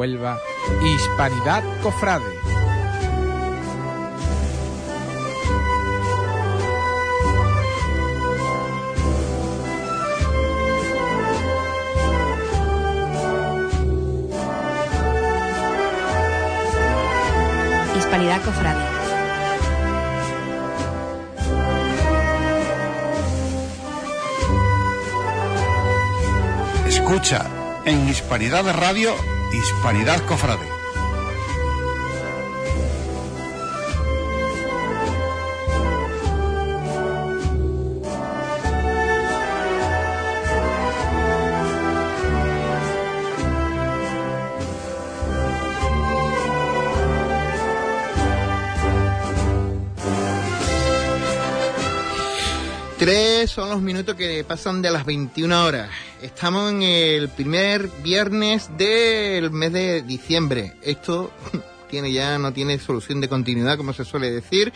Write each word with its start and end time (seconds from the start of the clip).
Huelva, 0.00 0.40
Hispanidad 0.82 1.62
Cofrade. 1.82 2.24
Hispanidad 17.94 18.40
Cofrade. 18.42 18.84
Escucha 26.88 27.44
en 27.84 28.08
Hispanidad 28.08 28.64
de 28.64 28.72
Radio, 28.72 29.39
Hispanidad 29.52 30.24
Cofrade. 30.26 30.80
Tres 53.00 53.50
son 53.50 53.70
los 53.70 53.80
minutos 53.80 54.14
que 54.14 54.44
pasan 54.44 54.82
de 54.82 54.90
las 54.90 55.06
21 55.06 55.64
horas. 55.64 55.88
Estamos 56.22 56.70
en 56.70 56.82
el 56.82 57.30
primer 57.30 57.88
viernes 58.02 58.70
del 58.76 59.50
mes 59.50 59.72
de 59.72 60.02
diciembre. 60.02 60.74
Esto 60.82 61.32
tiene 61.90 62.12
ya 62.12 62.38
no 62.38 62.52
tiene 62.52 62.78
solución 62.78 63.22
de 63.22 63.28
continuidad, 63.28 63.78
como 63.78 63.94
se 63.94 64.04
suele 64.04 64.30
decir. 64.30 64.70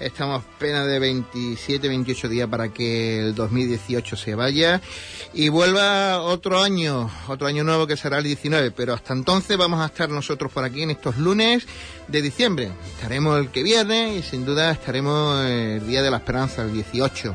Estamos 0.00 0.42
apenas 0.42 0.86
de 0.86 0.98
27, 0.98 1.88
28 1.88 2.28
días 2.28 2.48
para 2.48 2.72
que 2.72 3.20
el 3.20 3.34
2018 3.34 4.16
se 4.16 4.34
vaya 4.34 4.80
y 5.32 5.48
vuelva 5.48 6.20
otro 6.20 6.62
año, 6.62 7.10
otro 7.28 7.46
año 7.46 7.64
nuevo 7.64 7.86
que 7.86 7.96
será 7.96 8.18
el 8.18 8.24
19. 8.24 8.72
Pero 8.72 8.94
hasta 8.94 9.12
entonces 9.12 9.56
vamos 9.56 9.80
a 9.80 9.86
estar 9.86 10.10
nosotros 10.10 10.50
por 10.52 10.64
aquí 10.64 10.82
en 10.82 10.90
estos 10.90 11.16
lunes 11.16 11.66
de 12.08 12.22
diciembre. 12.22 12.72
Estaremos 12.96 13.38
el 13.38 13.48
que 13.48 13.62
viene 13.62 14.16
y 14.16 14.22
sin 14.22 14.44
duda 14.44 14.72
estaremos 14.72 15.44
el 15.46 15.86
Día 15.86 16.02
de 16.02 16.10
la 16.10 16.18
Esperanza, 16.18 16.62
el 16.62 16.72
18 16.72 17.34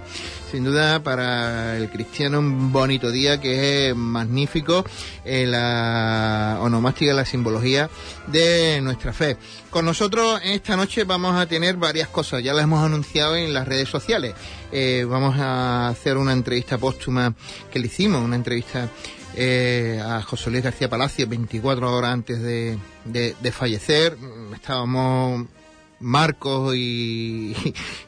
sin 0.50 0.64
duda 0.64 1.04
para 1.04 1.78
el 1.78 1.90
cristiano 1.90 2.40
un 2.40 2.72
bonito 2.72 3.12
día 3.12 3.40
que 3.40 3.90
es 3.90 3.96
magnífico 3.96 4.84
en 5.24 5.52
la 5.52 6.58
onomástica, 6.62 7.14
la 7.14 7.26
simbología 7.26 7.90
de 8.28 8.82
nuestra 8.82 9.14
fe. 9.14 9.38
Con 9.70 9.86
nosotros 9.86 10.42
esta 10.44 10.76
noche 10.76 11.04
vamos 11.04 11.36
a 11.36 11.46
tener 11.46 11.76
varias 11.76 12.08
cosas, 12.08 12.44
ya 12.44 12.49
las 12.54 12.64
hemos 12.64 12.84
anunciado 12.84 13.36
en 13.36 13.54
las 13.54 13.68
redes 13.68 13.90
sociales. 13.90 14.34
Eh, 14.72 15.06
vamos 15.08 15.38
a 15.40 15.90
hacer 15.90 16.18
una 16.18 16.34
entrevista 16.34 16.78
póstuma 16.78 17.34
que 17.72 17.80
le 17.80 17.88
hicimos, 17.88 18.22
una 18.22 18.36
entrevista 18.36 18.90
eh, 19.36 20.02
a 20.04 20.22
José 20.22 20.52
Luis 20.52 20.64
García 20.64 20.90
Palacio 20.90 21.28
24 21.28 21.96
horas 21.96 22.14
antes 22.14 22.42
de, 22.42 22.78
de 23.06 23.52
fallecer. 23.52 24.18
Estábamos 24.54 25.48
Marcos 26.00 26.76
y, 26.76 27.56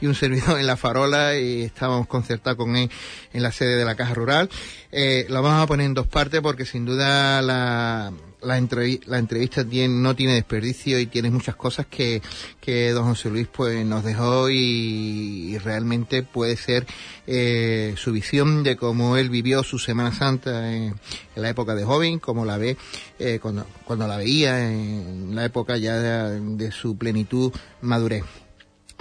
un 0.01 0.15
servidor 0.15 0.59
en 0.59 0.67
la 0.67 0.77
farola 0.77 1.37
y 1.37 1.63
estábamos 1.63 2.07
concertados 2.07 2.57
con 2.57 2.75
él 2.75 2.89
en 3.33 3.43
la 3.43 3.51
sede 3.51 3.75
de 3.75 3.85
la 3.85 3.95
Caja 3.95 4.13
Rural. 4.13 4.49
Eh, 4.91 5.25
lo 5.29 5.41
vamos 5.41 5.63
a 5.63 5.67
poner 5.67 5.85
en 5.85 5.93
dos 5.93 6.07
partes 6.07 6.41
porque 6.41 6.65
sin 6.65 6.85
duda 6.85 7.41
la, 7.41 8.11
la, 8.41 8.59
la 9.05 9.17
entrevista 9.17 9.65
tiene, 9.65 9.93
no 9.93 10.15
tiene 10.15 10.33
desperdicio 10.33 10.99
y 10.99 11.05
tiene 11.05 11.29
muchas 11.29 11.55
cosas 11.55 11.85
que, 11.85 12.21
que 12.59 12.91
don 12.91 13.05
José 13.05 13.29
Luis 13.29 13.47
pues 13.47 13.85
nos 13.85 14.03
dejó 14.03 14.49
y, 14.49 15.57
realmente 15.59 16.23
puede 16.23 16.55
ser 16.57 16.87
eh, 17.27 17.93
su 17.97 18.11
visión 18.11 18.63
de 18.63 18.77
cómo 18.77 19.17
él 19.17 19.29
vivió 19.29 19.63
su 19.63 19.77
Semana 19.77 20.11
Santa 20.11 20.73
en, 20.73 20.95
la 21.35 21.49
época 21.49 21.75
de 21.75 21.83
joven, 21.83 22.19
como 22.19 22.45
la 22.45 22.57
ve 22.57 22.77
eh, 23.19 23.39
cuando, 23.41 23.65
cuando 23.85 24.07
la 24.07 24.17
veía 24.17 24.69
en 24.71 25.35
la 25.35 25.45
época 25.45 25.77
ya 25.77 25.97
de, 25.99 26.71
su 26.71 26.97
plenitud 26.97 27.51
madurez. 27.81 28.23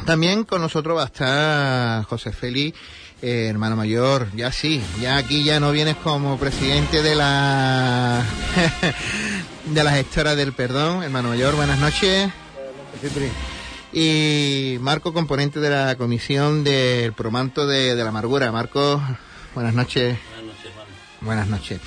También 0.06 0.45
con 0.45 0.61
nosotros 0.61 0.97
va 0.97 1.03
a 1.03 1.06
estar 1.06 2.05
José 2.05 2.33
Félix, 2.33 2.79
eh, 3.22 3.47
hermano 3.48 3.76
mayor, 3.76 4.28
ya 4.34 4.50
sí, 4.53 4.82
ya 5.00 5.16
aquí 5.16 5.44
ya 5.44 5.60
no 5.60 5.72
vienes 5.72 5.97
como 5.97 6.38
presidente 6.38 7.03
de 7.03 7.14
la 7.14 8.25
de 9.66 9.84
la 9.84 9.92
gestora 9.92 10.34
del 10.34 10.53
perdón, 10.53 11.03
hermano 11.03 11.28
mayor, 11.28 11.54
buenas 11.54 11.78
noches. 11.78 12.31
Y 13.92 14.76
Marco, 14.81 15.12
componente 15.12 15.60
de 15.60 15.70
la 15.70 15.97
comisión 15.97 16.64
del 16.64 17.12
promanto 17.12 17.66
de, 17.66 17.94
de 17.94 18.03
la 18.03 18.10
amargura. 18.10 18.53
Marco, 18.53 19.03
buenas 19.54 19.75
noches. 19.75 20.16
Buenas 21.20 21.48
noches. 21.48 21.81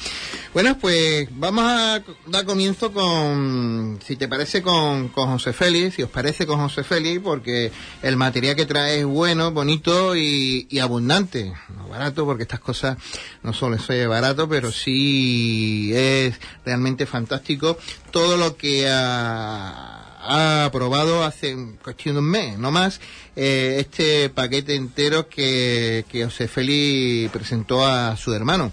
Bueno, 0.54 0.78
pues 0.78 1.28
vamos 1.32 1.64
a 1.66 2.04
dar 2.28 2.46
comienzo 2.46 2.92
con, 2.92 4.00
si 4.06 4.16
te 4.16 4.28
parece, 4.28 4.62
con, 4.62 5.10
José 5.10 5.54
Félix, 5.54 5.96
si 5.96 6.04
os 6.04 6.10
parece 6.12 6.46
con 6.46 6.60
José 6.60 6.84
Félix, 6.84 7.20
porque 7.20 7.72
el 8.04 8.16
material 8.16 8.56
que 8.56 8.68
trae 8.68 9.00
es 9.00 9.06
bueno, 9.06 9.52
bonito 9.52 10.16
y, 10.16 10.68
abundante. 10.80 11.52
No 11.76 11.88
barato, 11.88 12.26
porque 12.26 12.44
estas 12.44 12.60
cosas 12.60 12.98
no 13.42 13.54
solo 13.54 13.78
es 13.78 14.08
barato, 14.08 14.48
pero 14.48 14.72
sí 14.72 15.92
es 15.96 16.40
realmente 16.64 17.08
fantástico 17.08 17.78
todo 18.12 18.38
lo 18.38 18.56
que 18.56 18.88
ha, 18.88 20.20
ha 20.22 20.66
aprobado 20.66 21.24
hace 21.24 21.58
cuestión 21.84 22.16
de 22.16 22.20
un 22.20 22.30
mes, 22.30 22.60
no 22.60 22.70
más, 22.70 23.02
eh, 23.36 23.78
este 23.80 24.30
paquete 24.30 24.76
entero 24.76 25.28
que, 25.28 26.06
que 26.08 26.24
José 26.24 26.48
Félix 26.48 27.32
presentó 27.32 27.84
a 27.84 28.16
su 28.16 28.32
hermano. 28.34 28.72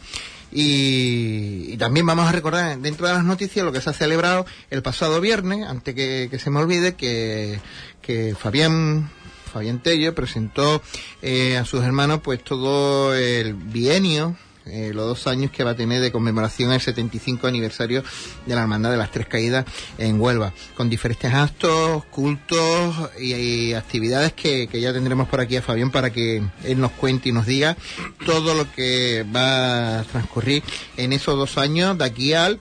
Y, 0.53 1.77
también 1.77 2.07
vamos 2.07 2.29
a 2.29 2.33
recordar 2.33 2.79
dentro 2.79 3.07
de 3.07 3.15
las 3.15 3.25
noticias 3.25 3.65
lo 3.65 3.73
que 3.73 3.81
se 3.81 3.91
ha 3.91 3.93
celebrado 3.93 4.45
el 4.71 4.83
pasado 4.83 5.21
viernes, 5.21 5.67
antes 5.67 5.95
que, 5.95 6.39
se 6.39 6.51
me 6.51 6.59
olvide, 6.59 6.95
que, 6.95 7.61
que 8.03 8.35
Fabián 8.39 9.11
Fabián 9.53 9.83
Tello 9.83 10.15
presentó 10.15 10.81
eh, 11.23 11.57
a 11.57 11.65
sus 11.65 11.83
hermanos 11.83 12.21
pues 12.23 12.43
todo 12.43 13.15
el 13.15 13.55
bienio 13.55 14.37
eh, 14.67 14.93
los 14.95 15.07
dos 15.07 15.27
años 15.27 15.51
que 15.51 15.65
va 15.65 15.71
a 15.71 15.77
tener 15.77 16.01
de 16.01 16.13
conmemoración 16.13 16.73
el 16.73 16.81
75 16.81 17.47
aniversario 17.47 18.05
de 18.47 18.55
la 18.55 18.63
Hermandad 18.63 18.91
de 18.91 18.99
las 18.99 19.11
Tres 19.11 19.27
Caídas 19.27 19.65
en 19.99 20.21
Huelva, 20.21 20.53
con 20.77 20.91
diferentes 20.91 21.33
actos, 21.33 22.05
cultos 22.07 22.95
y, 23.19 23.73
actividades 23.73 24.33
que, 24.33 24.69
ya 24.73 24.93
tendremos 24.93 25.29
por 25.29 25.41
aquí 25.41 25.57
a 25.57 25.63
Fabián 25.63 25.91
para 25.91 26.11
que 26.11 26.43
él 26.65 26.81
nos 26.81 26.93
cuente 26.93 27.31
y 27.31 27.33
nos 27.33 27.47
diga 27.47 27.77
todo 28.25 28.55
lo 28.55 28.71
que 28.73 29.25
va 29.35 30.01
a 30.01 30.05
transcurrir 30.05 30.63
en 30.97 31.13
esos 31.13 31.37
dos 31.37 31.57
años 31.59 31.97
de 31.97 32.05
aquí 32.05 32.35
al 32.35 32.61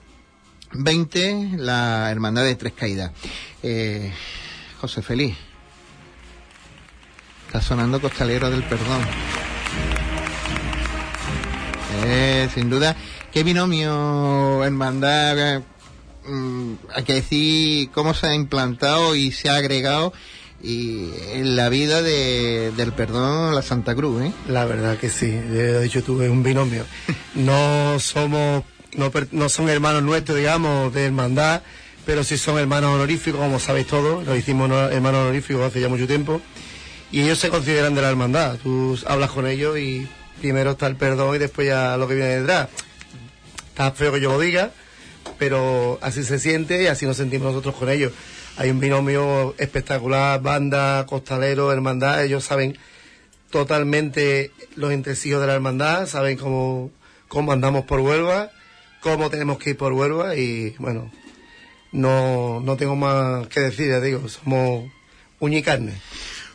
20, 0.72 1.50
la 1.56 2.10
Hermandad 2.10 2.44
de 2.44 2.54
Tres 2.54 2.72
Caídas. 2.72 3.12
Eh, 3.62 4.12
José 4.80 5.02
Feliz. 5.02 5.36
Está 7.46 7.60
sonando 7.60 8.00
Costalero 8.00 8.50
del 8.50 8.62
Perdón. 8.62 9.02
Eh, 12.04 12.48
sin 12.54 12.70
duda, 12.70 12.96
qué 13.32 13.42
binomio 13.42 14.64
hermandad, 14.64 15.62
mm, 16.26 16.72
hay 16.94 17.04
que 17.04 17.14
decir 17.14 17.90
cómo 17.90 18.14
se 18.14 18.28
ha 18.28 18.34
implantado 18.34 19.14
y 19.14 19.32
se 19.32 19.50
ha 19.50 19.56
agregado 19.56 20.12
y 20.62 21.10
en 21.32 21.56
la 21.56 21.68
vida 21.68 22.02
de, 22.02 22.72
del 22.76 22.92
perdón 22.92 23.54
la 23.54 23.62
Santa 23.62 23.94
Cruz, 23.94 24.22
¿eh? 24.22 24.32
La 24.48 24.66
verdad 24.66 24.98
que 24.98 25.08
sí, 25.08 25.30
de 25.30 25.84
hecho 25.84 26.00
es 26.00 26.08
un 26.08 26.42
binomio. 26.42 26.84
No 27.34 27.98
somos, 27.98 28.64
no, 28.94 29.10
no 29.32 29.48
son 29.48 29.68
hermanos 29.68 30.02
nuestros, 30.02 30.36
digamos, 30.36 30.92
de 30.92 31.06
hermandad, 31.06 31.62
pero 32.04 32.24
sí 32.24 32.36
son 32.36 32.58
hermanos 32.58 32.94
honoríficos, 32.94 33.40
como 33.40 33.58
sabéis 33.58 33.86
todos, 33.86 34.26
lo 34.26 34.36
hicimos 34.36 34.70
hermanos 34.70 35.22
honoríficos 35.22 35.62
hace 35.62 35.80
ya 35.80 35.88
mucho 35.88 36.06
tiempo, 36.06 36.40
y 37.10 37.22
ellos 37.22 37.38
se 37.38 37.48
consideran 37.48 37.94
de 37.94 38.02
la 38.02 38.10
hermandad. 38.10 38.58
Tú 38.62 38.98
hablas 39.06 39.30
con 39.30 39.46
ellos 39.46 39.78
y 39.78 40.06
primero 40.40 40.72
está 40.72 40.86
el 40.86 40.96
perdón 40.96 41.36
y 41.36 41.38
después 41.38 41.68
ya 41.68 41.96
lo 41.96 42.08
que 42.08 42.14
viene 42.14 42.40
detrás. 42.40 42.68
Está 43.68 43.92
feo 43.92 44.12
que 44.12 44.20
yo 44.20 44.32
lo 44.32 44.40
diga, 44.40 44.72
pero 45.38 45.98
así 46.02 46.24
se 46.24 46.38
siente 46.38 46.82
y 46.82 46.86
así 46.86 47.06
nos 47.06 47.16
sentimos 47.16 47.48
nosotros 47.48 47.76
con 47.76 47.88
ellos. 47.88 48.12
Hay 48.56 48.70
un 48.70 48.80
binomio 48.80 49.54
espectacular, 49.58 50.42
banda, 50.42 51.06
costalero, 51.06 51.72
hermandad, 51.72 52.24
ellos 52.24 52.44
saben 52.44 52.76
totalmente 53.50 54.50
los 54.76 54.92
entresijos 54.92 55.40
de 55.40 55.46
la 55.46 55.54
hermandad, 55.54 56.06
saben 56.06 56.36
cómo, 56.36 56.90
cómo 57.28 57.52
andamos 57.52 57.84
por 57.84 58.00
Huelva, 58.00 58.50
cómo 59.00 59.30
tenemos 59.30 59.58
que 59.58 59.70
ir 59.70 59.76
por 59.76 59.92
Huelva 59.92 60.36
y 60.36 60.74
bueno, 60.78 61.10
no, 61.92 62.60
no 62.60 62.76
tengo 62.76 62.96
más 62.96 63.48
que 63.48 63.60
decir, 63.60 63.88
ya 63.88 64.00
digo, 64.00 64.28
somos 64.28 64.90
uña 65.38 65.58
y 65.58 65.62
carne. 65.62 65.94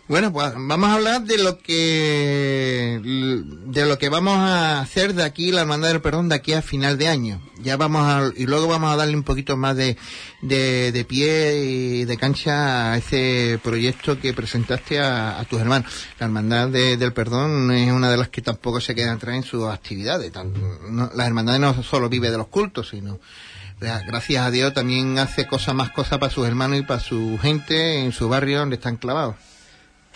Bueno, 0.07 0.31
pues 0.31 0.53
vamos 0.55 0.87
a 0.87 0.93
hablar 0.93 1.23
de 1.23 1.39
lo 1.39 1.57
que 1.57 3.01
de 3.03 3.85
lo 3.87 3.97
que 3.97 4.09
vamos 4.09 4.37
a 4.37 4.79
hacer 4.79 5.15
de 5.15 5.23
aquí 5.23 5.51
la 5.51 5.61
hermandad 5.61 5.87
del 5.87 6.01
perdón 6.01 6.29
de 6.29 6.35
aquí 6.35 6.53
a 6.53 6.61
final 6.61 6.99
de 6.99 7.07
año. 7.07 7.41
Ya 7.63 7.75
vamos 7.75 8.03
a 8.03 8.29
y 8.37 8.45
luego 8.45 8.67
vamos 8.67 8.93
a 8.93 8.97
darle 8.97 9.15
un 9.15 9.23
poquito 9.23 9.57
más 9.57 9.75
de, 9.75 9.97
de, 10.43 11.05
pie 11.09 11.57
y 11.65 12.05
de 12.05 12.17
cancha 12.17 12.93
a 12.93 12.97
ese 12.97 13.59
proyecto 13.63 14.19
que 14.19 14.31
presentaste 14.31 14.99
a, 14.99 15.43
tus 15.49 15.59
hermanos. 15.59 15.91
La 16.19 16.27
hermandad 16.27 16.69
del 16.69 17.11
perdón 17.11 17.71
es 17.71 17.91
una 17.91 18.11
de 18.11 18.17
las 18.17 18.29
que 18.29 18.43
tampoco 18.43 18.79
se 18.81 18.93
queda 18.93 19.13
atrás 19.13 19.37
en 19.37 19.43
sus 19.43 19.67
actividades. 19.67 20.31
la 21.15 21.25
hermandad 21.25 21.57
no 21.57 21.81
solo 21.81 22.09
vive 22.09 22.29
de 22.29 22.37
los 22.37 22.47
cultos, 22.47 22.89
sino 22.89 23.19
gracias 23.79 24.45
a 24.45 24.51
Dios 24.51 24.71
también 24.71 25.17
hace 25.17 25.47
cosas 25.47 25.73
más 25.73 25.89
cosas 25.89 26.19
para 26.19 26.31
sus 26.31 26.45
hermanos 26.45 26.77
y 26.77 26.83
para 26.83 26.99
su 26.99 27.39
gente 27.41 28.01
en 28.01 28.11
su 28.11 28.29
barrio 28.29 28.59
donde 28.59 28.75
están 28.75 28.97
clavados. 28.97 29.35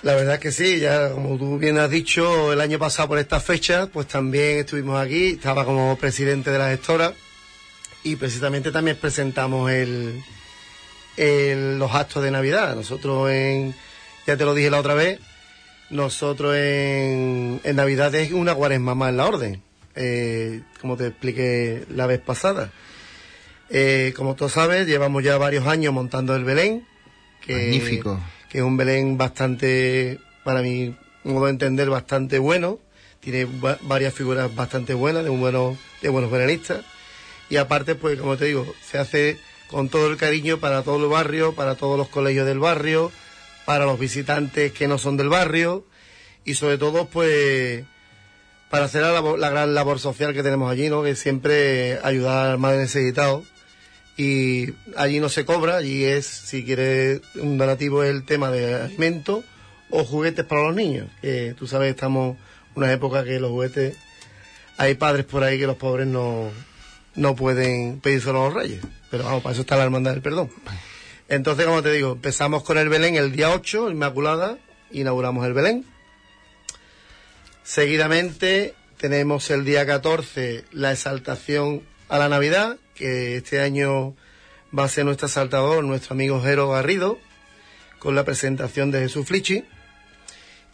La 0.01 0.15
verdad 0.15 0.39
que 0.39 0.53
sí, 0.53 0.79
ya 0.79 1.11
como 1.11 1.37
tú 1.37 1.57
bien 1.57 1.77
has 1.77 1.89
dicho, 1.89 2.53
el 2.53 2.61
año 2.61 2.79
pasado 2.79 3.09
por 3.09 3.19
estas 3.19 3.43
fechas, 3.43 3.89
pues 3.91 4.07
también 4.07 4.59
estuvimos 4.59 4.97
aquí, 4.97 5.31
estaba 5.31 5.65
como 5.65 5.97
presidente 5.97 6.51
de 6.51 6.57
la 6.57 6.69
gestora 6.69 7.13
y 8.03 8.15
precisamente 8.15 8.71
también 8.71 8.95
presentamos 8.95 9.69
el, 9.69 10.23
los 11.17 11.93
actos 11.93 12.23
de 12.23 12.31
Navidad. 12.31 12.77
Nosotros 12.77 13.29
en, 13.29 13.75
ya 14.25 14.37
te 14.37 14.45
lo 14.45 14.53
dije 14.53 14.69
la 14.69 14.79
otra 14.79 14.93
vez, 14.93 15.19
nosotros 15.89 16.55
en, 16.55 17.59
en 17.65 17.75
Navidad 17.75 18.15
es 18.15 18.31
una 18.31 18.55
cuaresma 18.55 18.95
más 18.95 19.09
en 19.09 19.17
la 19.17 19.27
orden, 19.27 19.61
eh, 19.95 20.61
como 20.79 20.95
te 20.95 21.07
expliqué 21.07 21.83
la 21.89 22.07
vez 22.07 22.21
pasada. 22.21 22.71
Eh, 23.69 24.13
como 24.15 24.35
tú 24.35 24.47
sabes, 24.47 24.87
llevamos 24.87 25.25
ya 25.25 25.37
varios 25.37 25.67
años 25.67 25.93
montando 25.93 26.37
el 26.37 26.45
Belén. 26.45 26.87
Magnífico 27.49 28.17
que 28.49 28.59
es 28.59 28.63
un 28.63 28.77
Belén 28.77 29.17
bastante, 29.17 30.19
para 30.43 30.61
mi 30.61 30.95
modo 31.23 31.45
de 31.45 31.51
entender, 31.51 31.89
bastante 31.89 32.39
bueno. 32.39 32.79
Tiene 33.19 33.47
varias 33.81 34.13
figuras 34.13 34.53
bastante 34.55 34.93
buenas, 34.93 35.23
de, 35.23 35.29
un 35.29 35.39
bueno, 35.39 35.77
de 36.01 36.09
buenos 36.09 36.31
belenistas. 36.31 36.83
Y 37.49 37.57
aparte, 37.57 37.95
pues 37.95 38.19
como 38.19 38.37
te 38.37 38.45
digo, 38.45 38.65
se 38.83 38.97
hace 38.97 39.37
con 39.69 39.89
todo 39.89 40.07
el 40.07 40.17
cariño 40.17 40.59
para 40.59 40.81
todo 40.83 41.03
el 41.03 41.09
barrio, 41.09 41.53
para 41.53 41.75
todos 41.75 41.97
los 41.97 42.09
colegios 42.09 42.45
del 42.45 42.59
barrio, 42.59 43.11
para 43.65 43.85
los 43.85 43.99
visitantes 43.99 44.71
que 44.71 44.87
no 44.87 44.97
son 44.97 45.15
del 45.17 45.29
barrio 45.29 45.85
y 46.43 46.55
sobre 46.55 46.77
todo, 46.77 47.05
pues, 47.05 47.83
para 48.69 48.85
hacer 48.85 49.03
la, 49.03 49.49
gran 49.49 49.73
labor 49.75 49.99
social 49.99 50.33
que 50.33 50.43
tenemos 50.43 50.71
allí, 50.71 50.89
¿no? 50.89 51.03
Que 51.03 51.15
siempre 51.15 51.99
ayudar 52.03 52.49
al 52.49 52.57
más 52.57 52.75
necesitado 52.77 53.43
y 54.19 54.73
allí 54.97 55.21
no 55.21 55.29
se 55.29 55.45
cobra, 55.45 55.77
allí 55.77 56.03
es, 56.03 56.25
si 56.25 56.65
quieres 56.65 57.21
un 57.35 57.57
donativo, 57.57 58.03
es 58.03 58.09
el 58.09 58.25
tema 58.25 58.51
de 58.51 58.75
alimento 58.75 59.45
o 59.89 60.03
juguetes 60.03 60.43
para 60.43 60.63
los 60.63 60.75
niños, 60.75 61.07
que 61.21 61.55
tú 61.57 61.67
sabes, 61.67 61.91
estamos 61.91 62.35
en 62.35 62.43
una 62.75 62.91
época 62.91 63.23
que 63.23 63.39
los 63.39 63.49
juguetes, 63.49 63.95
hay 64.75 64.95
padres 64.95 65.25
por 65.25 65.45
ahí 65.45 65.57
que 65.57 65.65
los 65.65 65.77
pobres 65.77 66.05
no, 66.05 66.51
no 67.15 67.33
pueden 67.33 68.01
pedírselo 68.01 68.41
a 68.41 68.45
los 68.49 68.53
reyes, 68.55 68.81
pero 69.09 69.23
vamos, 69.23 69.41
para 69.41 69.53
eso 69.53 69.61
está 69.61 69.77
la 69.77 69.85
hermandad 69.85 70.11
del 70.11 70.21
perdón. 70.21 70.49
Entonces, 71.29 71.65
como 71.65 71.81
te 71.81 71.93
digo, 71.93 72.11
empezamos 72.11 72.63
con 72.63 72.77
el 72.77 72.89
Belén 72.89 73.15
el 73.15 73.31
día 73.31 73.51
8, 73.51 73.89
Inmaculada, 73.89 74.57
inauguramos 74.91 75.45
el 75.45 75.53
Belén. 75.53 75.85
Seguidamente 77.63 78.73
tenemos 78.97 79.49
el 79.49 79.63
día 79.63 79.85
14 79.85 80.65
la 80.73 80.91
exaltación 80.91 81.83
a 82.09 82.19
la 82.19 82.27
Navidad, 82.27 82.75
que 82.99 83.37
este 83.37 83.61
año 83.61 84.15
va 84.77 84.83
a 84.83 84.89
ser 84.89 85.05
nuestro 85.05 85.27
saltador, 85.27 85.83
nuestro 85.83 86.13
amigo 86.13 86.41
Jero 86.41 86.69
Garrido, 86.69 87.17
con 87.97 88.13
la 88.13 88.25
presentación 88.25 88.91
de 88.91 88.99
Jesús 88.99 89.25
Flichi. 89.25 89.63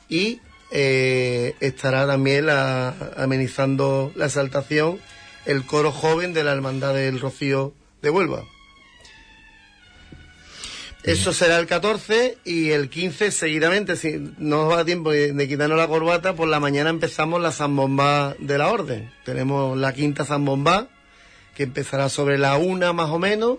Y 0.10 0.42
eh, 0.72 1.56
estará 1.60 2.06
también 2.08 2.48
amenizando 2.50 4.12
la 4.16 4.26
exaltación 4.26 5.00
el 5.46 5.64
coro 5.64 5.92
joven 5.92 6.34
de 6.34 6.44
la 6.44 6.52
Hermandad 6.52 6.96
del 6.96 7.20
Rocío 7.20 7.74
de 8.02 8.10
Huelva. 8.10 8.44
Eso 11.04 11.34
será 11.34 11.60
el 11.60 11.68
14 11.68 12.40
y 12.46 12.72
el 12.72 12.90
15 12.90 13.30
seguidamente, 13.30 13.96
si 13.96 14.18
no 14.40 14.64
nos 14.64 14.72
va 14.72 14.80
a 14.80 14.86
tiempo 14.86 15.12
de, 15.12 15.48
quitarnos 15.48 15.78
la 15.78 15.88
corbata, 15.88 16.34
por 16.34 16.48
la 16.48 16.60
mañana 16.60 16.90
empezamos 16.90 17.40
la 17.40 17.52
zambomba 17.52 18.36
de 18.40 18.58
la 18.58 18.70
orden. 18.70 19.12
Tenemos 19.24 19.78
la 19.78 19.94
quinta 19.94 20.26
zambomba 20.26 20.90
que 21.56 21.64
empezará 21.64 22.10
sobre 22.10 22.38
la 22.38 22.58
una 22.58 22.94
más 22.94 23.10
o 23.10 23.18
menos 23.18 23.58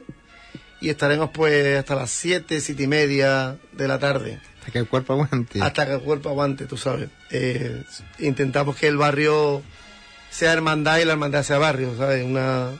y 0.81 0.90
estaremos 0.90 1.31
pues 1.31 1.78
hasta 1.78 1.94
las 1.94 2.10
siete, 2.10 2.60
siete 2.60 2.84
y 2.84 2.87
media 2.87 3.56
de 3.72 3.88
la 3.88 3.98
tarde. 3.98 4.38
Hasta 4.58 4.70
que 4.70 4.78
el 4.78 4.87
cuerpo 4.87 5.14
aguante. 5.14 5.62
Hasta 5.62 5.87
que 5.87 5.94
el 5.94 6.00
cuerpo 6.00 6.28
aguante, 6.28 6.66
tú 6.66 6.76
sabes. 6.76 7.08
Eh, 7.31 7.82
intentamos 8.19 8.76
que 8.76 8.87
el 8.87 8.96
barrio 8.96 9.62
sea 10.31 10.52
hermandad 10.52 10.98
y 10.98 11.04
la 11.04 11.12
hermandad 11.12 11.43
sea 11.43 11.58
barrio, 11.58 11.96
¿sabes? 11.96 12.25
Una, 12.25 12.70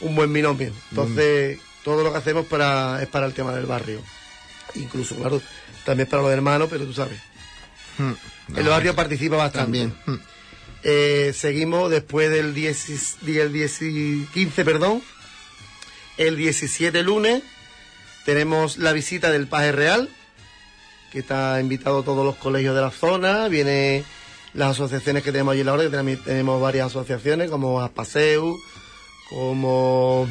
un 0.00 0.14
buen 0.14 0.32
binomio. 0.32 0.72
Entonces, 0.90 1.58
todo 1.82 2.04
lo 2.04 2.12
que 2.12 2.18
hacemos 2.18 2.46
para, 2.46 3.02
es 3.02 3.08
para 3.08 3.26
el 3.26 3.32
tema 3.32 3.52
del 3.52 3.66
barrio. 3.66 4.00
Incluso, 4.74 5.16
claro, 5.16 5.42
también 5.84 6.08
para 6.08 6.22
los 6.22 6.32
hermanos, 6.32 6.68
pero 6.70 6.84
tú 6.84 6.92
sabes. 6.92 7.18
Hmm. 7.96 8.12
el 8.56 8.68
barrio 8.68 8.94
participa 8.94 9.36
bastante. 9.36 9.64
También. 9.64 9.94
Hmm. 10.06 10.27
Eh, 10.82 11.32
seguimos 11.34 11.90
después 11.90 12.30
del 12.30 12.54
10, 12.54 13.18
15, 14.32 14.64
perdón. 14.64 15.02
El 16.16 16.36
17 16.36 17.02
lunes 17.02 17.42
tenemos 18.24 18.78
la 18.78 18.92
visita 18.92 19.30
del 19.30 19.46
Paje 19.46 19.72
Real, 19.72 20.08
que 21.12 21.20
está 21.20 21.60
invitado 21.60 22.00
a 22.00 22.04
todos 22.04 22.24
los 22.24 22.36
colegios 22.36 22.74
de 22.74 22.80
la 22.80 22.90
zona. 22.90 23.48
Viene 23.48 24.04
las 24.54 24.72
asociaciones 24.72 25.22
que 25.22 25.32
tenemos 25.32 25.52
allí 25.52 25.60
en 25.60 25.66
la 25.66 25.72
hora, 25.74 25.84
que 25.84 26.16
tenemos 26.16 26.60
varias 26.60 26.88
asociaciones 26.88 27.50
como 27.50 27.80
Aspaseu, 27.80 28.58
como 29.28 30.28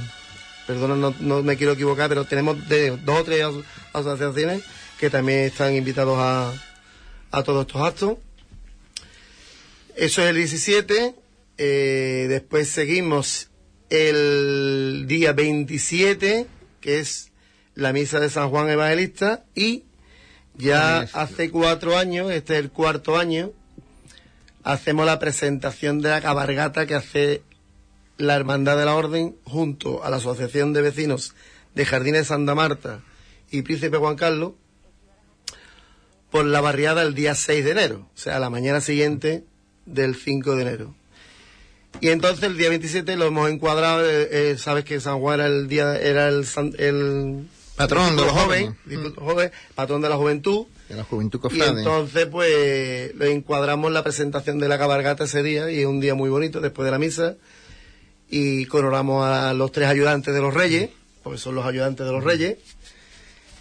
perdona, 0.67 1.13
no, 1.19 1.43
me 1.43 1.55
quiero 1.55 1.73
equivocar, 1.73 2.09
pero 2.09 2.25
tenemos 2.25 2.67
de, 2.67 2.97
dos 2.97 3.21
o 3.21 3.23
tres 3.23 3.45
asociaciones 3.93 4.63
que 4.99 5.09
también 5.09 5.39
están 5.39 5.73
invitados 5.75 6.17
a, 6.19 6.53
a 7.31 7.43
todos 7.43 7.65
estos 7.65 7.81
actos. 7.81 8.17
Eso 9.97 10.21
es 10.21 10.29
el 10.29 10.35
17. 10.35 11.15
Eh, 11.57 12.27
después 12.29 12.69
seguimos 12.69 13.49
el 13.89 15.05
día 15.07 15.33
27, 15.33 16.45
que 16.79 16.99
es 16.99 17.31
la 17.73 17.93
misa 17.93 18.19
de 18.19 18.29
San 18.29 18.51
Juan 18.51 18.69
Evangelista. 18.69 19.43
Y 19.55 19.85
ya 20.55 20.99
hace 20.99 21.49
cuatro 21.49 21.97
años, 21.97 22.29
este 22.29 22.53
es 22.53 22.59
el 22.59 22.69
cuarto 22.69 23.17
año, 23.17 23.53
hacemos 24.63 25.07
la 25.07 25.17
presentación 25.17 25.99
de 25.99 26.09
la 26.09 26.21
cabargata 26.21 26.85
que 26.85 26.93
hace 26.93 27.41
la 28.17 28.35
Hermandad 28.35 28.77
de 28.77 28.85
la 28.85 28.93
Orden 28.93 29.35
junto 29.45 30.03
a 30.03 30.11
la 30.11 30.17
Asociación 30.17 30.73
de 30.73 30.83
Vecinos 30.83 31.33
de 31.73 31.85
Jardines 31.85 32.27
Santa 32.27 32.53
Marta 32.53 33.01
y 33.49 33.63
Príncipe 33.63 33.97
Juan 33.97 34.15
Carlos 34.15 34.53
por 36.29 36.45
la 36.45 36.61
barriada 36.61 37.01
el 37.01 37.15
día 37.15 37.33
6 37.33 37.65
de 37.65 37.71
enero, 37.71 38.09
o 38.13 38.17
sea, 38.17 38.37
la 38.39 38.51
mañana 38.51 38.79
siguiente 38.79 39.43
del 39.87 40.15
5 40.15 40.55
de 40.55 40.61
enero. 40.61 40.95
Y 41.99 42.09
entonces 42.09 42.43
el 42.43 42.57
día 42.57 42.69
27 42.69 43.15
lo 43.15 43.25
hemos 43.25 43.49
encuadrado, 43.49 44.07
eh, 44.07 44.27
eh, 44.31 44.57
sabes 44.57 44.85
que 44.85 44.99
San 44.99 45.19
Juan 45.19 45.39
era 45.39 45.47
el 45.47 45.67
día, 45.67 45.97
era 45.97 46.27
el, 46.27 46.45
el 46.77 47.47
patrón 47.75 48.15
de 48.15 48.21
los 48.23 48.31
jóvenes, 48.31 48.75
joven, 49.15 49.51
patrón 49.73 50.01
de 50.01 50.09
la 50.09 50.17
juventud. 50.17 50.67
De 50.89 50.95
la 50.95 51.03
juventud 51.03 51.41
Y 51.51 51.61
entonces 51.61 52.27
pues 52.27 53.13
lo 53.15 53.25
encuadramos 53.25 53.91
la 53.91 54.03
presentación 54.03 54.59
de 54.59 54.67
la 54.67 54.77
cabalgata 54.77 55.23
ese 55.23 55.43
día 55.43 55.71
y 55.71 55.79
es 55.79 55.85
un 55.85 55.99
día 55.99 56.13
muy 56.13 56.29
bonito 56.29 56.61
después 56.61 56.85
de 56.85 56.91
la 56.91 56.99
misa 56.99 57.35
y 58.29 58.65
coronamos 58.65 59.25
a 59.25 59.53
los 59.53 59.71
tres 59.71 59.87
ayudantes 59.87 60.33
de 60.33 60.41
los 60.41 60.53
reyes, 60.53 60.89
porque 61.23 61.39
son 61.39 61.55
los 61.55 61.65
ayudantes 61.65 62.05
de 62.05 62.11
los 62.11 62.23
reyes 62.23 62.57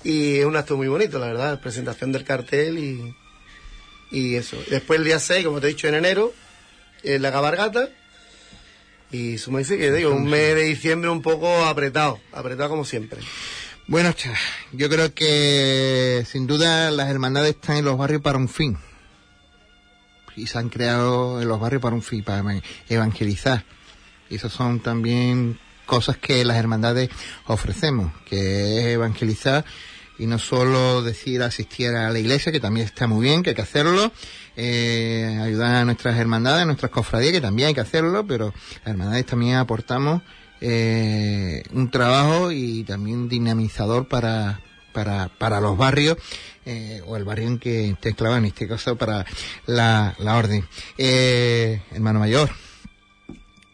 y 0.05 0.37
es 0.37 0.45
un 0.45 0.57
acto 0.57 0.77
muy 0.77 0.89
bonito, 0.89 1.19
la 1.19 1.27
verdad, 1.27 1.61
presentación 1.61 2.13
del 2.13 2.25
cartel 2.25 2.79
y 2.79 3.15
y 4.11 4.37
eso. 4.37 4.57
Después 4.71 4.99
el 4.99 5.05
día 5.05 5.19
6, 5.19 5.45
como 5.45 5.61
te 5.61 5.67
he 5.67 5.71
dicho, 5.71 5.89
en 5.89 5.95
enero, 5.95 6.33
en 7.03 7.23
la 7.23 7.33
cabargata. 7.33 7.89
Y 9.11 9.35
eso 9.35 9.51
me 9.51 9.61
dice 9.61 9.79
que 9.79 10.07
un 10.07 10.25
mes 10.25 10.55
de 10.55 10.65
diciembre 10.65 11.11
un 11.11 11.23
poco 11.23 11.65
apretado, 11.65 12.21
apretado 12.33 12.71
como 12.71 12.85
siempre. 12.85 13.21
Bueno, 13.87 14.13
yo 14.73 14.89
creo 14.89 15.15
que 15.15 16.25
sin 16.29 16.49
duda 16.49 16.91
las 16.91 17.09
hermandades 17.09 17.55
están 17.55 17.77
en 17.77 17.85
los 17.85 17.97
barrios 17.97 18.21
para 18.21 18.37
un 18.37 18.49
fin. 18.49 18.77
Y 20.35 20.49
se 20.49 20.59
han 20.59 20.69
creado 20.69 21.41
en 21.41 21.49
los 21.49 21.61
barrios 21.61 21.81
para 21.81 21.95
un 21.95 22.03
fin, 22.03 22.25
para 22.25 22.43
evangelizar. 22.89 23.65
Y 24.29 24.35
esas 24.35 24.53
son 24.53 24.81
también 24.81 25.59
cosas 25.87 26.17
que 26.17 26.45
las 26.45 26.57
hermandades 26.57 27.11
ofrecemos, 27.47 28.13
que 28.29 28.81
es 28.81 28.87
evangelizar 28.87 29.65
y 30.19 30.27
no 30.27 30.39
solo 30.39 31.03
decir 31.03 31.43
asistir 31.43 31.89
a 31.91 32.11
la 32.11 32.19
iglesia, 32.19 32.53
que 32.53 32.61
también 32.61 32.87
está 32.87 33.07
muy 33.07 33.27
bien, 33.27 33.43
que 33.43 33.51
hay 33.51 33.57
que 33.57 33.63
hacerlo, 33.63 34.13
eh, 34.57 35.39
ayudar 35.43 35.77
a 35.77 35.85
nuestras 35.85 36.19
hermandades, 36.19 36.63
a 36.63 36.67
nuestras 36.67 36.91
cofradías, 36.91 37.33
que 37.33 37.41
también 37.41 37.69
hay 37.69 37.75
que 37.75 37.81
hacerlo, 37.81 38.27
pero 38.27 38.53
las 38.85 38.87
hermandades 38.87 39.27
también 39.27 39.57
aportamos 39.57 40.23
eh, 40.61 41.63
un 41.73 41.91
trabajo 41.91 42.51
y 42.51 42.85
también 42.85 43.29
dinamizador 43.29 44.09
para, 44.09 44.61
para, 44.93 45.29
para 45.29 45.61
los 45.61 45.77
barrios, 45.77 46.17
eh, 46.65 47.03
o 47.07 47.17
el 47.17 47.25
barrio 47.25 47.47
en 47.49 47.59
que 47.59 47.91
esté 47.91 48.15
clavado, 48.15 48.39
en 48.39 48.47
este 48.47 48.67
caso 48.67 48.97
para 48.97 49.25
la, 49.67 50.15
la 50.19 50.37
orden. 50.37 50.67
Eh, 50.97 51.83
hermano 51.93 52.19
mayor, 52.19 52.51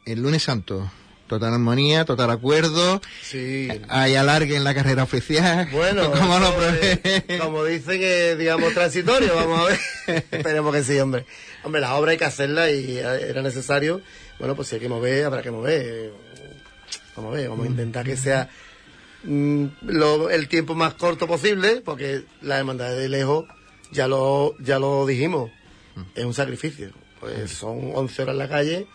el 0.04 0.20
lunes 0.20 0.42
santo, 0.42 0.90
total 1.33 1.55
armonía, 1.55 2.05
total 2.05 2.31
acuerdo, 2.31 3.01
Sí. 3.23 3.69
hay 3.89 4.15
alargue 4.17 4.55
en 4.57 4.65
la 4.65 4.75
carrera 4.75 5.03
oficial. 5.03 5.67
Bueno, 5.73 6.11
¿Cómo 6.19 6.39
lo 6.39 6.47
como, 6.53 6.59
prevé? 6.59 7.01
eh, 7.05 7.39
como 7.41 7.65
dice 7.65 7.99
que, 7.99 8.37
digamos, 8.37 8.75
transitorio, 8.75 9.35
vamos 9.35 9.61
a 9.61 9.65
ver. 9.65 9.79
Esperemos 10.31 10.75
que 10.75 10.85
sí, 10.85 10.99
hombre. 10.99 11.25
Hombre, 11.65 11.81
la 11.81 11.95
obra 11.97 12.11
hay 12.12 12.19
que 12.19 12.25
hacerla 12.27 12.71
y 12.71 12.99
eh, 12.99 13.29
era 13.31 13.41
necesario. 13.41 14.03
Bueno, 14.39 14.55
pues 14.55 14.69
si 14.69 14.75
hay 14.75 14.81
que 14.83 14.89
mover, 14.91 15.25
habrá 15.25 15.41
que 15.43 15.51
mover. 15.51 16.12
Vamos 17.17 17.33
a 17.33 17.37
ver, 17.39 17.49
vamos 17.49 17.67
a 17.67 17.71
intentar 17.71 18.05
que 18.05 18.17
sea 18.17 18.49
mm, 19.25 19.65
lo- 19.83 20.29
el 20.31 20.49
tiempo 20.49 20.75
más 20.75 20.95
corto 20.95 21.27
posible, 21.27 21.81
porque 21.85 22.25
la 22.43 22.59
hermandad 22.59 22.91
de 22.91 23.09
lejos, 23.09 23.47
ya 23.91 24.07
lo, 24.09 24.55
ya 24.59 24.79
lo 24.79 25.07
dijimos, 25.07 25.51
es 26.15 26.25
un 26.25 26.35
sacrificio. 26.35 26.91
Pues 27.21 27.53
son 27.53 27.93
11 27.95 28.23
horas 28.23 28.33
en 28.35 28.39
la 28.39 28.49
calle 28.49 28.87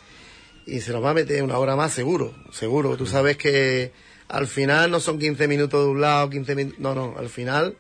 y 0.67 0.81
se 0.81 0.91
nos 0.91 1.03
va 1.03 1.11
a 1.11 1.13
meter 1.13 1.41
una 1.43 1.57
hora 1.57 1.77
más 1.77 1.93
seguro, 1.93 2.35
seguro. 2.51 2.97
Tú 2.97 3.05
sabes 3.05 3.37
que 3.37 3.93
al 4.27 4.47
final 4.47 4.91
no 4.91 4.99
son 4.99 5.17
15 5.17 5.47
minutos 5.47 5.81
de 5.81 5.89
un 5.89 6.01
lado, 6.01 6.29
15 6.29 6.55
minutos, 6.55 6.79
no, 6.79 6.93
no, 6.93 7.15
al 7.17 7.29
final 7.29 7.77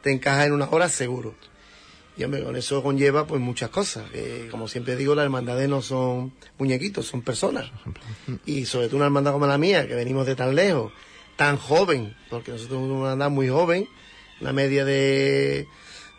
te 0.00 0.12
encaja 0.12 0.46
en 0.46 0.52
una 0.52 0.68
hora 0.70 0.88
seguro. 0.88 1.34
Y 2.16 2.22
hombre, 2.22 2.44
con 2.44 2.54
eso 2.54 2.80
conlleva 2.84 3.26
pues 3.26 3.40
muchas 3.40 3.70
cosas. 3.70 4.04
como 4.52 4.68
siempre 4.68 4.94
digo, 4.94 5.16
las 5.16 5.24
hermandades 5.24 5.68
no 5.68 5.82
son 5.82 6.32
muñequitos, 6.56 7.06
son 7.06 7.22
personas. 7.22 7.72
Y 8.46 8.66
sobre 8.66 8.86
todo 8.86 8.98
una 8.98 9.06
hermandad 9.06 9.32
como 9.32 9.48
la 9.48 9.58
mía, 9.58 9.88
que 9.88 9.96
venimos 9.96 10.24
de 10.24 10.36
tan 10.36 10.54
lejos, 10.54 10.92
tan 11.34 11.56
joven, 11.56 12.14
porque 12.30 12.52
nosotros 12.52 12.78
somos 12.78 12.90
una 12.90 13.10
hermandad 13.10 13.30
muy 13.30 13.48
joven, 13.48 13.88
una 14.40 14.52
media 14.52 14.84
de, 14.84 15.66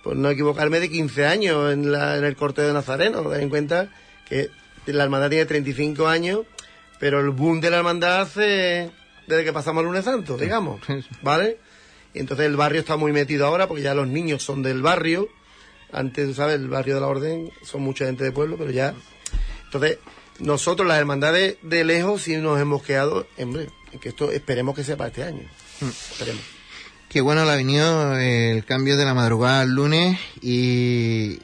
por 0.03 0.17
no 0.17 0.29
equivocarme, 0.29 0.81
de 0.81 0.89
15 0.89 1.25
años 1.25 1.71
en, 1.71 1.89
la, 1.89 2.17
en 2.17 2.25
el 2.25 2.35
corteo 2.35 2.67
de 2.67 2.73
Nazareno. 2.73 3.21
Ten 3.29 3.43
en 3.43 3.49
cuenta 3.49 3.93
que 4.27 4.49
la 4.93 5.03
hermandad 5.03 5.29
tiene 5.29 5.45
35 5.45 6.07
años, 6.07 6.41
pero 6.99 7.19
el 7.19 7.29
boom 7.31 7.61
de 7.61 7.69
la 7.69 7.77
hermandad 7.77 8.21
hace 8.21 8.91
desde 9.27 9.43
que 9.43 9.53
pasamos 9.53 9.81
al 9.81 9.87
lunes 9.87 10.05
santo, 10.05 10.37
digamos. 10.37 10.81
¿Vale? 11.21 11.57
Y 12.13 12.19
entonces 12.19 12.45
el 12.45 12.55
barrio 12.55 12.79
está 12.79 12.95
muy 12.95 13.11
metido 13.11 13.45
ahora 13.45 13.67
porque 13.67 13.83
ya 13.83 13.93
los 13.93 14.07
niños 14.07 14.43
son 14.43 14.63
del 14.63 14.81
barrio. 14.81 15.27
Antes, 15.91 16.27
tú 16.27 16.33
sabes, 16.33 16.55
el 16.55 16.67
barrio 16.67 16.95
de 16.95 17.01
la 17.01 17.07
Orden 17.07 17.51
son 17.63 17.81
mucha 17.81 18.05
gente 18.05 18.23
de 18.23 18.31
pueblo, 18.31 18.57
pero 18.57 18.71
ya. 18.71 18.93
Entonces, 19.65 19.99
nosotros, 20.39 20.87
las 20.87 20.97
hermandades 20.97 21.57
de 21.61 21.83
lejos, 21.83 22.23
sí 22.23 22.37
nos 22.37 22.59
hemos 22.59 22.83
quedado, 22.83 23.27
hombre, 23.37 23.67
en 23.91 23.99
que 23.99 24.09
esto 24.09 24.31
esperemos 24.31 24.75
que 24.75 24.83
sea 24.83 24.97
para 24.97 25.09
este 25.09 25.23
año. 25.23 25.43
Esperemos. 25.81 26.41
Qué 27.09 27.21
bueno 27.21 27.45
le 27.45 27.51
ha 27.51 27.55
venido 27.55 28.17
el 28.17 28.65
cambio 28.65 28.97
de 28.97 29.05
la 29.05 29.13
madrugada 29.13 29.61
al 29.61 29.69
lunes 29.69 30.19
y 30.41 31.39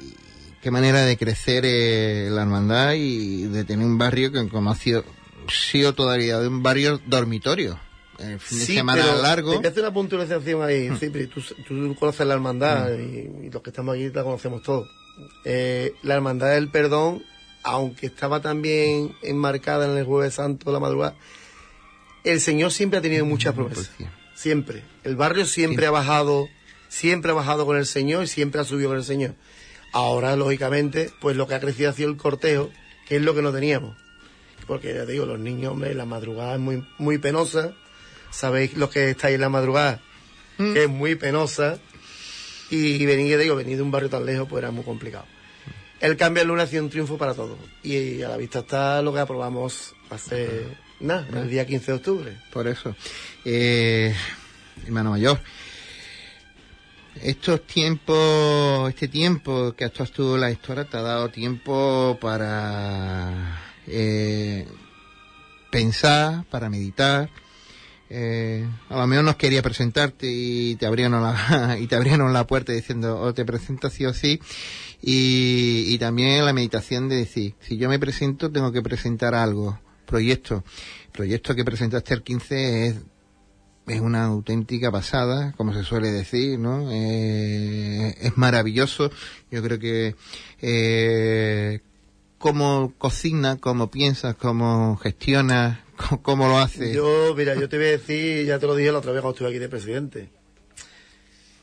qué 0.62 0.72
manera 0.72 1.01
de 1.01 1.18
crecer 1.18 1.63
eh, 1.65 2.30
la 2.32 2.44
hermandad 2.44 2.94
y 2.94 3.44
de 3.44 3.63
tener 3.63 3.86
un 3.86 3.98
barrio 3.98 4.32
que 4.32 4.48
como 4.50 4.72
ha 4.72 4.75
sido, 4.75 5.03
sido 5.50 5.94
todavía 5.94 6.39
de 6.39 6.48
un 6.48 6.63
barrio 6.63 7.01
dormitorio. 7.08 7.80
El 8.20 8.39
fin 8.39 8.60
de 8.60 8.65
semana 8.65 9.01
pero 9.03 9.22
largo. 9.22 9.60
Te 9.60 9.68
hacer 9.68 9.82
una 9.82 9.94
puntualización 9.94 10.62
ahí, 10.62 10.91
Cipri. 11.00 11.25
Tú, 11.27 11.41
tú 11.68 11.96
conoces 11.96 12.27
la 12.27 12.36
hermandad 12.36 12.91
y, 12.91 13.48
y 13.48 13.50
los 13.50 13.63
que 13.63 13.72
estamos 13.72 13.96
aquí 13.96 14.10
la 14.10 14.24
conocemos 14.24 14.62
todos. 14.62 14.88
Eh, 15.44 15.94
la 16.03 16.15
hermandad 16.15 16.51
del 16.51 16.70
perdón, 16.70 17.24
aunque 17.63 18.08
estaba 18.08 18.41
también 18.41 19.15
enmarcada 19.22 19.91
en 19.91 19.98
el 19.98 20.06
Jueves 20.06 20.36
Santo 20.36 20.70
de 20.70 20.74
la 20.74 20.80
madrugada, 20.80 21.15
el 22.24 22.39
Señor 22.39 22.72
siempre 22.72 23.00
ha 23.00 23.01
tenido 23.01 23.25
muchas 23.25 23.53
promesas. 23.53 23.88
Policía. 23.88 24.13
Siempre. 24.36 24.84
El 25.03 25.15
barrio 25.15 25.46
siempre 25.46 25.88
ha 25.88 25.91
bajado, 25.91 26.48
siempre 26.89 27.32
ha 27.32 27.34
bajado 27.34 27.65
con 27.65 27.77
el 27.77 27.86
Señor 27.86 28.24
y 28.24 28.27
siempre 28.27 28.62
ha 28.62 28.63
subido 28.63 28.89
con 28.89 28.98
el 28.98 29.03
Señor. 29.03 29.36
Ahora, 29.91 30.36
lógicamente, 30.36 31.12
pues 31.19 31.36
lo 31.36 31.48
que 31.48 31.55
ha 31.55 31.60
crecido 31.60 31.89
ha 31.89 31.93
sido 31.93 32.10
el 32.10 32.17
cortejo, 32.17 32.71
que 33.07 33.17
es 33.17 33.21
lo 33.21 33.36
que 33.36 33.41
no 33.41 33.51
teníamos. 33.51 33.98
Porque 34.67 34.93
ya 34.93 35.05
te 35.05 35.12
digo, 35.12 35.25
los 35.25 35.39
niños, 35.39 35.74
hombre, 35.74 35.93
la 35.93 36.05
madrugada 36.05 36.53
es 36.53 36.60
muy, 36.60 36.86
muy 36.98 37.17
penosa. 37.17 37.74
Sabéis 38.29 38.75
los 38.75 38.89
que 38.89 39.10
estáis 39.10 39.36
en 39.36 39.41
la 39.41 39.50
madrugada, 39.50 40.01
que 40.57 40.83
es 40.83 40.89
muy 40.89 41.15
penosa. 41.15 41.79
Y 42.69 43.05
venir, 43.05 43.31
ya 43.31 43.38
digo, 43.38 43.55
venir 43.55 43.75
de 43.75 43.83
un 43.83 43.91
barrio 43.91 44.10
tan 44.10 44.25
lejos, 44.25 44.48
pues 44.48 44.62
era 44.62 44.71
muy 44.71 44.86
complicado. 44.86 45.25
El 46.00 46.15
cambio 46.15 46.41
al 46.41 46.48
lunes 46.48 46.63
ha 46.63 46.67
sido 46.67 46.83
un 46.83 46.89
triunfo 46.89 47.17
para 47.17 47.33
todos. 47.33 47.57
Y 47.83 48.21
a 48.21 48.29
la 48.29 48.38
vista 48.38 48.60
está 48.60 49.01
lo 49.01 49.13
que 49.13 49.19
aprobamos 49.19 49.93
hace, 50.10 50.67
nada, 51.01 51.27
el 51.33 51.50
día 51.50 51.65
15 51.65 51.91
de 51.91 51.98
octubre. 51.98 52.38
Por 52.51 52.67
eso. 52.67 52.95
Eh, 53.43 54.15
hermano 54.86 55.12
mayor. 55.12 55.39
Estos 57.15 57.68
tiempos, 57.68 58.89
este 58.89 59.08
tiempo 59.08 59.74
que 59.74 59.84
has 59.84 60.12
tú 60.12 60.38
la 60.38 60.50
historia 60.50 60.86
te 60.86 60.98
ha 60.98 61.01
dado 61.01 61.30
tiempo 61.30 62.18
para 62.22 63.60
eh, 63.86 64.65
pensar, 65.70 66.46
para 66.46 66.70
meditar. 66.70 67.30
Eh, 68.10 68.68
a 68.89 68.98
lo 68.98 69.08
mejor 69.08 69.25
nos 69.25 69.36
quería 69.36 69.62
presentarte 69.62 70.27
y 70.30 70.75
te 70.75 70.86
abrieron 70.86 71.22
la, 71.22 71.77
y 71.80 71.88
te 71.88 71.96
abrieron 71.96 72.34
la 72.34 72.48
puerta 72.48 72.74
diciendo 72.74 73.20
o 73.20 73.34
te 73.34 73.46
presento 73.46 73.89
sí 73.89 74.06
o 74.06 74.13
sí 74.13 74.41
y, 75.01 75.86
y 75.88 75.98
también 75.98 76.44
la 76.44 76.51
meditación 76.51 77.08
de 77.08 77.15
decir 77.15 77.56
si 77.62 77.77
yo 77.77 77.88
me 77.88 78.00
presento 78.00 78.51
tengo 78.51 78.74
que 78.74 78.82
presentar 78.82 79.34
algo 79.34 79.80
proyecto 80.06 80.65
proyecto 81.13 81.56
que 81.56 81.63
presentaste 81.63 82.13
el 82.13 82.22
15 82.22 82.88
es 82.88 82.96
es 83.91 84.00
una 84.00 84.25
auténtica 84.25 84.91
pasada, 84.91 85.53
como 85.57 85.74
se 85.74 85.83
suele 85.83 86.12
decir, 86.12 86.57
¿no? 86.57 86.89
Eh, 86.91 88.15
es 88.21 88.38
maravilloso. 88.38 89.12
Yo 89.50 89.62
creo 89.62 89.79
que 89.79 90.15
eh, 90.62 91.81
cómo 92.38 92.93
cocina, 92.98 93.57
cómo 93.57 93.91
piensas, 93.91 94.36
cómo 94.36 94.95
gestionas, 94.98 95.79
cómo, 95.98 96.21
cómo 96.24 96.48
lo 96.48 96.57
haces. 96.57 96.95
Yo, 96.95 97.36
mira, 97.36 97.55
yo 97.55 97.67
te 97.67 97.77
voy 97.77 97.88
a 97.88 97.91
decir, 97.91 98.45
ya 98.45 98.60
te 98.60 98.67
lo 98.67 98.75
dije 98.75 98.91
la 98.91 99.00
otra 99.00 99.12
vez 99.12 99.21
cuando 99.21 99.36
estuve 99.36 99.50
aquí 99.50 99.60
de 99.60 99.69
presidente. 99.69 100.29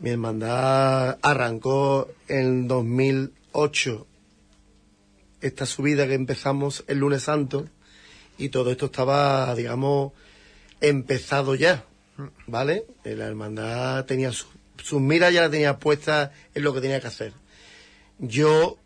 Mi 0.00 0.10
hermandad 0.10 1.18
arrancó 1.22 2.08
en 2.28 2.68
2008 2.68 4.06
esta 5.40 5.66
subida 5.66 6.06
que 6.06 6.14
empezamos 6.14 6.84
el 6.88 6.98
lunes 6.98 7.22
santo 7.22 7.68
y 8.36 8.50
todo 8.50 8.70
esto 8.70 8.86
estaba, 8.86 9.54
digamos, 9.54 10.12
empezado 10.80 11.54
ya, 11.54 11.84
¿vale? 12.46 12.84
Eh, 13.04 13.14
La 13.14 13.26
hermandad 13.26 14.04
tenía 14.04 14.32
su- 14.32 14.46
sus 14.82 15.00
miras 15.00 15.32
ya 15.32 15.42
las 15.42 15.50
tenía 15.50 15.78
puestas 15.78 16.30
en 16.54 16.62
lo 16.62 16.72
que 16.74 16.80
tenía 16.80 17.00
que 17.00 17.06
hacer. 17.08 17.32
Yo, 18.18 18.76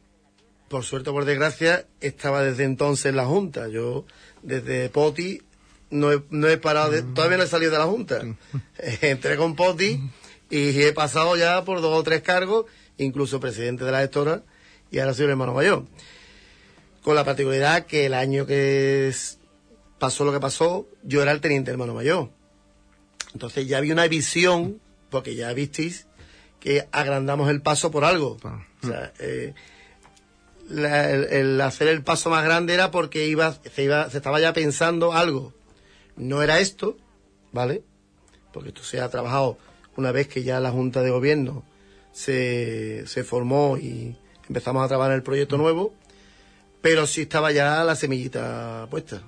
por 0.69 0.85
suerte 0.85 1.11
o 1.11 1.13
por 1.13 1.25
desgracia, 1.25 1.87
estaba 2.01 2.43
desde 2.43 2.65
entonces 2.65 3.07
en 3.07 3.17
la 3.17 3.27
Junta. 3.27 3.69
Yo, 3.69 4.05
desde 4.43 4.89
Poti, 4.89 5.43
no 5.91 6.13
he, 6.13 6.23
no 6.31 6.49
he 6.49 6.57
parado, 6.59 6.91
de- 6.91 7.03
todavía 7.03 7.37
no 7.39 7.43
he 7.45 7.47
salido 7.47 7.73
de 7.73 7.79
la 7.79 7.85
Junta. 7.87 8.23
Entré 9.03 9.37
con 9.37 9.55
Poti 9.57 10.01
y 10.51 10.83
he 10.83 10.93
pasado 10.93 11.37
ya 11.37 11.65
por 11.65 11.81
dos 11.81 11.99
o 11.99 12.03
tres 12.03 12.23
cargos, 12.23 12.67
incluso 12.99 13.41
presidente 13.41 13.85
de 13.85 13.93
la 13.93 14.01
gestora, 14.01 14.43
y 14.91 14.99
ahora 14.99 15.15
soy 15.15 15.25
el 15.25 15.31
hermano 15.31 15.55
mayor. 15.55 15.85
Con 17.03 17.15
la 17.17 17.25
particularidad 17.25 17.87
que 17.87 18.07
el 18.07 18.15
año 18.15 18.47
que 18.47 19.13
pasó 19.99 20.25
lo 20.25 20.33
que 20.33 20.41
pasó, 20.41 20.87
yo 21.03 21.23
era 21.23 21.33
el 21.33 21.41
teniente 21.41 21.71
hermano 21.71 21.95
mayor. 21.95 22.31
Entonces 23.33 23.67
ya 23.67 23.79
había 23.79 23.93
una 23.95 24.07
visión, 24.09 24.81
porque 25.11 25.35
ya 25.35 25.53
visteis 25.53 26.07
que 26.61 26.87
agrandamos 26.93 27.51
el 27.51 27.61
paso 27.63 27.91
por 27.91 28.05
algo. 28.05 28.37
O 28.83 28.87
sea, 28.87 29.13
eh, 29.19 29.55
la- 30.69 31.11
el, 31.11 31.25
el 31.25 31.61
hacer 31.61 31.89
el 31.89 32.03
paso 32.03 32.31
más 32.31 32.45
grande 32.45 32.75
era 32.75 32.91
porque 32.91 33.27
iba, 33.27 33.53
se, 33.75 33.83
iba, 33.85 34.09
se 34.11 34.19
estaba 34.19 34.41
ya 34.41 34.53
pensando 34.53 35.13
algo. 35.13 35.53
No 36.17 36.43
era 36.43 36.61
esto, 36.61 36.97
¿vale? 37.53 37.83
Porque 38.53 38.69
esto 38.69 38.83
se 38.85 39.01
ha 39.01 39.09
trabajado 39.09 39.59
una 39.97 40.13
vez 40.13 40.29
que 40.29 40.43
ya 40.43 40.61
la 40.61 40.71
Junta 40.71 41.03
de 41.03 41.11
Gobierno 41.11 41.65
se, 42.13 43.05
se 43.07 43.25
formó 43.25 43.77
y 43.79 44.17
empezamos 44.49 44.85
a 44.85 44.89
trabajar 44.89 45.13
el 45.15 45.23
proyecto 45.23 45.57
nuevo, 45.57 45.95
pero 46.81 47.07
sí 47.07 47.23
estaba 47.23 47.51
ya 47.53 47.83
la 47.85 47.97
semillita 47.97 48.87
puesta. 48.91 49.23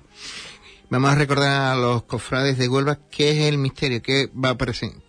Vamos 0.89 1.11
a 1.11 1.15
recordar 1.15 1.71
a 1.73 1.75
los 1.75 2.03
cofrades 2.03 2.57
de 2.57 2.67
Huelva 2.67 2.99
qué 3.09 3.31
es 3.31 3.37
el 3.47 3.57
misterio, 3.57 4.01
qué 4.01 4.29
va 4.33 4.51
a, 4.51 4.57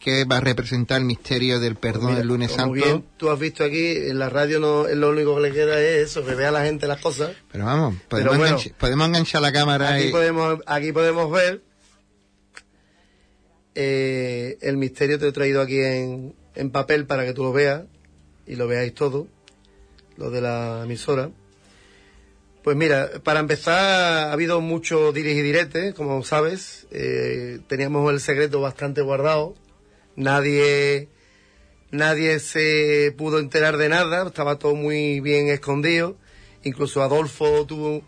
qué 0.00 0.24
va 0.24 0.38
a 0.38 0.40
representar 0.40 0.98
el 1.00 1.04
misterio 1.06 1.60
del 1.60 1.76
perdón 1.76 2.14
del 2.14 2.26
lunes 2.26 2.48
como 2.50 2.60
santo. 2.60 2.72
bien 2.72 3.04
tú 3.16 3.30
has 3.30 3.38
visto 3.38 3.62
aquí, 3.62 3.92
en 3.96 4.18
la 4.18 4.28
radio 4.30 4.58
no, 4.58 4.86
lo 4.88 5.10
único 5.10 5.34
que 5.36 5.42
le 5.42 5.52
queda 5.52 5.80
es 5.80 6.10
eso, 6.10 6.24
que 6.24 6.34
vea 6.34 6.50
la 6.50 6.64
gente 6.64 6.86
las 6.86 7.00
cosas. 7.00 7.32
Pero 7.52 7.66
vamos, 7.66 7.94
podemos, 8.08 8.30
Pero 8.32 8.38
bueno, 8.42 8.58
enganch- 8.58 8.74
podemos 8.74 9.06
enganchar 9.08 9.42
la 9.42 9.52
cámara 9.52 9.94
Aquí 9.94 10.04
y... 10.06 10.10
podemos, 10.10 10.58
aquí 10.66 10.92
podemos 10.92 11.30
ver 11.30 11.62
eh, 13.74 14.56
el 14.62 14.76
misterio 14.78 15.18
te 15.18 15.28
he 15.28 15.32
traído 15.32 15.60
aquí 15.60 15.78
en, 15.78 16.34
en 16.54 16.70
papel 16.70 17.06
para 17.06 17.24
que 17.24 17.32
tú 17.34 17.42
lo 17.42 17.52
veas 17.52 17.82
y 18.46 18.56
lo 18.56 18.66
veáis 18.66 18.94
todo, 18.94 19.26
lo 20.16 20.30
de 20.30 20.40
la 20.40 20.82
emisora. 20.84 21.30
Pues 22.66 22.76
mira, 22.76 23.08
para 23.22 23.38
empezar 23.38 23.78
ha 23.78 24.32
habido 24.32 24.60
mucho 24.60 25.12
dirige 25.12 25.88
y 25.88 25.92
como 25.92 26.24
sabes, 26.24 26.88
eh, 26.90 27.60
teníamos 27.68 28.12
el 28.12 28.18
secreto 28.18 28.60
bastante 28.60 29.02
guardado, 29.02 29.54
nadie 30.16 31.08
nadie 31.92 32.40
se 32.40 33.14
pudo 33.16 33.38
enterar 33.38 33.76
de 33.76 33.88
nada, 33.88 34.26
estaba 34.26 34.58
todo 34.58 34.74
muy 34.74 35.20
bien 35.20 35.46
escondido. 35.46 36.16
Incluso 36.64 37.04
Adolfo 37.04 37.66
tuvo, 37.66 38.02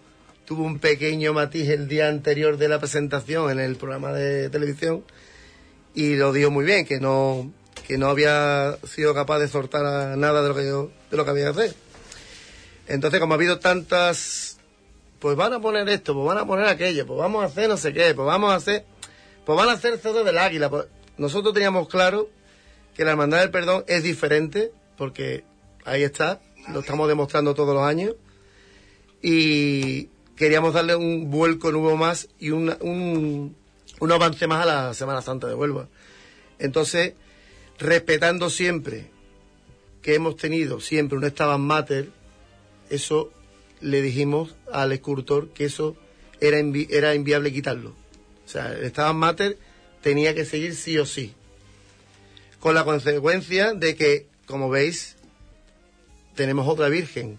tuvo 0.44 0.64
un 0.64 0.80
pequeño 0.80 1.32
matiz 1.32 1.68
el 1.68 1.86
día 1.86 2.08
anterior 2.08 2.56
de 2.56 2.68
la 2.68 2.80
presentación 2.80 3.52
en 3.52 3.60
el 3.60 3.76
programa 3.76 4.12
de 4.12 4.50
televisión 4.50 5.04
y 5.94 6.16
lo 6.16 6.32
dijo 6.32 6.50
muy 6.50 6.64
bien, 6.64 6.84
que 6.84 6.98
no, 6.98 7.52
que 7.86 7.96
no 7.96 8.08
había 8.08 8.76
sido 8.88 9.14
capaz 9.14 9.38
de 9.38 9.46
soltar 9.46 10.18
nada 10.18 10.42
de 10.42 10.48
lo 10.48 10.54
que 10.56 10.66
yo, 10.66 10.90
de 11.12 11.16
lo 11.16 11.24
que 11.24 11.30
había 11.30 11.44
que 11.44 11.50
hacer. 11.50 11.88
Entonces, 12.88 13.20
como 13.20 13.34
ha 13.34 13.36
habido 13.36 13.58
tantas, 13.58 14.47
pues 15.18 15.36
van 15.36 15.52
a 15.52 15.60
poner 15.60 15.88
esto, 15.88 16.14
pues 16.14 16.26
van 16.26 16.38
a 16.38 16.46
poner 16.46 16.66
aquello, 16.66 17.06
pues 17.06 17.18
vamos 17.18 17.42
a 17.42 17.46
hacer 17.46 17.68
no 17.68 17.76
sé 17.76 17.92
qué, 17.92 18.14
pues 18.14 18.26
vamos 18.26 18.52
a 18.52 18.56
hacer, 18.56 18.84
pues 19.44 19.56
van 19.58 19.68
a 19.68 19.72
hacer 19.72 19.98
todo 19.98 20.24
del 20.24 20.38
águila. 20.38 20.70
Pues 20.70 20.86
nosotros 21.16 21.52
teníamos 21.54 21.88
claro 21.88 22.28
que 22.94 23.04
la 23.04 23.12
hermandad 23.12 23.40
del 23.40 23.50
perdón 23.50 23.84
es 23.88 24.02
diferente, 24.02 24.72
porque 24.96 25.44
ahí 25.84 26.02
está, 26.02 26.40
lo 26.72 26.80
estamos 26.80 27.08
demostrando 27.08 27.54
todos 27.54 27.74
los 27.74 27.84
años, 27.84 28.14
y 29.22 30.08
queríamos 30.36 30.74
darle 30.74 30.94
un 30.94 31.30
vuelco 31.30 31.72
nuevo 31.72 31.96
más 31.96 32.28
y 32.38 32.50
un, 32.50 32.76
un, 32.80 33.56
un 33.98 34.12
avance 34.12 34.46
más 34.46 34.62
a 34.62 34.66
la 34.66 34.94
Semana 34.94 35.22
Santa 35.22 35.48
de 35.48 35.54
Huelva. 35.54 35.88
Entonces, 36.60 37.14
respetando 37.78 38.50
siempre 38.50 39.10
que 40.02 40.14
hemos 40.14 40.36
tenido 40.36 40.80
siempre 40.80 41.18
un 41.18 41.24
Estaban 41.24 41.60
Mater, 41.60 42.10
eso 42.90 43.32
le 43.80 44.02
dijimos 44.02 44.54
al 44.72 44.92
escultor 44.92 45.48
que 45.50 45.64
eso 45.66 45.96
era, 46.40 46.58
era 46.90 47.14
inviable 47.14 47.52
quitarlo. 47.52 47.90
O 48.44 48.48
sea, 48.48 48.72
el 48.72 48.84
Estaban 48.84 49.16
Mater 49.16 49.58
tenía 50.02 50.34
que 50.34 50.44
seguir 50.44 50.74
sí 50.74 50.98
o 50.98 51.06
sí. 51.06 51.34
Con 52.60 52.74
la 52.74 52.84
consecuencia 52.84 53.72
de 53.74 53.94
que, 53.94 54.26
como 54.46 54.68
veis, 54.70 55.16
tenemos 56.34 56.66
otra 56.66 56.88
Virgen. 56.88 57.38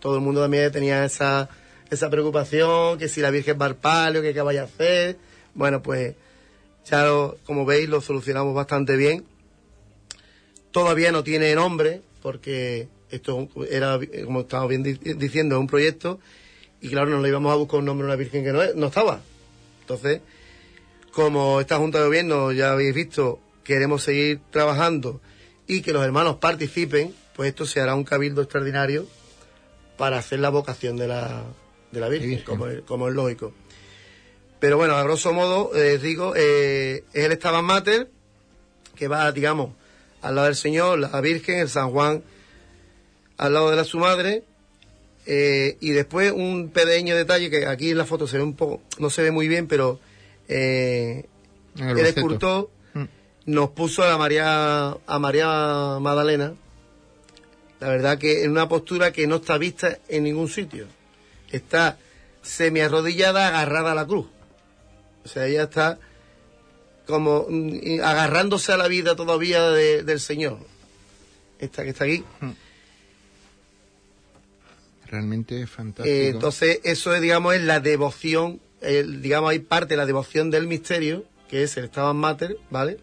Todo 0.00 0.16
el 0.16 0.20
mundo 0.20 0.40
también 0.42 0.70
tenía 0.72 1.04
esa, 1.04 1.48
esa 1.90 2.10
preocupación, 2.10 2.98
que 2.98 3.08
si 3.08 3.20
la 3.20 3.30
Virgen 3.30 3.58
va 3.60 3.66
al 3.66 3.76
palio, 3.76 4.20
que 4.22 4.34
qué 4.34 4.42
vaya 4.42 4.62
a 4.62 4.64
hacer. 4.64 5.16
Bueno, 5.54 5.82
pues 5.82 6.14
ya 6.84 7.04
lo- 7.04 7.38
como 7.44 7.64
veis 7.64 7.88
lo 7.88 8.00
solucionamos 8.00 8.54
bastante 8.54 8.96
bien. 8.96 9.24
Todavía 10.70 11.12
no 11.12 11.22
tiene 11.22 11.54
nombre, 11.54 12.02
porque 12.22 12.88
esto 13.12 13.48
era, 13.70 13.98
como 14.24 14.40
estamos 14.40 14.68
bien 14.68 14.82
di- 14.82 14.94
diciendo, 15.14 15.58
un 15.60 15.66
proyecto, 15.66 16.18
y 16.80 16.88
claro, 16.88 17.10
no 17.10 17.20
le 17.20 17.28
íbamos 17.28 17.52
a 17.52 17.56
buscar 17.56 17.78
un 17.78 17.84
nombre 17.86 18.04
a 18.04 18.08
una 18.08 18.16
Virgen 18.16 18.42
que 18.42 18.52
no, 18.52 18.62
es- 18.62 18.74
no 18.74 18.86
estaba. 18.88 19.20
Entonces, 19.82 20.20
como 21.12 21.60
esta 21.60 21.76
Junta 21.76 21.98
de 21.98 22.06
Gobierno 22.06 22.52
ya 22.52 22.72
habéis 22.72 22.94
visto, 22.94 23.38
queremos 23.64 24.02
seguir 24.02 24.40
trabajando 24.50 25.20
y 25.66 25.82
que 25.82 25.92
los 25.92 26.02
hermanos 26.04 26.36
participen, 26.36 27.14
pues 27.36 27.50
esto 27.50 27.66
se 27.66 27.80
hará 27.80 27.94
un 27.94 28.04
cabildo 28.04 28.42
extraordinario 28.42 29.06
para 29.96 30.18
hacer 30.18 30.40
la 30.40 30.48
vocación 30.50 30.96
de 30.96 31.06
la, 31.08 31.44
de 31.92 32.00
la 32.00 32.08
Virgen, 32.08 32.30
Virgen. 32.30 32.44
Como, 32.46 32.66
es, 32.66 32.80
como 32.82 33.08
es 33.08 33.14
lógico. 33.14 33.52
Pero 34.58 34.76
bueno, 34.76 34.94
a 34.96 35.02
grosso 35.02 35.32
modo, 35.32 35.74
eh, 35.76 35.98
digo, 35.98 36.34
eh, 36.36 37.04
es 37.12 37.24
el 37.24 37.32
Estaban 37.32 37.64
Mater, 37.64 38.08
que 38.94 39.08
va, 39.08 39.30
digamos, 39.32 39.70
al 40.22 40.34
lado 40.36 40.46
del 40.46 40.56
Señor, 40.56 40.98
la 40.98 41.20
Virgen, 41.20 41.58
el 41.58 41.68
San 41.68 41.90
Juan, 41.90 42.22
al 43.44 43.52
lado 43.54 43.70
de 43.70 43.76
la 43.76 43.84
su 43.84 43.98
madre, 43.98 44.42
eh, 45.26 45.76
y 45.80 45.90
después 45.90 46.32
un 46.32 46.70
pequeño 46.70 47.16
detalle 47.16 47.50
que 47.50 47.66
aquí 47.66 47.90
en 47.90 47.98
la 47.98 48.04
foto 48.04 48.26
se 48.26 48.36
ve 48.38 48.42
un 48.42 48.54
poco, 48.56 48.82
no 48.98 49.08
se 49.10 49.22
ve 49.22 49.30
muy 49.30 49.48
bien, 49.48 49.66
pero 49.68 49.98
eh, 50.48 51.26
el 51.76 52.06
escultor 52.06 52.70
Mm. 52.94 53.04
nos 53.46 53.70
puso 53.70 54.02
a 54.04 54.18
María, 54.18 54.96
a 55.06 55.18
María 55.18 55.46
Magdalena, 56.00 56.54
la 57.80 57.88
verdad 57.88 58.18
que 58.18 58.44
en 58.44 58.50
una 58.50 58.68
postura 58.68 59.12
que 59.12 59.26
no 59.26 59.36
está 59.36 59.58
vista 59.58 59.98
en 60.08 60.24
ningún 60.24 60.48
sitio. 60.48 60.86
Está 61.50 61.98
semi 62.42 62.80
arrodillada, 62.80 63.48
agarrada 63.48 63.92
a 63.92 63.94
la 63.94 64.06
cruz. 64.06 64.26
O 65.24 65.28
sea, 65.28 65.46
ella 65.46 65.64
está 65.64 65.98
como 67.06 67.46
mm, 67.48 68.00
agarrándose 68.02 68.72
a 68.72 68.76
la 68.76 68.88
vida 68.88 69.16
todavía 69.16 69.70
de- 69.70 70.02
del 70.02 70.20
Señor. 70.20 70.58
Esta 71.58 71.82
que 71.84 71.90
está 71.90 72.04
aquí. 72.04 72.24
Realmente 75.12 75.66
fantástico. 75.66 76.08
Eh, 76.16 76.28
entonces, 76.30 76.80
eso 76.84 77.14
es, 77.14 77.20
digamos, 77.20 77.54
es 77.54 77.62
la 77.62 77.80
devoción, 77.80 78.60
el- 78.80 79.20
digamos, 79.22 79.50
hay 79.50 79.58
parte 79.60 79.92
de 79.92 79.98
la 79.98 80.06
devoción 80.06 80.50
del 80.50 80.66
misterio, 80.66 81.24
que 81.48 81.62
es 81.62 81.76
el 81.76 81.84
Estaban 81.84 82.16
Mater, 82.16 82.56
¿vale? 82.70 82.96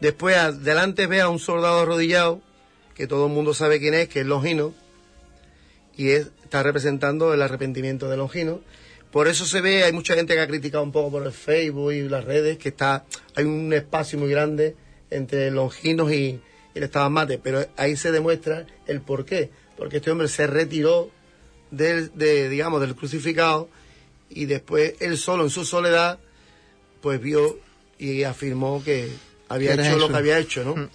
Después, 0.00 0.36
adelante 0.36 1.06
ve 1.08 1.20
a 1.20 1.28
un 1.28 1.38
soldado 1.40 1.80
arrodillado, 1.80 2.40
que 2.94 3.06
todo 3.08 3.26
el 3.26 3.32
mundo 3.32 3.54
sabe 3.54 3.80
quién 3.80 3.94
es, 3.94 4.08
que 4.08 4.20
es 4.20 4.26
Longino, 4.26 4.72
y 5.96 6.10
es- 6.10 6.30
está 6.44 6.62
representando 6.62 7.34
el 7.34 7.42
arrepentimiento 7.42 8.08
de 8.08 8.16
Longino. 8.16 8.60
Por 9.10 9.26
eso 9.26 9.46
se 9.46 9.60
ve, 9.60 9.82
hay 9.84 9.92
mucha 9.92 10.14
gente 10.14 10.34
que 10.34 10.40
ha 10.40 10.46
criticado 10.46 10.82
un 10.84 10.92
poco 10.92 11.10
por 11.10 11.26
el 11.26 11.32
Facebook 11.32 11.92
y 11.92 12.08
las 12.08 12.24
redes, 12.24 12.56
que 12.58 12.68
está, 12.68 13.04
hay 13.34 13.44
un 13.44 13.72
espacio 13.72 14.16
muy 14.18 14.30
grande 14.30 14.76
entre 15.10 15.50
Longinos 15.50 16.12
y, 16.12 16.40
el 16.74 16.82
Estaban 16.82 17.12
Mater, 17.12 17.40
pero 17.42 17.64
ahí 17.76 17.96
se 17.96 18.10
demuestra 18.10 18.66
el 18.86 19.00
por 19.00 19.24
qué. 19.24 19.50
Porque 19.76 19.96
este 19.98 20.10
hombre 20.10 20.28
se 20.28 20.46
retiró 20.46 21.10
del, 21.70 22.16
de, 22.16 22.48
digamos, 22.48 22.80
del 22.80 22.94
crucificado 22.94 23.68
y 24.30 24.46
después 24.46 24.94
él 25.00 25.18
solo 25.18 25.44
en 25.44 25.50
su 25.50 25.64
soledad, 25.64 26.18
pues 27.00 27.20
vio 27.20 27.58
y 27.98 28.24
afirmó 28.24 28.82
que 28.82 29.10
había 29.48 29.74
hecho 29.74 29.98
lo 29.98 30.08
que 30.08 30.16
había 30.16 30.38
hecho, 30.38 30.64
¿no? 30.64 30.88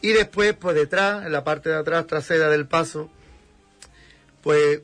Y 0.00 0.12
después, 0.12 0.54
pues 0.54 0.74
detrás, 0.74 1.24
en 1.24 1.32
la 1.32 1.44
parte 1.44 1.70
de 1.70 1.76
atrás 1.76 2.06
trasera 2.06 2.50
del 2.50 2.66
paso, 2.66 3.08
pues 4.42 4.82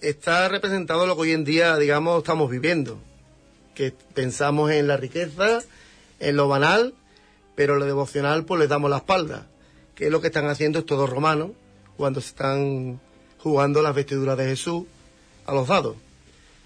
está 0.00 0.48
representado 0.48 1.06
lo 1.06 1.16
que 1.16 1.22
hoy 1.22 1.32
en 1.32 1.44
día, 1.44 1.76
digamos, 1.76 2.18
estamos 2.18 2.50
viviendo. 2.50 3.00
Que 3.74 3.92
pensamos 4.14 4.70
en 4.70 4.86
la 4.86 4.96
riqueza, 4.96 5.60
en 6.20 6.36
lo 6.36 6.46
banal, 6.46 6.94
pero 7.56 7.76
lo 7.76 7.84
devocional, 7.84 8.44
pues 8.44 8.60
les 8.60 8.68
damos 8.68 8.90
la 8.90 8.98
espalda. 8.98 9.48
Que 9.96 10.06
es 10.06 10.12
lo 10.12 10.20
que 10.20 10.28
están 10.28 10.46
haciendo 10.46 10.78
estos 10.78 10.98
dos 10.98 11.10
romanos 11.10 11.50
cuando 11.96 12.20
se 12.20 12.28
están 12.28 13.00
jugando 13.38 13.82
las 13.82 13.94
vestiduras 13.94 14.36
de 14.38 14.46
Jesús 14.46 14.84
a 15.46 15.52
los 15.54 15.68
dados. 15.68 15.96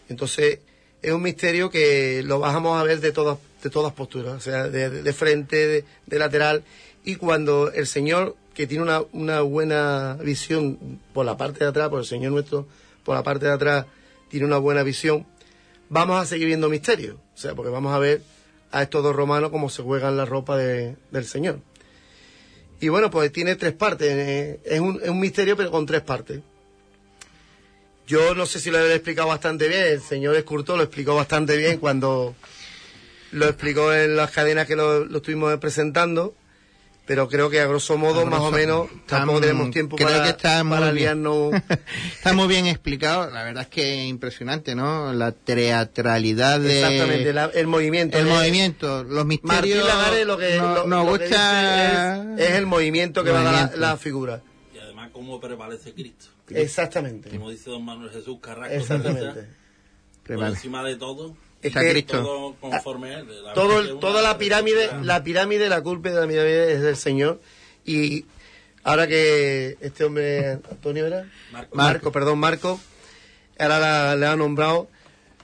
Entonces, 0.08 0.60
es 1.02 1.12
un 1.12 1.22
misterio 1.22 1.70
que 1.70 2.22
lo 2.24 2.38
vamos 2.40 2.80
a 2.80 2.82
ver 2.84 3.00
de 3.00 3.12
todas, 3.12 3.38
de 3.62 3.70
todas 3.70 3.92
posturas, 3.92 4.34
o 4.34 4.40
sea, 4.40 4.68
de, 4.68 5.12
frente, 5.12 5.66
de, 5.66 5.84
de 6.06 6.18
lateral. 6.18 6.62
Y 7.04 7.16
cuando 7.16 7.70
el 7.72 7.86
Señor, 7.86 8.36
que 8.54 8.66
tiene 8.66 8.82
una, 8.82 9.02
una 9.12 9.40
buena 9.42 10.16
visión 10.22 11.00
por 11.12 11.24
la 11.26 11.36
parte 11.36 11.60
de 11.60 11.70
atrás, 11.70 11.88
por 11.88 12.00
el 12.00 12.06
Señor 12.06 12.32
nuestro, 12.32 12.66
por 13.04 13.14
la 13.16 13.22
parte 13.22 13.46
de 13.46 13.52
atrás, 13.52 13.86
tiene 14.28 14.46
una 14.46 14.58
buena 14.58 14.82
visión, 14.82 15.26
vamos 15.88 16.20
a 16.20 16.26
seguir 16.26 16.46
viendo 16.46 16.68
misterios. 16.68 17.16
O 17.34 17.38
sea, 17.38 17.54
porque 17.54 17.70
vamos 17.70 17.94
a 17.94 17.98
ver 17.98 18.22
a 18.70 18.82
estos 18.82 19.02
dos 19.02 19.14
romanos 19.16 19.50
cómo 19.50 19.70
se 19.70 19.82
juegan 19.82 20.16
la 20.16 20.24
ropa 20.24 20.56
de- 20.56 20.96
del 21.10 21.24
Señor. 21.24 21.60
Y 22.80 22.88
bueno, 22.88 23.10
pues 23.10 23.32
tiene 23.32 23.56
tres 23.56 23.72
partes. 23.72 24.08
eh, 24.10 24.60
Es 24.64 24.80
un, 24.80 25.00
es 25.02 25.08
un 25.08 25.18
misterio, 25.20 25.56
pero 25.56 25.70
con 25.70 25.84
tres 25.86 26.02
partes. 26.02 26.40
Yo 28.06 28.34
no 28.34 28.46
sé 28.46 28.60
si 28.60 28.70
lo 28.70 28.78
he 28.78 28.94
explicado 28.94 29.28
bastante 29.28 29.68
bien. 29.68 29.84
El 29.84 30.00
señor 30.00 30.36
Escurto 30.36 30.76
lo 30.76 30.82
explicó 30.84 31.14
bastante 31.14 31.56
bien 31.56 31.78
cuando 31.78 32.34
lo 33.32 33.46
explicó 33.46 33.92
en 33.92 34.16
las 34.16 34.30
cadenas 34.30 34.66
que 34.66 34.76
lo, 34.76 35.04
lo 35.04 35.18
estuvimos 35.18 35.56
presentando. 35.58 36.34
Pero 37.08 37.26
creo 37.26 37.48
que 37.50 37.58
a 37.60 37.66
grosso 37.66 37.96
modo, 37.96 38.20
A 38.20 38.24
más 38.26 38.40
o 38.40 38.50
menos, 38.52 38.86
tampoco 39.06 39.40
tenemos 39.40 39.70
tiempo 39.70 39.96
creo 39.96 40.08
para, 40.10 40.22
que 40.24 40.28
está 40.30 40.62
muy 40.62 40.76
para 40.78 40.92
bien. 40.92 41.22
liarnos. 41.24 41.52
Está 42.16 42.32
muy 42.34 42.46
bien 42.48 42.66
explicado, 42.66 43.30
la 43.30 43.42
verdad 43.44 43.62
es 43.62 43.68
que 43.70 44.02
es 44.04 44.08
impresionante, 44.10 44.74
¿no? 44.74 45.12
La 45.14 45.32
teatralidad 45.32 46.60
de... 46.60 46.80
Exactamente, 46.82 47.32
la- 47.32 47.46
el 47.46 47.66
movimiento. 47.66 48.18
El 48.18 48.26
de- 48.26 48.30
movimiento, 48.30 49.04
los 49.04 49.24
Martín 49.24 49.28
misterios... 49.42 49.86
Lagares 49.88 50.26
lo 50.26 50.36
que, 50.36 50.56
no- 50.58 50.74
lo- 50.74 50.86
nos 50.86 51.06
lo 51.06 51.12
que 51.18 51.24
gusta... 51.24 52.22
dice 52.24 52.44
es, 52.44 52.50
es 52.50 52.56
el 52.56 52.66
movimiento 52.66 53.24
que 53.24 53.30
va 53.30 53.40
a 53.40 53.42
dar 53.44 53.52
Movimiento. 53.54 53.80
la, 53.80 53.88
la 53.90 53.96
figura. 53.96 54.42
Y 54.74 54.78
además 54.78 55.08
cómo 55.12 55.40
prevalece 55.40 55.94
Cristo. 55.94 56.26
Exactamente. 56.50 57.30
Como 57.30 57.50
dice 57.50 57.70
don 57.70 57.84
Manuel 57.84 58.10
Jesús 58.10 58.38
Carrasco. 58.42 58.74
Exactamente. 58.74 59.48
Por 60.26 60.44
encima 60.44 60.84
de 60.84 60.96
todo, 60.96 61.34
Es 61.60 61.68
Está 61.68 61.80
que 61.80 61.90
Cristo. 61.90 62.22
todo 62.22 62.54
conforme 62.60 63.14
a 63.14 63.18
él. 63.20 63.42
La 63.44 63.52
todo 63.52 63.68
verdad 63.68 63.80
el- 63.80 63.86
que 63.88 63.92
una 63.94 64.00
toda 64.00 64.22
la 64.22 64.38
pirámide, 64.38 64.90
la 65.02 65.24
pirámide, 65.24 65.68
la 65.68 65.82
culpa 65.82 66.10
de 66.10 66.14
la 66.20 66.26
pirámide 66.28 66.72
es 66.72 66.82
del 66.82 66.96
Señor. 66.96 67.40
Y 67.84 68.24
ahora 68.84 69.06
que 69.08 69.76
este 69.80 70.04
hombre, 70.04 70.50
Antonio 70.70 71.06
era, 71.06 71.28
Marco. 71.52 71.76
Marco, 71.76 72.12
perdón, 72.12 72.38
Marco, 72.38 72.80
ahora 73.58 73.78
la- 73.80 74.16
le 74.16 74.26
ha 74.26 74.36
nombrado, 74.36 74.88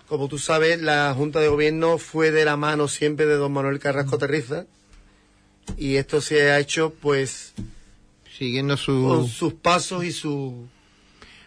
como 0.06 0.28
tú 0.28 0.38
sabes, 0.38 0.80
la 0.80 1.12
Junta 1.16 1.40
de 1.40 1.48
Gobierno 1.48 1.98
fue 1.98 2.30
de 2.30 2.44
la 2.44 2.56
mano 2.56 2.86
siempre 2.86 3.26
de 3.26 3.34
don 3.34 3.52
Manuel 3.52 3.80
Carrasco 3.80 4.16
Terriza. 4.18 4.66
Y 5.76 5.96
esto 5.96 6.20
se 6.20 6.50
ha 6.52 6.60
hecho, 6.60 6.92
pues, 7.00 7.54
Siguiendo 8.38 8.74
con 8.74 8.78
su... 8.78 9.28
sus 9.28 9.54
pasos 9.54 10.04
y 10.04 10.12
su... 10.12 10.68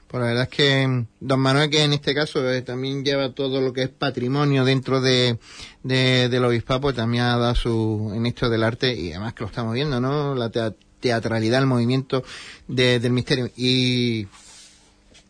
Pues 0.08 0.22
la 0.22 0.28
verdad 0.28 0.44
es 0.44 0.50
que 0.50 0.88
mm, 0.88 1.06
don 1.20 1.40
Manuel, 1.40 1.70
que 1.70 1.84
en 1.84 1.94
este 1.94 2.16
caso 2.16 2.50
eh, 2.50 2.62
también 2.62 3.04
lleva 3.04 3.30
todo 3.34 3.60
lo 3.62 3.74
que 3.74 3.84
es 3.84 3.90
patrimonio 3.90 4.64
dentro 4.64 5.02
de, 5.02 5.38
de- 5.84 6.30
del 6.30 6.46
obispado, 6.46 6.82
pues 6.82 6.96
también 6.96 7.24
ha 7.26 7.38
dado 7.38 7.56
su, 7.56 8.12
en 8.16 8.26
esto 8.26 8.50
del 8.50 8.64
arte, 8.64 8.94
y 8.96 9.12
además 9.12 9.34
que 9.34 9.42
lo 9.42 9.48
estamos 9.48 9.74
viendo, 9.74 10.00
¿no? 10.00 10.34
La 10.36 10.50
tea- 10.50 10.74
teatralidad, 11.02 11.60
el 11.60 11.68
movimiento 11.68 12.24
de- 12.68 13.00
del 13.00 13.12
misterio. 13.12 13.50
Y, 13.58 14.28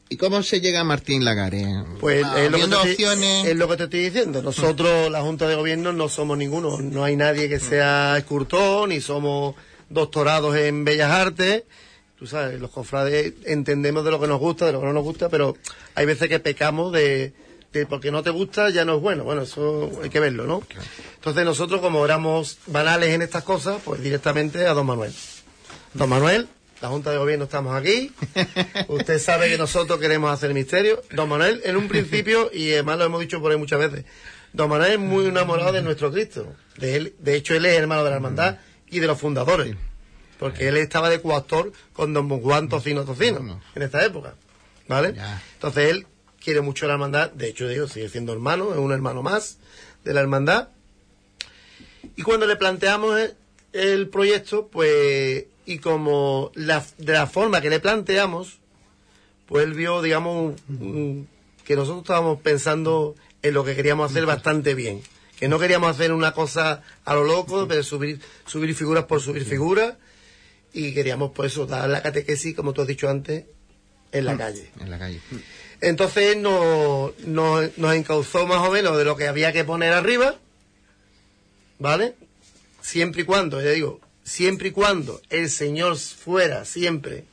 ¿Y 0.09 0.15
cómo 0.15 0.41
se 0.41 0.61
llega 0.61 0.79
a 0.79 0.83
Martín 0.85 1.25
Lagares? 1.25 1.67
Pues 1.99 2.23
Ah, 2.23 2.39
es, 2.41 2.49
lo 2.51 2.57
que 2.59 2.63
te 2.63 3.03
es 3.51 3.55
lo 3.57 3.67
que 3.67 3.75
te 3.77 3.83
estoy 3.85 3.99
diciendo. 4.05 4.41
Nosotros, 4.41 5.11
la 5.11 5.21
Junta 5.21 5.49
de 5.49 5.55
Gobierno, 5.55 5.91
no 5.91 6.07
somos 6.07 6.37
ninguno. 6.37 6.79
No 6.79 7.03
hay 7.03 7.17
nadie 7.17 7.49
que 7.49 7.59
sea 7.59 8.17
escultor, 8.17 8.87
ni 8.87 9.01
somos 9.01 9.55
doctorados 9.89 10.55
en 10.55 10.85
Bellas 10.85 11.11
Artes. 11.11 11.63
Tú 12.17 12.25
sabes, 12.25 12.59
los 12.59 12.71
cofrades 12.71 13.33
entendemos 13.45 14.03
de 14.03 14.11
lo 14.11 14.19
que 14.19 14.27
nos 14.27 14.39
gusta, 14.39 14.65
de 14.65 14.71
lo 14.71 14.79
que 14.79 14.87
no 14.87 14.93
nos 14.93 15.03
gusta, 15.03 15.29
pero 15.29 15.55
hay 15.93 16.05
veces 16.05 16.27
que 16.27 16.39
pecamos 16.39 16.91
de, 16.91 17.33
de 17.73 17.85
porque 17.85 18.11
no 18.11 18.23
te 18.23 18.31
gusta 18.31 18.69
ya 18.71 18.85
no 18.85 18.95
es 18.95 19.01
bueno. 19.01 19.23
Bueno, 19.23 19.43
eso 19.43 19.91
hay 20.01 20.09
que 20.09 20.19
verlo, 20.19 20.47
¿no? 20.47 20.63
Entonces 21.15 21.45
nosotros, 21.45 21.79
como 21.79 22.03
éramos 22.03 22.57
banales 22.65 23.09
en 23.09 23.21
estas 23.21 23.43
cosas, 23.43 23.81
pues 23.85 24.01
directamente 24.01 24.65
a 24.65 24.73
don 24.73 24.87
Manuel. 24.87 25.13
Don 25.93 26.09
Manuel, 26.09 26.47
la 26.81 26.89
Junta 26.89 27.11
de 27.11 27.17
Gobierno 27.17 27.45
estamos 27.45 27.75
aquí. 27.75 28.11
Usted 28.87 29.19
sabe 29.19 29.49
que 29.49 29.57
nosotros 29.57 29.99
queremos 29.99 30.31
hacer 30.31 30.53
misterio. 30.53 31.01
Don 31.11 31.29
Manuel, 31.29 31.61
en 31.65 31.77
un 31.77 31.87
principio, 31.87 32.49
y 32.53 32.71
además 32.73 32.97
lo 32.97 33.05
hemos 33.05 33.19
dicho 33.19 33.39
por 33.41 33.51
ahí 33.51 33.57
muchas 33.57 33.79
veces, 33.79 34.05
Don 34.53 34.69
Manuel 34.69 34.93
es 34.93 34.99
muy 34.99 35.27
enamorado 35.27 35.71
de 35.71 35.81
nuestro 35.81 36.11
Cristo. 36.11 36.51
De, 36.77 36.95
él, 36.95 37.15
de 37.19 37.35
hecho, 37.35 37.53
él 37.53 37.65
es 37.65 37.77
hermano 37.77 38.03
de 38.03 38.09
la 38.09 38.15
hermandad 38.15 38.57
y 38.89 38.99
de 38.99 39.07
los 39.07 39.19
fundadores. 39.19 39.75
Porque 40.39 40.67
él 40.67 40.77
estaba 40.77 41.09
de 41.09 41.21
coactor 41.21 41.71
con 41.93 42.13
Don 42.13 42.29
Juan 42.41 42.69
Tocino 42.69 43.03
Tocino 43.05 43.59
en 43.75 43.81
esta 43.81 44.05
época. 44.05 44.35
¿Vale? 44.87 45.13
Ya. 45.15 45.41
Entonces 45.53 45.89
él 45.91 46.07
quiere 46.43 46.61
mucho 46.61 46.85
la 46.87 46.93
hermandad. 46.93 47.31
De 47.31 47.49
hecho, 47.49 47.67
digo, 47.67 47.87
sigue 47.87 48.07
siendo 48.09 48.33
hermano, 48.33 48.71
es 48.71 48.77
un 48.77 48.91
hermano 48.91 49.21
más 49.23 49.57
de 50.03 50.13
la 50.13 50.21
hermandad. 50.21 50.69
Y 52.15 52.21
cuando 52.21 52.45
le 52.47 52.55
planteamos 52.55 53.19
el, 53.19 53.35
el 53.73 54.07
proyecto, 54.09 54.67
pues, 54.67 55.45
y 55.65 55.79
como 55.79 56.51
la, 56.55 56.85
de 56.97 57.13
la 57.13 57.27
forma 57.27 57.59
que 57.61 57.69
le 57.69 57.79
planteamos, 57.79 58.59
pues 59.45 59.65
él 59.65 59.73
vio, 59.73 60.01
digamos, 60.01 60.53
un- 60.69 60.81
un- 60.81 61.27
que 61.65 61.75
nosotros 61.75 62.03
estábamos 62.03 62.39
pensando 62.41 63.15
en 63.41 63.53
lo 63.53 63.63
que 63.65 63.75
queríamos 63.75 64.09
hacer 64.11 64.25
bastante 64.25 64.73
bien. 64.73 65.01
Que 65.37 65.47
no 65.49 65.59
queríamos 65.59 65.89
hacer 65.89 66.13
una 66.13 66.31
cosa 66.33 66.81
a 67.05 67.13
lo 67.13 67.23
loco, 67.25 67.65
de 67.65 67.83
subir, 67.83 68.21
subir 68.45 68.73
figuras 68.73 69.03
por 69.05 69.21
subir 69.21 69.43
figuras, 69.45 69.95
y 70.73 70.93
queríamos, 70.93 71.31
pues, 71.33 71.51
eso, 71.53 71.65
dar 71.65 71.89
la 71.89 72.01
catequesis, 72.01 72.55
como 72.55 72.73
tú 72.73 72.81
has 72.81 72.87
dicho 72.87 73.09
antes, 73.09 73.45
en 74.11 74.25
la 74.25 74.37
calle. 74.37 74.71
En 74.79 74.89
la 74.89 74.99
calle. 74.99 75.19
Entonces 75.81 76.35
él 76.35 76.41
nos, 76.41 77.17
nos, 77.19 77.77
nos 77.77 77.93
encauzó 77.93 78.47
más 78.47 78.67
o 78.67 78.71
menos 78.71 78.97
de 78.97 79.03
lo 79.03 79.15
que 79.15 79.27
había 79.27 79.53
que 79.53 79.63
poner 79.63 79.93
arriba, 79.93 80.35
¿vale? 81.77 82.15
Siempre 82.81 83.23
y 83.23 83.25
cuando, 83.25 83.61
ya 83.61 83.71
digo, 83.71 83.99
siempre 84.23 84.69
y 84.69 84.71
cuando 84.71 85.21
el 85.29 85.49
Señor 85.49 85.97
fuera 85.97 86.65
siempre 86.65 87.25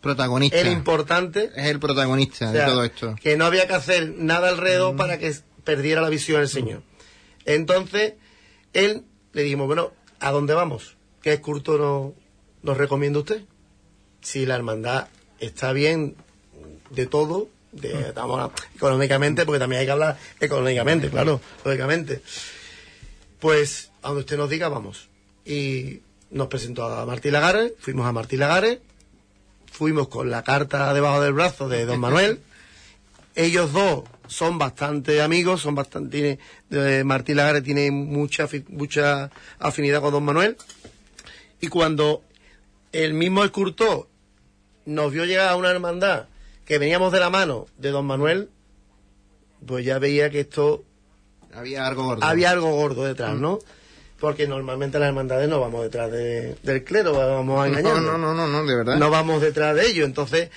Protagonista. 0.00 0.60
el 0.60 0.68
importante, 0.68 1.50
es 1.56 1.66
el 1.66 1.80
protagonista 1.80 2.50
o 2.50 2.52
sea, 2.52 2.66
de 2.66 2.70
todo 2.70 2.84
esto. 2.84 3.16
que 3.22 3.38
no 3.38 3.46
había 3.46 3.66
que 3.66 3.72
hacer 3.72 4.12
nada 4.18 4.50
alrededor 4.50 4.96
para 4.96 5.18
que 5.18 5.34
perdiera 5.64 6.02
la 6.02 6.10
visión 6.10 6.42
el 6.42 6.48
Señor. 6.48 6.82
Entonces, 7.46 8.14
él 8.74 9.04
le 9.32 9.42
dijimos, 9.42 9.66
bueno, 9.66 9.92
¿a 10.20 10.30
dónde 10.30 10.52
vamos? 10.52 10.96
¿Qué 11.22 11.32
escultor 11.32 12.14
nos, 12.64 12.76
recomienda 12.76 13.18
usted? 13.20 13.42
Si 14.20 14.46
la 14.46 14.54
hermandad 14.56 15.08
está 15.38 15.72
bien 15.72 16.16
de 16.90 17.06
todo, 17.06 17.48
de, 17.72 18.08
estamos 18.08 18.40
a- 18.40 18.50
económicamente, 18.74 19.44
porque 19.44 19.58
también 19.58 19.80
hay 19.80 19.86
que 19.86 19.92
hablar 19.92 20.18
económicamente, 20.40 21.08
claro, 21.10 21.40
lógicamente. 21.64 22.22
Pues, 23.40 23.90
a 24.02 24.08
donde 24.08 24.20
usted 24.20 24.36
nos 24.36 24.48
diga, 24.50 24.68
vamos. 24.68 25.08
Y 25.44 26.00
nos 26.30 26.48
presentó 26.48 26.84
a 26.86 27.04
Martí 27.06 27.30
Lagares, 27.30 27.72
fuimos 27.78 28.06
a 28.06 28.12
Martí 28.12 28.36
Lagares, 28.36 28.78
fuimos 29.70 30.08
con 30.08 30.30
la 30.30 30.42
carta 30.42 30.92
debajo 30.94 31.20
del 31.20 31.32
brazo 31.34 31.68
de 31.68 31.84
don 31.84 32.00
Manuel. 32.00 32.40
Ellos 33.36 33.72
dos 33.72 34.04
son 34.28 34.58
bastante 34.58 35.20
amigos, 35.20 35.60
son 35.60 35.74
bastante. 35.74 36.38
Eh, 36.70 37.02
Martín 37.04 37.36
Lagares 37.36 37.64
tiene 37.64 37.90
mucha, 37.90 38.48
mucha 38.68 39.30
afinidad 39.58 40.00
con 40.00 40.12
don 40.12 40.24
Manuel. 40.24 40.56
Y 41.60 41.66
cuando 41.66 42.22
el 42.94 43.14
mismo 43.14 43.44
escultor 43.44 44.08
nos 44.86 45.12
vio 45.12 45.24
llegar 45.24 45.48
a 45.48 45.56
una 45.56 45.70
hermandad 45.70 46.26
que 46.64 46.78
veníamos 46.78 47.12
de 47.12 47.20
la 47.20 47.30
mano 47.30 47.66
de 47.78 47.90
don 47.90 48.06
Manuel, 48.06 48.48
pues 49.66 49.84
ya 49.84 49.98
veía 49.98 50.30
que 50.30 50.40
esto 50.40 50.84
Había 51.54 51.86
algo 51.86 52.04
gordo. 52.04 52.24
había 52.24 52.50
algo 52.50 52.70
gordo 52.72 53.04
detrás, 53.04 53.34
¿no? 53.36 53.58
Porque 54.20 54.46
normalmente 54.46 54.98
las 54.98 55.08
hermandades 55.08 55.48
no 55.48 55.60
vamos 55.60 55.82
detrás 55.82 56.10
de- 56.10 56.56
del 56.62 56.84
clero, 56.84 57.12
vamos 57.12 57.60
a 57.62 57.68
engañar. 57.68 58.00
no, 58.00 58.16
no, 58.18 58.32
no, 58.34 58.46
no, 58.48 58.64
de 58.64 58.74
verdad. 58.76 58.96
No 58.96 59.10
vamos 59.10 59.42
detrás 59.42 59.74
de 59.74 59.86
ellos. 59.86 60.06
Entonces, 60.06 60.50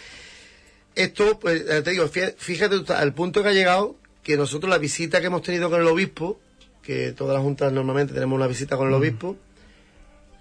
esto, 0.95 1.39
pues, 1.39 1.65
te 1.65 1.91
digo, 1.91 2.05
fí- 2.07 2.33
fíjate 2.37 2.93
al 2.93 3.13
punto 3.13 3.43
que 3.43 3.49
ha 3.49 3.53
llegado 3.53 3.95
que 4.23 4.37
nosotros 4.37 4.69
la 4.69 4.77
visita 4.77 5.19
que 5.21 5.27
hemos 5.27 5.41
tenido 5.41 5.69
con 5.69 5.81
el 5.81 5.87
obispo, 5.87 6.39
que 6.81 7.11
todas 7.13 7.33
las 7.35 7.43
juntas 7.43 7.71
normalmente 7.73 8.13
tenemos 8.13 8.35
una 8.37 8.47
visita 8.47 8.77
con 8.77 8.87
el 8.87 8.93
obispo, 8.93 9.35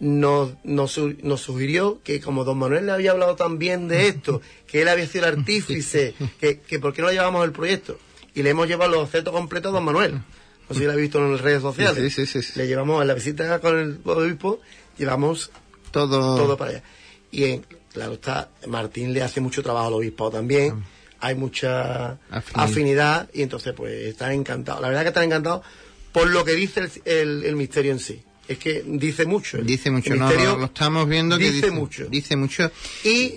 nos, 0.00 0.52
nos, 0.64 0.98
nos 1.22 1.40
sugirió 1.40 2.00
que 2.02 2.20
como 2.20 2.44
don 2.44 2.58
Manuel 2.58 2.86
le 2.86 2.92
había 2.92 3.12
hablado 3.12 3.36
tan 3.36 3.58
bien 3.58 3.88
de 3.88 4.08
esto, 4.08 4.40
que 4.66 4.82
él 4.82 4.88
había 4.88 5.06
sido 5.06 5.26
el 5.26 5.38
artífice, 5.38 6.14
que, 6.40 6.60
que 6.60 6.78
por 6.78 6.92
qué 6.92 7.02
no 7.02 7.08
le 7.08 7.14
llevamos 7.14 7.44
el 7.44 7.52
proyecto. 7.52 7.98
Y 8.34 8.42
le 8.42 8.50
hemos 8.50 8.68
llevado 8.68 8.90
los 8.92 9.02
objetos 9.04 9.32
completos 9.32 9.70
a 9.70 9.74
don 9.76 9.84
Manuel. 9.84 10.12
No 10.14 10.74
sé 10.74 10.80
si 10.80 10.84
lo 10.86 10.92
ha 10.92 10.96
visto 10.96 11.18
en 11.18 11.32
las 11.32 11.40
redes 11.40 11.62
sociales. 11.62 12.12
Sí, 12.12 12.26
sí, 12.26 12.42
sí. 12.42 12.52
Le 12.58 12.66
llevamos 12.66 13.00
en 13.00 13.08
la 13.08 13.14
visita 13.14 13.58
con 13.60 13.78
el 13.78 14.00
obispo, 14.04 14.60
llevamos 14.98 15.50
Todo. 15.90 16.36
todo 16.36 16.56
para 16.56 16.70
allá. 16.72 16.82
Y 17.30 17.44
en- 17.44 17.66
claro 17.92 18.14
está, 18.14 18.50
Martín 18.66 19.12
le 19.14 19.22
hace 19.22 19.40
mucho 19.40 19.62
trabajo 19.62 19.86
al 19.86 19.94
obispado 19.94 20.30
también, 20.32 20.84
hay 21.20 21.34
mucha 21.34 22.18
Afinidad. 22.30 22.64
afinidad. 22.64 23.30
y 23.32 23.42
entonces 23.42 23.72
pues 23.74 23.92
están 24.08 24.32
encantados. 24.32 24.82
La 24.82 24.88
verdad 24.88 25.02
que 25.02 25.08
están 25.08 25.24
encantados 25.24 25.64
por 26.12 26.28
lo 26.28 26.44
que 26.44 26.52
dice 26.52 26.80
el, 26.80 26.90
el- 27.06 27.44
el 27.44 27.56
misterio 27.56 27.92
en 27.92 27.98
sí. 27.98 28.22
Es 28.48 28.58
que 28.58 28.82
dice 28.86 29.26
mucho. 29.26 29.56
el- 29.58 29.66
Dice 29.66 29.90
mucho, 29.90 30.12
el 30.12 30.18
no, 30.20 30.30
lo, 30.32 30.56
lo 30.58 30.64
estamos 30.66 31.08
viendo 31.08 31.36
que 31.38 31.50
dice 31.50 31.70
mucho. 31.70 32.06
Dice 32.06 32.36
mucho. 32.36 32.70
Y 33.04 33.34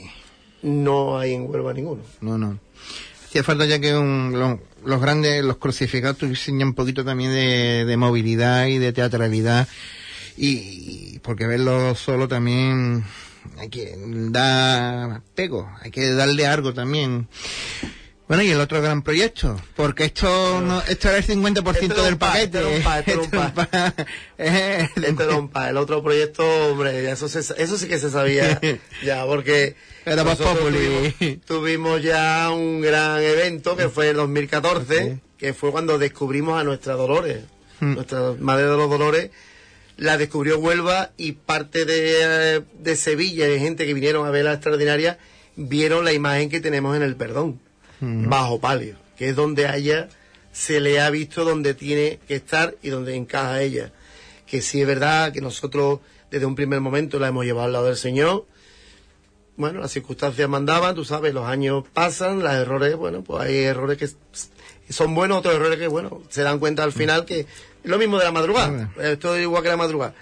no 0.61 1.17
hay 1.17 1.33
en 1.33 1.49
Huelva 1.49 1.73
ninguno. 1.73 2.03
No, 2.21 2.37
no. 2.37 2.59
Hacía 3.25 3.43
falta 3.43 3.65
ya 3.65 3.79
que 3.79 3.95
un- 3.95 4.31
lo- 4.37 4.59
los 4.85 5.01
grandes, 5.01 5.43
los 5.43 5.57
crucificados 5.57 6.17
tuviesen 6.17 6.61
un 6.63 6.73
poquito 6.73 7.03
también 7.03 7.31
de, 7.31 7.85
de 7.85 7.97
movilidad 7.97 8.67
y 8.67 8.77
de 8.77 8.93
teatralidad. 8.93 9.67
Y, 10.37 10.47
y 11.15 11.19
porque 11.21 11.47
verlo 11.47 11.95
solo 11.95 12.27
también 12.27 13.03
hay 13.57 13.69
que 13.69 13.93
dar 14.31 15.21
pego, 15.35 15.69
hay 15.81 15.91
que 15.91 16.11
darle 16.11 16.45
algo 16.47 16.73
también. 16.73 17.27
Bueno, 18.29 18.43
y 18.43 18.51
el 18.51 18.61
otro 18.61 18.81
gran 18.81 19.01
proyecto, 19.01 19.59
porque 19.75 20.05
esto 20.05 20.61
no, 20.61 20.81
esto 20.87 21.09
era 21.09 21.17
el 21.17 21.25
50% 21.25 21.75
Esto 21.81 21.93
era 21.95 22.03
del 22.03 22.17
paquete. 22.17 22.59
Este 22.77 23.11
era 25.23 25.35
un 25.35 25.49
pa- 25.49 25.69
el 25.69 25.77
otro 25.77 26.03
proyecto, 26.03 26.43
hombre, 26.69 27.09
eso, 27.11 27.27
se- 27.27 27.39
eso 27.61 27.77
sí 27.77 27.87
que 27.87 27.97
se 27.99 28.09
sabía 28.11 28.59
ya, 29.03 29.25
porque 29.25 29.75
Era 30.05 30.23
tuvimos, 30.23 31.13
tuvimos 31.45 32.01
ya 32.03 32.51
un 32.51 32.81
gran 32.81 33.21
evento 33.21 33.75
que 33.75 33.89
fue 33.89 34.09
en 34.09 34.17
2014, 34.17 35.19
que 35.37 35.53
fue 35.53 35.71
cuando 35.71 35.97
descubrimos 35.97 36.59
a 36.59 36.63
nuestra 36.63 36.93
Dolores, 36.93 37.39
Mm. 37.81 37.93
nuestra 37.95 38.33
Madre 38.39 38.65
de 38.65 38.75
los 38.75 38.89
Dolores, 38.89 39.31
la 39.95 40.17
descubrió 40.17 40.59
Huelva 40.59 41.11
y 41.17 41.31
parte 41.31 41.85
de, 41.85 42.61
de 42.77 42.95
Sevilla, 42.97 43.47
de 43.47 43.57
gente 43.57 43.85
que 43.85 43.93
vinieron 43.93 44.27
a 44.27 44.31
ver 44.31 44.43
la 44.43 44.51
extraordinaria, 44.53 45.17
vieron 45.55 46.03
la 46.03 46.11
imagen 46.11 46.49
que 46.49 46.59
tenemos 46.59 46.93
en 46.97 47.03
el 47.03 47.15
perdón, 47.15 47.61
bajo 48.01 48.59
palio, 48.59 48.95
que 49.17 49.29
es 49.29 49.35
donde 49.35 49.67
a 49.67 49.75
ella 49.75 50.09
se 50.51 50.79
le 50.79 50.99
ha 50.99 51.09
visto 51.09 51.45
donde 51.45 51.73
tiene 51.73 52.19
que 52.27 52.35
estar 52.35 52.75
y 52.81 52.89
donde 52.89 53.15
encaja 53.15 53.61
ella. 53.61 53.91
Que 54.45 54.61
sí 54.61 54.81
es 54.81 54.87
verdad 54.87 55.31
que 55.31 55.41
nosotros 55.41 55.99
desde 56.31 56.45
un 56.45 56.55
primer 56.55 56.81
momento 56.81 57.19
la 57.19 57.27
hemos 57.27 57.45
llevado 57.45 57.65
al 57.65 57.73
lado 57.73 57.85
del 57.85 57.97
Señor. 57.97 58.45
Bueno, 59.57 59.81
las 59.81 59.91
circunstancias 59.91 60.47
mandaban, 60.47 60.95
tú 60.95 61.03
sabes, 61.03 61.33
los 61.33 61.45
años 61.45 61.83
pasan, 61.93 62.39
los 62.39 62.51
errores, 62.51 62.95
bueno, 62.95 63.23
pues 63.23 63.43
hay 63.43 63.57
errores 63.57 63.97
que 63.97 64.09
son 64.89 65.13
buenos, 65.13 65.39
otros 65.39 65.55
errores 65.55 65.77
que, 65.77 65.87
bueno, 65.87 66.23
se 66.29 66.43
dan 66.43 66.59
cuenta 66.59 66.83
al 66.83 66.93
final 66.93 67.25
que 67.25 67.41
es 67.41 67.47
lo 67.83 67.97
mismo 67.97 68.17
de 68.17 68.23
la 68.23 68.31
madrugada. 68.31 68.91
Esto 69.01 69.35
es 69.35 69.41
igual 69.41 69.61
que 69.61 69.69
la 69.69 69.77
madrugada. 69.77 70.13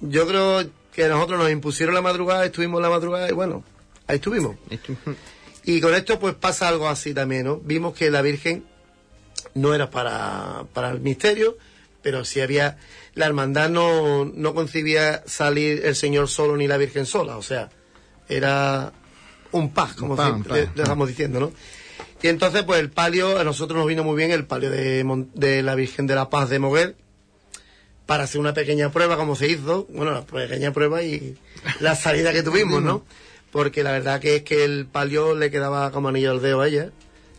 Yo 0.00 0.26
creo 0.26 0.62
que 0.92 1.08
nosotros 1.08 1.38
nos 1.38 1.50
impusieron 1.50 1.94
la 1.94 2.02
madrugada, 2.02 2.44
estuvimos 2.44 2.82
la 2.82 2.90
madrugada 2.90 3.28
y 3.28 3.32
bueno, 3.32 3.64
ahí 4.06 4.16
estuvimos. 4.16 4.56
Y 5.64 5.80
con 5.80 5.94
esto 5.94 6.18
pues 6.18 6.34
pasa 6.34 6.68
algo 6.68 6.88
así 6.88 7.14
también, 7.14 7.44
¿no? 7.44 7.58
Vimos 7.58 7.94
que 7.94 8.10
la 8.10 8.22
Virgen 8.22 8.64
no 9.54 9.74
era 9.74 9.90
para, 9.90 10.64
para 10.72 10.90
el 10.90 11.00
misterio, 11.00 11.56
pero 12.02 12.24
sí 12.24 12.40
había... 12.40 12.78
La 13.14 13.26
hermandad 13.26 13.68
no, 13.68 14.24
no 14.24 14.54
concibía 14.54 15.22
salir 15.26 15.82
el 15.84 15.94
Señor 15.94 16.28
solo 16.28 16.56
ni 16.56 16.66
la 16.66 16.78
Virgen 16.78 17.06
sola, 17.06 17.36
o 17.36 17.42
sea, 17.42 17.70
era 18.28 18.92
un 19.52 19.72
paz, 19.72 19.94
como 19.94 20.16
siempre 20.16 20.64
un 20.64 20.70
le, 20.74 20.82
estamos 20.82 21.08
diciendo, 21.08 21.38
¿no? 21.38 21.52
Y 22.22 22.28
entonces, 22.28 22.62
pues 22.62 22.80
el 22.80 22.90
palio, 22.90 23.38
a 23.38 23.44
nosotros 23.44 23.76
nos 23.76 23.86
vino 23.86 24.02
muy 24.02 24.16
bien 24.16 24.30
el 24.30 24.46
palio 24.46 24.70
de, 24.70 25.04
de 25.34 25.62
la 25.62 25.74
Virgen 25.74 26.06
de 26.06 26.14
la 26.14 26.30
Paz 26.30 26.48
de 26.48 26.58
Moguer, 26.58 26.96
para 28.06 28.24
hacer 28.24 28.40
una 28.40 28.54
pequeña 28.54 28.90
prueba, 28.90 29.16
como 29.16 29.36
se 29.36 29.48
hizo, 29.48 29.86
bueno, 29.90 30.12
la 30.12 30.22
pequeña 30.22 30.72
prueba 30.72 31.02
y 31.02 31.36
la 31.80 31.94
salida 31.94 32.32
que 32.32 32.42
tuvimos, 32.42 32.82
¿no? 32.82 33.04
Porque 33.52 33.84
la 33.84 33.92
verdad 33.92 34.20
que 34.20 34.36
es 34.36 34.42
que 34.42 34.64
el 34.64 34.86
palio 34.86 35.36
le 35.36 35.50
quedaba 35.50 35.92
como 35.92 36.08
anillo 36.08 36.32
al 36.32 36.42
dedo 36.42 36.62
a 36.62 36.68
ella, 36.68 36.90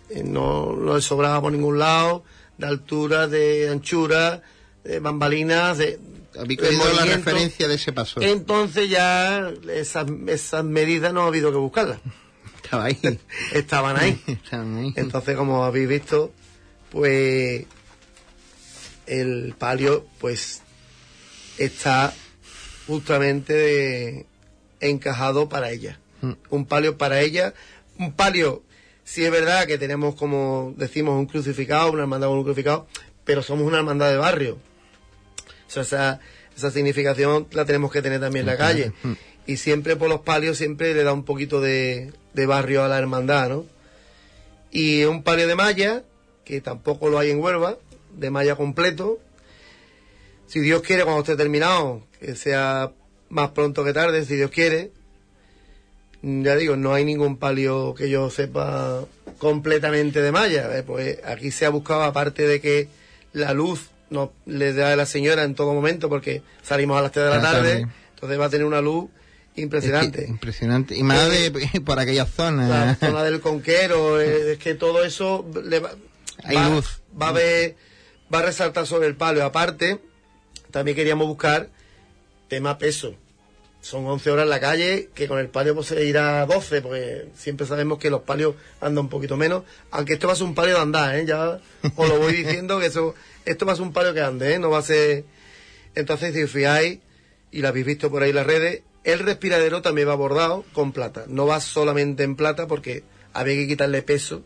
eh, 0.10 0.24
no, 0.24 0.74
no 0.74 0.96
le 0.96 1.02
sobraba 1.02 1.42
por 1.42 1.52
ningún 1.52 1.80
lado, 1.80 2.24
de 2.58 2.68
altura, 2.68 3.28
de 3.28 3.68
anchura, 3.70 4.42
de 4.84 5.00
bambalinas, 5.00 5.80
de... 5.80 6.00
Habéis 6.40 6.62
de 6.62 6.72
la 6.96 7.06
referencia 7.06 7.68
de 7.68 7.76
ese 7.76 7.94
paso. 7.94 8.20
Entonces 8.22 8.90
ya 8.90 9.52
esas, 9.72 10.08
esas 10.28 10.64
medidas 10.64 11.14
no 11.14 11.22
ha 11.24 11.28
habido 11.28 11.52
que 11.52 11.58
buscarlas. 11.58 12.00
Estaba 12.64 12.86
ahí. 12.86 13.00
Estaban 13.54 13.98
ahí. 13.98 14.22
Estaban 14.28 14.78
ahí. 14.78 14.94
Entonces, 14.96 15.36
como 15.36 15.64
habéis 15.64 15.90
visto, 15.90 16.32
pues 16.92 17.66
el 19.06 19.54
palio, 19.58 20.06
pues 20.20 20.62
está 21.58 22.14
justamente 22.88 24.26
encajado 24.80 25.50
para 25.50 25.72
ella. 25.72 26.00
Un 26.50 26.66
palio 26.66 26.98
para 26.98 27.22
ella. 27.22 27.54
Un 28.00 28.14
palio, 28.14 28.64
si 29.04 29.24
es 29.24 29.32
verdad 29.32 29.68
que 29.68 29.78
tenemos, 29.78 30.16
como 30.16 30.74
decimos, 30.78 31.18
un 31.20 31.26
crucificado, 31.26 31.92
una 31.92 32.04
hermandad 32.04 32.30
con 32.30 32.38
un 32.38 32.44
crucificado, 32.44 32.88
pero 33.24 33.44
somos 33.44 33.68
una 33.68 33.78
hermandad 33.80 34.10
de 34.10 34.18
barrio. 34.18 34.58
O 35.68 35.72
sea, 35.72 35.84
esa, 35.84 36.20
esa 36.56 36.72
significación 36.72 37.48
la 37.52 37.66
tenemos 37.66 37.92
que 37.92 38.02
tener 38.02 38.20
también 38.20 38.44
en 38.44 38.52
la 38.52 38.58
calle. 38.58 38.92
Y 39.46 39.58
siempre 39.58 39.96
por 39.96 40.10
los 40.10 40.22
palios 40.22 40.58
siempre 40.58 40.94
le 40.94 41.04
da 41.04 41.14
un 41.14 41.26
poquito 41.26 41.60
de, 41.60 42.14
de 42.34 42.46
barrio 42.46 42.84
a 42.84 42.88
la 42.88 42.98
hermandad, 42.98 43.50
¿no? 43.50 43.66
Y 44.72 45.04
un 45.04 45.22
palio 45.22 45.48
de 45.48 45.56
malla, 45.56 46.04
que 46.46 46.62
tampoco 46.62 47.10
lo 47.10 47.20
hay 47.20 47.30
en 47.30 47.40
Huelva, 47.40 47.78
de 48.18 48.30
malla 48.32 48.56
completo. 48.56 49.20
Si 50.48 50.60
Dios 50.60 50.82
quiere, 50.82 51.04
cuando 51.04 51.22
esté 51.22 51.36
terminado, 51.36 52.06
que 52.20 52.36
sea 52.36 52.92
más 53.30 53.50
pronto 53.50 53.84
que 53.84 53.94
tarde, 53.94 54.26
si 54.26 54.36
Dios 54.36 54.52
quiere. 54.52 54.92
Ya 56.26 56.56
digo, 56.56 56.78
no 56.78 56.94
hay 56.94 57.04
ningún 57.04 57.36
palio 57.38 57.94
que 57.94 58.10
yo 58.10 58.30
sepa 58.30 59.04
completamente 59.40 60.22
de 60.22 60.32
malla. 60.32 60.78
eh, 60.78 60.84
Pues 60.84 61.20
aquí 61.26 61.52
se 61.52 61.66
ha 61.66 61.70
buscado, 61.70 62.04
aparte 62.04 62.48
de 62.48 62.62
que 62.62 62.88
la 63.34 63.54
luz 63.54 63.90
no 64.10 64.32
le 64.46 64.74
da 64.74 64.94
a 64.94 64.96
la 64.96 65.06
señora 65.06 65.44
en 65.44 65.54
todo 65.54 65.74
momento, 65.74 66.08
porque 66.08 66.42
salimos 66.62 66.98
a 66.98 67.02
las 67.02 67.12
3 67.12 67.26
de 67.26 67.32
la 67.32 67.42
tarde, 67.42 67.88
entonces 68.14 68.40
va 68.40 68.46
a 68.46 68.50
tener 68.50 68.66
una 68.66 68.80
luz 68.80 69.10
Es 69.10 69.56
que- 69.56 69.62
impresionante. 69.64 70.26
impresionante. 70.28 70.96
Y 70.96 71.04
más 71.04 71.30
de, 71.30 71.52
por 71.86 72.00
aquella 72.00 72.24
la 72.24 72.96
zona. 72.96 73.24
del 73.24 73.42
conquero, 73.42 74.22
eh, 74.22 74.54
es 74.54 74.58
que 74.60 74.76
todo 74.76 75.04
eso 75.04 75.46
le 75.66 75.80
va, 75.80 75.92
Hay 76.46 76.56
va- 76.56 76.70
luz. 76.70 77.02
va 77.22 77.30
a 77.30 77.32
ver, 77.34 77.76
va 78.34 78.40
a 78.40 78.44
resaltar 78.44 78.88
sobre 78.88 79.08
el 79.08 79.16
palo. 79.18 79.44
Aparte, 79.44 80.00
también 80.72 80.96
queríamos 80.96 81.28
buscar 81.28 81.70
tema 82.48 82.78
peso. 82.78 83.16
Son 83.84 84.06
11 84.08 84.32
horas 84.32 84.44
en 84.44 84.50
la 84.50 84.62
calle, 84.62 85.10
que 85.14 85.28
con 85.28 85.40
el 85.40 85.50
palio 85.50 85.76
pues, 85.76 85.88
se 85.88 86.06
irá 86.06 86.42
a 86.42 86.46
12, 86.46 86.82
porque 86.82 87.28
siempre 87.36 87.68
sabemos 87.68 88.00
que 88.00 88.10
los 88.10 88.22
palios 88.22 88.56
andan 88.80 89.04
un 89.06 89.10
poquito 89.10 89.36
menos. 89.36 89.64
Aunque 89.92 90.14
esto 90.14 90.26
va 90.28 90.34
a 90.34 90.36
ser 90.38 90.46
un 90.46 90.56
palio 90.56 90.76
de 90.76 90.82
andar, 90.82 91.14
¿eh? 91.18 91.26
Ya 91.26 91.60
os 91.98 92.08
lo 92.10 92.18
voy 92.18 92.32
diciendo 92.34 92.80
que 92.80 92.86
eso, 92.86 93.14
esto 93.44 93.66
va 93.66 93.74
a 93.74 93.76
ser 93.76 93.84
un 93.84 93.92
palio 93.92 94.14
que 94.14 94.22
ande, 94.22 94.54
¿eh? 94.54 94.60
No 94.60 94.70
va 94.70 94.78
a 94.78 94.84
ser... 94.84 95.26
Entonces, 95.96 96.34
si 96.34 96.44
os 96.44 96.50
fijáis, 96.50 97.00
y 97.52 97.60
lo 97.60 97.68
habéis 97.68 97.86
visto 97.86 98.10
por 98.10 98.24
ahí 98.24 98.30
en 98.30 98.38
las 98.38 98.48
redes, 98.48 98.84
el 99.04 99.20
respiradero 99.20 99.82
también 99.82 100.08
va 100.08 100.16
bordado 100.16 100.64
con 100.72 100.94
plata. 100.94 101.26
No 101.28 101.46
va 101.46 101.60
solamente 101.60 102.24
en 102.24 102.38
plata 102.38 102.68
porque 102.68 103.04
había 103.34 103.56
que 103.56 103.68
quitarle 103.68 104.02
peso. 104.02 104.44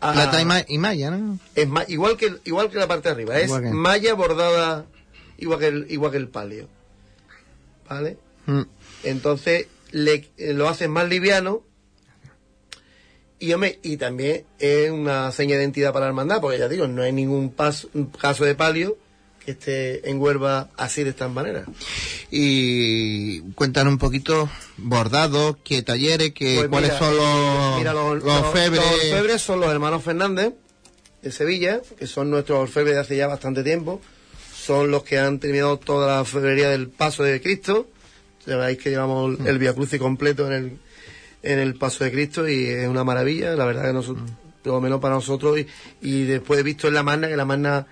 a- 0.00 0.12
Plata 0.12 0.40
y, 0.42 0.44
ma- 0.44 0.64
y 0.68 0.76
malla, 0.78 1.10
¿no? 1.12 1.38
es 1.54 1.66
ma- 1.68 1.84
igual 1.88 2.16
que 2.18 2.34
igual 2.44 2.68
que 2.70 2.76
la 2.78 2.88
parte 2.88 3.08
de 3.08 3.14
arriba, 3.14 3.38
es 3.38 3.50
que- 3.50 3.70
malla 3.70 4.12
bordada 4.14 4.84
igual 5.38 5.58
que 5.60 5.66
el, 5.68 5.86
igual 5.88 6.10
que 6.12 6.18
el 6.18 6.28
palio. 6.28 6.68
¿Vale? 7.92 8.16
Mm. 8.46 8.62
Entonces 9.04 9.66
le, 9.90 10.30
eh, 10.38 10.52
lo 10.54 10.68
hacen 10.68 10.90
más 10.90 11.08
liviano 11.08 11.62
y, 13.38 13.52
hombre, 13.52 13.80
y 13.82 13.96
también 13.96 14.44
es 14.58 14.90
una 14.90 15.32
seña 15.32 15.56
de 15.56 15.62
identidad 15.62 15.92
para 15.92 16.04
la 16.06 16.10
hermandad, 16.10 16.40
porque 16.40 16.58
ya 16.58 16.68
digo, 16.68 16.86
no 16.86 17.02
hay 17.02 17.12
ningún 17.12 17.50
paso, 17.50 17.88
caso 18.20 18.44
de 18.44 18.54
palio 18.54 18.96
que 19.44 19.50
esté 19.52 20.08
en 20.08 20.20
Huelva 20.20 20.70
así 20.76 21.02
de 21.02 21.10
esta 21.10 21.26
manera. 21.26 21.64
Y 22.30 23.40
cuéntanos 23.54 23.92
un 23.94 23.98
poquito, 23.98 24.48
bordados, 24.76 25.56
qué 25.64 25.82
talleres, 25.82 26.32
qué, 26.32 26.54
Pues 26.58 26.68
cuáles 26.68 26.90
mira, 26.92 26.98
son 27.00 27.14
eh, 27.14 27.16
los, 27.16 27.78
mira, 27.78 27.92
los, 27.92 28.14
los 28.16 28.24
los- 28.24 28.36
orfebres. 28.46 28.80
los 28.80 28.94
orfebres 28.94 29.42
son 29.42 29.60
los 29.60 29.70
hermanos 29.72 30.04
Fernández 30.04 30.54
de 31.22 31.32
Sevilla, 31.32 31.80
que 31.98 32.06
son 32.06 32.30
nuestros 32.30 32.60
orfebres 32.60 32.94
de 32.94 33.00
hace 33.00 33.16
ya 33.16 33.26
bastante 33.26 33.64
tiempo. 33.64 34.00
Son 34.64 34.92
los 34.92 35.02
que 35.02 35.18
han 35.18 35.40
terminado 35.40 35.76
toda 35.76 36.06
la 36.06 36.20
orfebrería 36.20 36.68
del 36.70 36.88
Paso 36.88 37.24
de 37.24 37.40
Cristo. 37.40 37.88
Ya 38.46 38.56
veis 38.56 38.78
que 38.78 38.90
llevamos 38.90 39.40
el 39.44 39.58
Via 39.58 39.74
Crucis 39.74 39.98
completo 39.98 40.46
en 40.46 40.52
el, 40.52 40.78
en 41.42 41.58
el 41.58 41.74
Paso 41.74 42.04
de 42.04 42.12
Cristo 42.12 42.48
y 42.48 42.66
es 42.66 42.86
una 42.86 43.02
maravilla, 43.02 43.56
la 43.56 43.64
verdad 43.64 43.86
que 43.86 43.92
nosotros, 43.92 44.30
por 44.62 44.74
lo 44.74 44.80
menos 44.80 45.00
para 45.00 45.16
nosotros. 45.16 45.58
Y, 45.58 45.66
y 46.00 46.24
después 46.26 46.60
he 46.60 46.62
visto 46.62 46.86
en 46.86 46.94
la 46.94 47.02
Magna 47.02 47.26
que 47.26 47.36
la 47.36 47.44
Magna, 47.44 47.88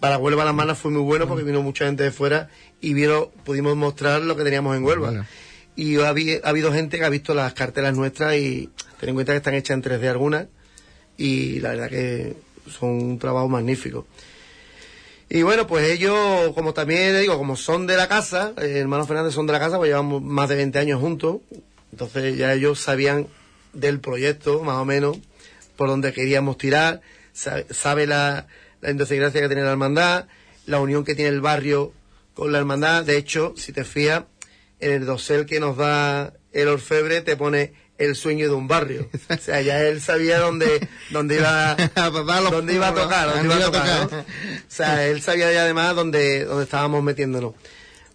para 0.00 0.18
Huelva 0.18 0.44
la 0.44 0.52
Magna 0.52 0.74
fue 0.74 0.90
muy 0.90 1.02
bueno 1.02 1.28
porque 1.28 1.44
vino 1.44 1.62
mucha 1.62 1.86
gente 1.86 2.02
de 2.02 2.10
fuera 2.10 2.48
y 2.80 2.92
vieron, 2.92 3.28
pudimos 3.44 3.76
mostrar 3.76 4.20
lo 4.22 4.36
que 4.36 4.42
teníamos 4.42 4.76
en 4.76 4.82
Huelva. 4.82 5.10
Bueno. 5.10 5.26
Y 5.76 6.00
ha 6.00 6.08
habido 6.08 6.72
gente 6.72 6.98
que 6.98 7.04
ha 7.04 7.08
visto 7.08 7.34
las 7.34 7.54
cartelas 7.54 7.94
nuestras 7.94 8.34
y 8.34 8.68
ten 8.98 9.10
en 9.10 9.14
cuenta 9.14 9.32
que 9.32 9.36
están 9.36 9.54
hechas 9.54 9.76
en 9.76 9.82
3D 9.84 10.08
algunas 10.08 10.46
y 11.16 11.60
la 11.60 11.68
verdad 11.68 11.88
que 11.88 12.34
son 12.68 12.90
un 12.90 13.18
trabajo 13.20 13.48
magnífico. 13.48 14.08
Y 15.34 15.42
bueno, 15.42 15.66
pues 15.66 15.90
ellos, 15.90 16.52
como 16.54 16.74
también 16.74 17.20
digo, 17.20 17.36
como 17.36 17.56
son 17.56 17.88
de 17.88 17.96
la 17.96 18.06
casa, 18.06 18.52
eh, 18.56 18.78
hermanos 18.78 19.08
Fernández 19.08 19.34
son 19.34 19.48
de 19.48 19.52
la 19.52 19.58
casa, 19.58 19.78
pues 19.78 19.88
llevamos 19.88 20.22
más 20.22 20.48
de 20.48 20.54
20 20.54 20.78
años 20.78 21.00
juntos, 21.00 21.38
entonces 21.90 22.36
ya 22.36 22.52
ellos 22.52 22.78
sabían 22.78 23.26
del 23.72 23.98
proyecto, 23.98 24.62
más 24.62 24.76
o 24.76 24.84
menos, 24.84 25.18
por 25.74 25.88
donde 25.88 26.12
queríamos 26.12 26.56
tirar, 26.56 27.00
sabe, 27.32 27.66
sabe 27.70 28.06
la, 28.06 28.46
la 28.80 28.92
idiosincrasia 28.92 29.40
que 29.40 29.48
tiene 29.48 29.64
la 29.64 29.72
hermandad, 29.72 30.26
la 30.66 30.78
unión 30.78 31.02
que 31.02 31.16
tiene 31.16 31.30
el 31.30 31.40
barrio 31.40 31.92
con 32.34 32.52
la 32.52 32.58
hermandad. 32.58 33.02
De 33.02 33.16
hecho, 33.16 33.54
si 33.56 33.72
te 33.72 33.82
fías, 33.82 34.22
en 34.78 34.92
el 34.92 35.04
dosel 35.04 35.46
que 35.46 35.58
nos 35.58 35.76
da 35.76 36.32
el 36.52 36.68
orfebre 36.68 37.22
te 37.22 37.36
pone 37.36 37.72
el 37.98 38.16
sueño 38.16 38.48
de 38.48 38.54
un 38.54 38.66
barrio. 38.68 39.08
O 39.30 39.36
sea, 39.36 39.60
ya 39.62 39.80
él 39.82 40.00
sabía 40.00 40.38
dónde, 40.40 40.86
dónde 41.10 41.36
iba, 41.36 41.76
dónde 42.50 42.74
iba 42.74 42.88
a 42.88 42.94
tocar, 42.94 43.28
dónde 43.34 43.54
iba 43.54 43.66
a 43.66 43.70
tocar. 43.70 44.08
O 44.20 44.24
sea, 44.68 45.06
él 45.06 45.22
sabía 45.22 45.52
ya 45.52 45.62
además 45.62 45.94
dónde, 45.94 46.44
dónde 46.44 46.64
estábamos 46.64 47.02
metiéndonos. 47.02 47.54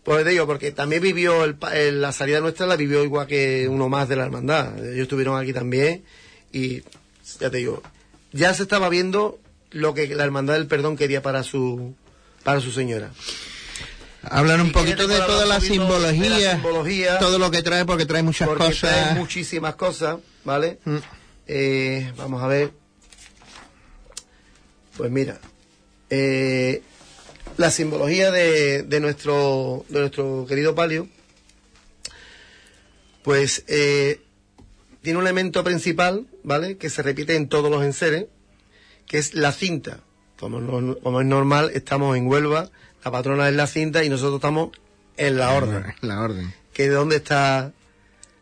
Pues 0.04 0.24
te 0.24 0.32
digo, 0.32 0.48
porque 0.48 0.72
también 0.72 1.02
vivió 1.02 1.44
el, 1.44 1.56
el- 1.74 2.02
la 2.02 2.12
salida 2.12 2.40
nuestra, 2.40 2.66
la 2.66 2.76
vivió 2.76 3.04
igual 3.04 3.28
que 3.28 3.68
uno 3.70 3.90
más 3.90 4.10
de 4.10 4.16
la 4.16 4.24
hermandad. 4.26 4.78
Ellos 4.80 5.04
estuvieron 5.04 5.40
aquí 5.40 5.54
también 5.54 6.04
y 6.52 6.82
ya 7.40 7.50
te 7.50 7.58
digo, 7.58 7.84
ya 8.32 8.54
se 8.54 8.64
estaba 8.64 8.90
viendo 8.90 9.40
lo 9.72 9.94
que 9.94 10.08
la 10.16 10.24
hermandad 10.24 10.56
del 10.56 10.66
perdón 10.68 10.98
quería 10.98 11.22
para 11.22 11.44
su, 11.44 11.94
para 12.44 12.60
su 12.60 12.72
señora. 12.72 13.12
Hablar 14.24 14.60
un 14.60 14.68
Si 14.68 14.74
poquito 14.74 15.08
de 15.08 15.18
toda 15.20 15.46
la 15.46 15.60
de 15.60 15.62
la 15.62 15.62
simbología, 15.62 16.52
simbología, 16.56 17.20
todo 17.20 17.40
lo 17.40 17.50
que 17.52 17.62
trae, 17.64 17.86
porque 17.86 18.06
trae 18.06 18.22
muchas 18.24 18.48
porque 18.48 18.66
cosas. 18.66 18.80
trae 18.92 19.16
muchísimas 19.16 19.76
cosas, 19.76 20.18
¿vale? 20.44 20.80
Mm. 20.86 20.98
Eh, 21.48 22.14
vamos 22.18 22.44
a 22.44 22.48
ver. 22.48 22.72
Pues 24.98 25.10
mira, 25.10 25.40
eh, 26.10 26.82
la 27.58 27.72
simbología 27.72 28.32
de, 28.32 28.84
de 28.84 29.00
nuestro 29.00 29.86
de 29.88 30.00
nuestro 30.02 30.46
querido 30.48 30.76
palio, 30.76 31.08
pues 33.24 33.64
eh, 33.68 34.22
tiene 35.02 35.20
un 35.20 35.26
elemento 35.26 35.64
principal, 35.64 36.28
¿vale? 36.44 36.78
Que 36.78 36.90
se 36.90 37.02
repite 37.02 37.36
en 37.36 37.48
todos 37.48 37.72
los 37.72 37.84
enseres, 37.84 38.26
que 39.08 39.18
es 39.18 39.34
la 39.34 39.54
cinta. 39.54 40.02
Como, 40.38 40.96
como 41.02 41.22
es 41.22 41.28
normal, 41.28 41.72
estamos 41.74 42.16
en 42.18 42.28
Huelva, 42.28 42.70
la 43.04 43.12
patrona 43.12 43.48
es 43.50 43.56
la 43.56 43.68
cinta 43.68 44.04
y 44.04 44.10
nosotros 44.10 44.36
estamos 44.36 44.70
en 45.18 45.38
la 45.38 45.52
orden 45.54 45.94
La 46.02 46.22
orden. 46.22 46.54
que 46.74 46.84
de 46.90 46.96
dónde 46.96 47.18
está 47.18 47.72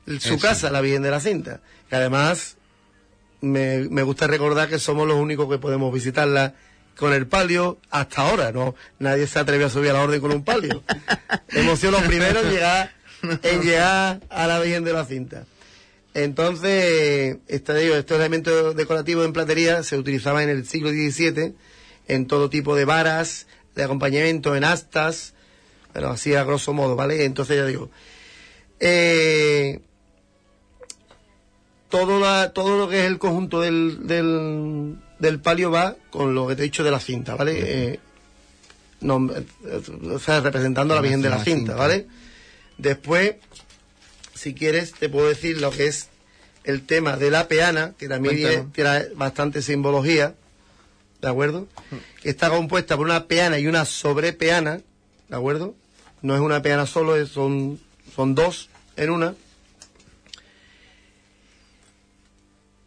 su 0.06 0.36
Eso. 0.36 0.40
casa, 0.40 0.70
la 0.72 0.82
Virgen 0.82 1.02
de 1.02 1.12
la 1.12 1.20
Cinta. 1.20 1.60
Que 1.90 1.96
además 1.96 2.58
me, 3.42 3.88
me 3.90 4.04
gusta 4.04 4.28
recordar 4.28 4.70
que 4.70 4.80
somos 4.80 5.08
los 5.08 5.18
únicos 5.18 5.50
que 5.50 5.58
podemos 5.58 5.94
visitarla 5.94 6.54
con 6.98 7.14
el 7.14 7.28
palio 7.28 7.78
hasta 7.92 8.22
ahora, 8.28 8.52
¿no? 8.52 8.74
Nadie 9.00 9.28
se 9.28 9.38
atreve 9.40 9.66
a 9.66 9.70
subir 9.70 9.92
a 9.92 9.94
la 9.94 10.02
orden 10.04 10.20
con 10.22 10.32
un 10.32 10.44
palio. 10.44 10.82
Hemos 11.50 11.80
sido 11.80 11.92
los 11.92 12.02
primeros 12.04 12.44
en 12.46 12.50
llegar, 12.52 12.92
en 13.44 13.62
llegar 13.62 14.22
a 14.30 14.48
la 14.48 14.60
Virgen 14.60 14.84
de 14.84 14.94
la 14.94 15.06
Cinta. 15.06 15.46
Entonces, 16.14 17.38
este, 17.48 17.74
digo, 17.76 17.96
estos 17.96 18.18
elementos 18.18 18.76
decorativos 18.76 19.26
en 19.26 19.34
platería 19.34 19.84
se 19.84 19.98
utilizaban 19.98 20.44
en 20.44 20.50
el 20.50 20.66
siglo 20.68 20.90
XVII 20.90 21.54
en 22.08 22.26
todo 22.26 22.50
tipo 22.50 22.76
de 22.76 22.86
varas, 22.86 23.46
de 23.78 23.84
acompañamiento, 23.84 24.56
en 24.56 24.64
astas, 24.64 25.34
pero 25.94 26.10
así 26.10 26.36
a 26.36 26.44
grosso 26.44 26.74
modo, 26.74 26.96
¿vale? 26.96 27.24
Entonces 27.24 27.58
ya 27.58 27.66
digo, 27.66 27.90
eh, 28.80 29.80
todo, 31.90 32.20
la, 32.20 32.52
todo 32.54 32.78
lo 32.78 32.90
que 32.90 33.00
es 33.00 33.06
el 33.06 33.20
conjunto 33.20 33.62
del, 33.62 34.08
del, 34.08 34.98
del 35.20 35.40
palio 35.40 35.72
va 35.72 35.96
con 36.10 36.36
lo 36.36 36.48
que 36.48 36.56
te 36.56 36.64
he 36.64 36.66
dicho 36.66 36.84
de 36.84 36.92
la 36.92 37.00
cinta, 37.00 37.36
¿vale? 37.36 37.62
Eh, 37.64 38.00
no, 39.00 39.30
eh, 39.32 39.82
o 40.12 40.20
sea, 40.20 40.42
representando 40.42 40.94
a 40.94 40.98
la 40.98 41.02
Virgen 41.02 41.22
de 41.22 41.30
la 41.30 41.44
cinta. 41.44 41.76
¿vale? 41.76 42.08
Después, 42.78 43.36
si 44.34 44.54
quieres, 44.54 44.94
te 44.94 45.10
puedo 45.10 45.30
decir 45.30 45.62
lo 45.62 45.72
que 45.72 45.88
es 45.88 46.10
el 46.64 46.86
tema 46.86 47.16
de 47.16 47.32
la 47.32 47.48
peana, 47.48 47.94
que 47.98 48.08
también 48.08 48.72
tiene 48.72 49.08
bastante 49.16 49.62
simbología, 49.62 50.36
¿de 51.22 51.28
acuerdo? 51.28 51.68
Está 52.24 52.50
compuesta 52.50 52.96
por 52.98 53.06
una 53.06 53.28
peana 53.28 53.60
y 53.60 53.68
una 53.68 53.86
sobrepeana, 53.86 54.82
¿de 55.30 55.36
acuerdo? 55.36 55.76
No 56.22 56.36
es 56.36 56.42
una 56.42 56.62
peana 56.62 56.86
solo, 56.86 57.26
son, 57.26 57.80
son 58.16 58.36
dos 58.36 58.70
en 58.96 59.10
una. 59.10 59.36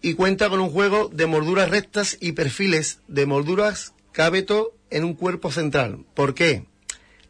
Y 0.03 0.15
cuenta 0.15 0.49
con 0.49 0.61
un 0.61 0.71
juego 0.71 1.09
de 1.13 1.27
molduras 1.27 1.71
rectas 1.71 2.17
y 2.21 2.33
perfiles 2.33 3.01
de 3.07 3.27
molduras 3.27 3.93
cabeto 4.13 4.75
en 4.91 5.05
un 5.05 5.15
cuerpo 5.15 5.51
central. 5.51 6.05
¿Por 6.15 6.35
qué? 6.35 6.65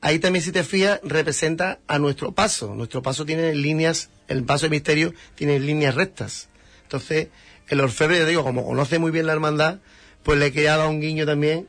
Ahí 0.00 0.18
también, 0.18 0.42
si 0.42 0.52
te 0.52 0.64
fijas, 0.64 1.00
representa 1.02 1.80
a 1.86 1.98
nuestro 1.98 2.32
paso. 2.32 2.74
Nuestro 2.74 3.02
paso 3.02 3.26
tiene 3.26 3.54
líneas, 3.54 4.08
el 4.28 4.44
paso 4.44 4.66
de 4.66 4.70
misterio 4.70 5.12
tiene 5.34 5.60
líneas 5.60 5.94
rectas. 5.94 6.48
Entonces, 6.84 7.28
el 7.68 7.80
orfebre, 7.80 8.24
digo, 8.24 8.42
como 8.42 8.64
conoce 8.64 8.98
muy 8.98 9.10
bien 9.10 9.26
la 9.26 9.32
hermandad, 9.32 9.80
pues 10.22 10.38
le 10.38 10.52
quería 10.52 10.76
dar 10.76 10.88
un 10.88 11.00
guiño 11.00 11.26
también 11.26 11.66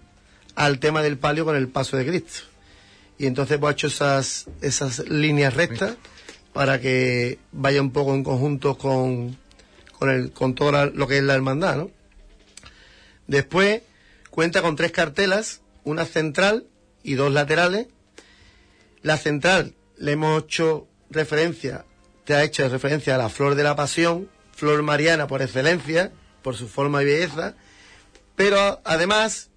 al 0.56 0.80
tema 0.80 1.02
del 1.02 1.18
palio 1.18 1.46
con 1.46 1.56
el 1.56 1.68
paso 1.68 1.98
de 1.98 2.06
Cristo. 2.06 2.42
Y 3.18 3.28
entonces 3.28 3.58
pues 3.60 3.70
ha 3.70 3.74
hecho 3.74 3.88
esas, 3.88 4.48
esas 4.62 5.08
líneas 5.08 5.54
rectas 5.54 5.96
para 6.54 6.82
que 6.82 7.40
vaya 7.52 7.82
un 7.82 7.92
poco 7.92 8.14
en 8.14 8.24
conjunto 8.24 8.78
con, 8.78 9.38
con, 9.98 10.10
el, 10.10 10.32
con 10.32 10.56
todo 10.56 10.88
lo 10.88 11.08
que 11.08 11.18
es 11.18 11.24
la 11.24 11.36
hermandad, 11.36 11.78
¿no? 11.78 11.92
Después 13.28 13.82
cuenta 14.30 14.62
con 14.62 14.76
tres 14.76 14.92
cartelas, 14.92 15.62
una 15.84 16.06
central 16.06 16.66
y 17.04 17.14
dos 17.14 17.32
laterales. 17.32 17.88
La 19.04 19.18
central 19.18 19.76
le 19.98 20.14
hemos 20.14 20.44
hecho 20.44 20.88
referencia, 21.10 21.86
te 22.26 22.34
ha 22.34 22.44
hecho 22.44 22.68
referencia 22.68 23.16
a 23.16 23.18
la 23.18 23.30
flor 23.30 23.56
de 23.56 23.64
la 23.64 23.76
pasión, 23.76 24.30
flor 24.54 24.82
mariana 24.84 25.28
por 25.28 25.42
excelencia, 25.42 26.12
por 26.42 26.56
su 26.56 26.68
forma 26.68 27.02
y 27.02 27.06
belleza, 27.06 27.56
pero 28.36 28.82
además 28.84 29.50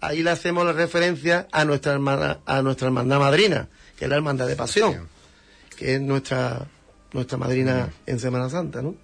ahí 0.00 0.22
le 0.22 0.30
hacemos 0.30 0.64
la 0.64 0.72
referencia 0.72 1.48
a 1.52 1.64
nuestra 1.64 1.92
hermana, 1.92 2.40
a 2.46 2.62
nuestra 2.62 2.88
hermandad 2.88 3.18
madrina, 3.18 3.68
que 3.96 4.04
es 4.04 4.08
la 4.08 4.16
hermandad 4.16 4.46
de 4.46 4.56
pasión, 4.56 5.08
que 5.76 5.94
es 5.94 6.00
nuestra, 6.00 6.66
nuestra 7.12 7.38
madrina 7.38 7.90
en 8.06 8.18
Semana 8.18 8.50
Santa, 8.50 8.82
¿no? 8.82 8.94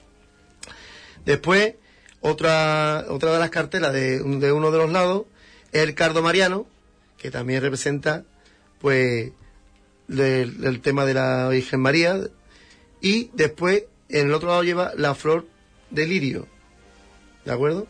Después, 1.24 1.74
otra, 2.20 3.06
otra 3.08 3.32
de 3.32 3.38
las 3.38 3.50
cartelas 3.50 3.92
de, 3.92 4.18
de 4.18 4.52
uno 4.52 4.70
de 4.70 4.78
los 4.78 4.90
lados 4.90 5.24
es 5.72 5.82
el 5.82 5.94
cardo 5.94 6.22
mariano, 6.22 6.66
que 7.16 7.30
también 7.30 7.62
representa, 7.62 8.24
pues, 8.80 9.32
del, 10.08 10.64
el 10.64 10.80
tema 10.80 11.04
de 11.04 11.14
la 11.14 11.48
Virgen 11.48 11.80
María. 11.80 12.20
Y 13.00 13.30
después, 13.32 13.84
en 14.08 14.28
el 14.28 14.34
otro 14.34 14.48
lado 14.48 14.62
lleva 14.62 14.92
la 14.96 15.14
flor 15.14 15.46
de 15.90 16.06
lirio, 16.06 16.46
¿de 17.44 17.52
acuerdo? 17.52 17.86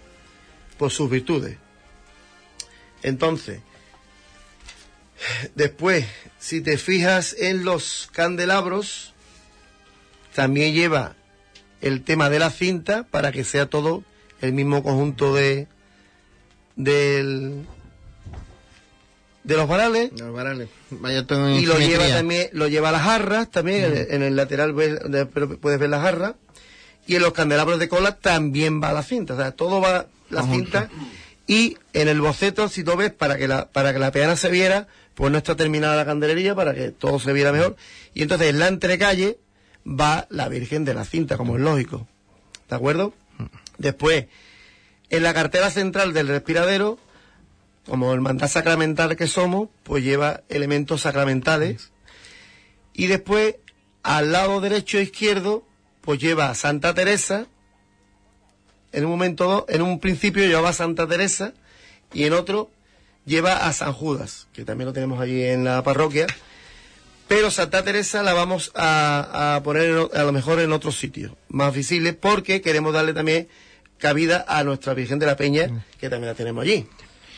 Por 0.83 0.91
sus 0.91 1.09
virtudes. 1.09 1.59
Entonces, 3.05 3.61
después, 5.55 6.05
si 6.41 6.61
te 6.61 6.77
fijas 6.77 7.37
en 7.39 7.65
los 7.65 8.09
candelabros, 8.11 9.15
también 10.35 10.75
lleva 10.75 11.15
el 11.83 12.03
tema 12.03 12.31
de 12.31 12.41
la 12.41 12.51
cinta 12.51 13.05
para 13.05 13.31
que 13.31 13.45
sea 13.45 13.67
todo 13.67 14.03
el 14.41 14.55
mismo 14.55 14.83
conjunto 14.83 15.33
de 15.33 15.69
del 16.75 17.65
de 19.45 19.57
los 19.57 19.69
varales. 19.69 20.11
No, 20.15 20.33
varales. 20.33 20.69
Vaya 20.91 21.25
y 21.61 21.65
lo 21.67 21.79
lleva 21.79 22.09
también 22.09 22.49
lo 22.55 22.67
lleva 22.67 22.89
a 22.89 22.93
las 22.93 23.03
jarras 23.03 23.49
también 23.53 23.85
en, 23.85 23.93
el, 23.99 24.07
en 24.11 24.23
el 24.23 24.35
lateral 24.35 24.73
ves- 24.73 24.99
puedes 25.61 25.79
ver 25.79 25.91
las 25.91 26.03
jarras. 26.03 26.35
Y 27.07 27.15
en 27.15 27.23
los 27.23 27.33
candelabros 27.33 27.79
de 27.79 27.89
cola 27.89 28.17
también 28.19 28.83
va 28.83 28.93
la 28.93 29.05
cinta. 29.05 29.35
O 29.35 29.37
sea 29.37 29.53
todo 29.53 29.81
va 29.81 30.07
la 30.33 30.43
cinta 30.43 30.89
y 31.47 31.77
en 31.93 32.09
el 32.09 32.21
boceto 32.21 32.69
si 32.69 32.85
tú 32.85 32.97
ves 32.97 33.13
para 33.13 33.37
que 33.37 33.49
la 33.49 33.69
para 33.71 33.93
que 33.93 33.99
la 33.99 34.11
peana 34.11 34.37
se 34.37 34.51
viera 34.51 34.89
pues 35.15 35.31
no 35.31 35.39
está 35.39 35.55
terminada 35.55 35.97
la 35.97 36.07
candelería 36.07 36.55
para 36.55 36.75
que 36.75 36.91
todo 36.91 37.19
se 37.19 37.33
viera 37.33 37.53
mejor 37.53 37.77
y 38.15 38.23
entonces 38.23 38.49
en 38.49 38.59
la 38.59 38.69
entrecalle 38.69 39.39
va 39.87 40.27
la 40.31 40.49
Virgen 40.49 40.85
de 40.85 40.95
la 40.95 41.05
cinta 41.05 41.37
como 41.37 41.57
es 41.57 41.63
lógico 41.63 42.07
¿de 42.69 42.77
acuerdo? 42.77 43.15
después 43.79 44.27
en 45.11 45.23
la 45.23 45.35
cartera 45.35 45.71
central 45.71 46.13
del 46.13 46.29
respiradero 46.29 46.99
como 47.87 48.13
hermandad 48.13 48.49
sacramental 48.49 49.17
que 49.17 49.27
somos, 49.27 49.69
pues 49.83 50.05
lleva 50.05 50.43
elementos 50.49 51.03
sacramentales. 51.03 51.91
Y 52.93 53.07
después, 53.07 53.57
al 54.03 54.33
lado 54.33 54.61
derecho 54.61 54.99
e 54.99 55.03
izquierdo, 55.03 55.67
pues 56.01 56.21
lleva 56.21 56.51
a 56.51 56.55
Santa 56.55 56.95
Teresa. 56.95 57.47
En 58.93 59.05
un 59.05 59.11
momento, 59.11 59.67
en 59.69 59.83
un 59.83 59.99
principio 60.01 60.45
llevaba 60.45 60.71
a 60.71 60.73
Santa 60.75 61.07
Teresa 61.07 61.53
y 62.13 62.25
en 62.25 62.33
otro 62.35 62.71
lleva 63.25 63.67
a 63.67 63.73
San 63.73 63.93
Judas, 63.93 64.49
que 64.53 64.65
también 64.65 64.87
lo 64.87 64.93
tenemos 64.93 65.21
allí 65.21 65.43
en 65.43 65.65
la 65.65 65.83
parroquia. 65.83 66.27
Pero 67.29 67.51
Santa 67.51 67.83
Teresa 67.83 68.23
la 68.23 68.35
vamos 68.35 68.71
a, 68.75 69.55
a 69.57 69.63
poner 69.63 69.97
a 70.15 70.23
lo 70.25 70.33
mejor 70.33 70.61
en 70.61 70.73
otro 70.73 70.93
sitio, 70.93 71.37
más 71.49 71.73
visible, 71.75 72.13
porque 72.13 72.61
queremos 72.61 72.93
darle 72.93 73.15
también 73.15 73.49
cabida 73.99 74.45
a 74.49 74.65
nuestra 74.65 74.93
Virgen 74.95 75.19
de 75.19 75.27
la 75.27 75.37
Peña, 75.37 75.85
que 75.99 76.11
también 76.11 76.29
la 76.31 76.35
tenemos 76.35 76.63
allí. 76.63 76.87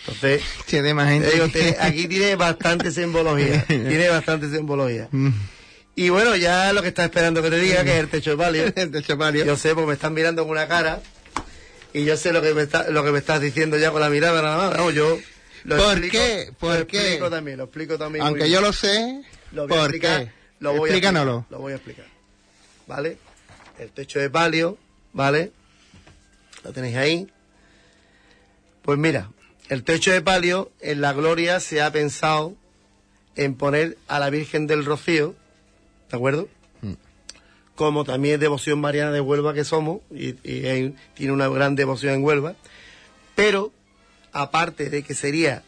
Entonces, 0.01 0.43
Tiene 0.67 0.93
más 0.95 1.09
gente. 1.09 1.29
te 1.29 1.35
digo, 1.35 1.49
tiene- 1.49 1.77
aquí 1.81 2.09
tiene 2.09 2.35
bastante 2.35 2.90
simbología. 2.90 3.64
tiene 3.67 4.09
bastante 4.09 4.51
simbología. 4.51 5.09
Mm. 5.12 5.31
Y 5.97 6.09
bueno, 6.09 6.35
ya 6.35 6.73
lo 6.73 6.83
que 6.83 6.88
está 6.88 7.05
esperando 7.05 7.40
que 7.40 7.51
te 7.51 7.59
diga, 7.61 7.85
que 7.85 7.93
es 7.93 8.01
el 8.01 8.09
techo 8.09 8.31
de 8.31 8.37
palio. 8.37 8.64
El 8.77 8.90
techo 8.90 9.17
palio. 9.17 9.45
Yo 9.45 9.57
sé, 9.57 9.75
porque 9.75 9.87
me 9.87 9.93
están 9.95 10.12
mirando 10.12 10.43
con 10.43 10.51
una 10.51 10.67
cara. 10.67 11.01
Y 11.94 12.04
yo 12.04 12.16
sé 12.18 12.33
lo 12.33 12.42
que 12.42 12.52
me, 12.52 12.62
está, 12.62 12.90
lo 12.90 13.02
que 13.04 13.11
me 13.12 13.18
estás 13.20 13.40
diciendo 13.40 13.78
ya 13.78 13.90
con 13.90 14.00
la 14.02 14.11
mirada 14.11 14.42
nada 14.42 14.68
más. 14.68 14.76
No, 14.76 14.90
yo 14.90 15.18
lo 15.64 15.76
¿Por 15.76 15.92
explico, 15.92 16.12
qué? 16.18 16.52
¿Por 16.59 16.78
lo 16.80 16.87
qué? 16.87 16.98
explico 16.98 17.30
también, 17.30 17.57
lo 17.59 17.64
explico 17.64 17.96
también. 17.96 18.22
muy 18.24 18.28
Aunque 18.28 18.44
bien. 18.44 18.54
yo 18.54 18.61
lo 18.61 18.72
sé, 18.72 19.22
Lo 19.52 19.66
voy 19.66 19.76
a 19.76 19.80
¿por 19.80 19.90
explicar, 19.90 20.24
qué? 20.24 20.30
Lo 20.61 20.70
voy 20.72 20.90
a 20.90 20.92
Explícanoslo. 20.92 21.33
explicar, 21.38 21.50
Lo 21.52 21.59
voy 21.61 21.72
a 21.72 21.76
explicar. 21.76 22.07
¿Vale? 22.87 23.18
El 23.78 23.90
techo 23.90 24.18
de 24.18 24.28
palio, 24.28 24.76
¿vale? 25.14 25.52
Lo 26.64 26.72
tenéis 26.72 26.96
ahí. 26.96 27.30
Pues 28.83 28.98
mira, 28.98 29.30
el 29.68 29.85
techo 29.85 30.11
de 30.12 30.20
palio 30.20 30.70
en 30.80 31.00
la 31.00 31.12
gloria 31.12 31.61
se 31.61 31.80
ha 31.80 31.90
pensado 31.92 32.54
en 33.37 33.54
poner 33.54 33.96
a 34.09 34.18
la 34.20 34.30
Virgen 34.30 34.66
del 34.66 34.85
Rocío, 34.85 35.35
¿de 36.11 36.16
acuerdo? 36.16 36.48
Como 37.74 38.04
también 38.04 38.34
es 38.34 38.40
devoción 38.40 38.80
mariana 38.80 39.10
de 39.10 39.20
Huelva 39.20 39.52
que 39.54 39.64
somos, 39.64 40.00
y, 40.12 40.34
y 40.48 40.66
hay- 40.66 40.94
tiene 41.14 41.32
una 41.32 41.48
gran 41.48 41.74
devoción 41.74 42.14
en 42.14 42.22
Huelva, 42.24 42.54
pero 43.34 43.72
aparte 44.32 44.90
de 44.90 45.02
que 45.02 45.14
sería 45.14 45.62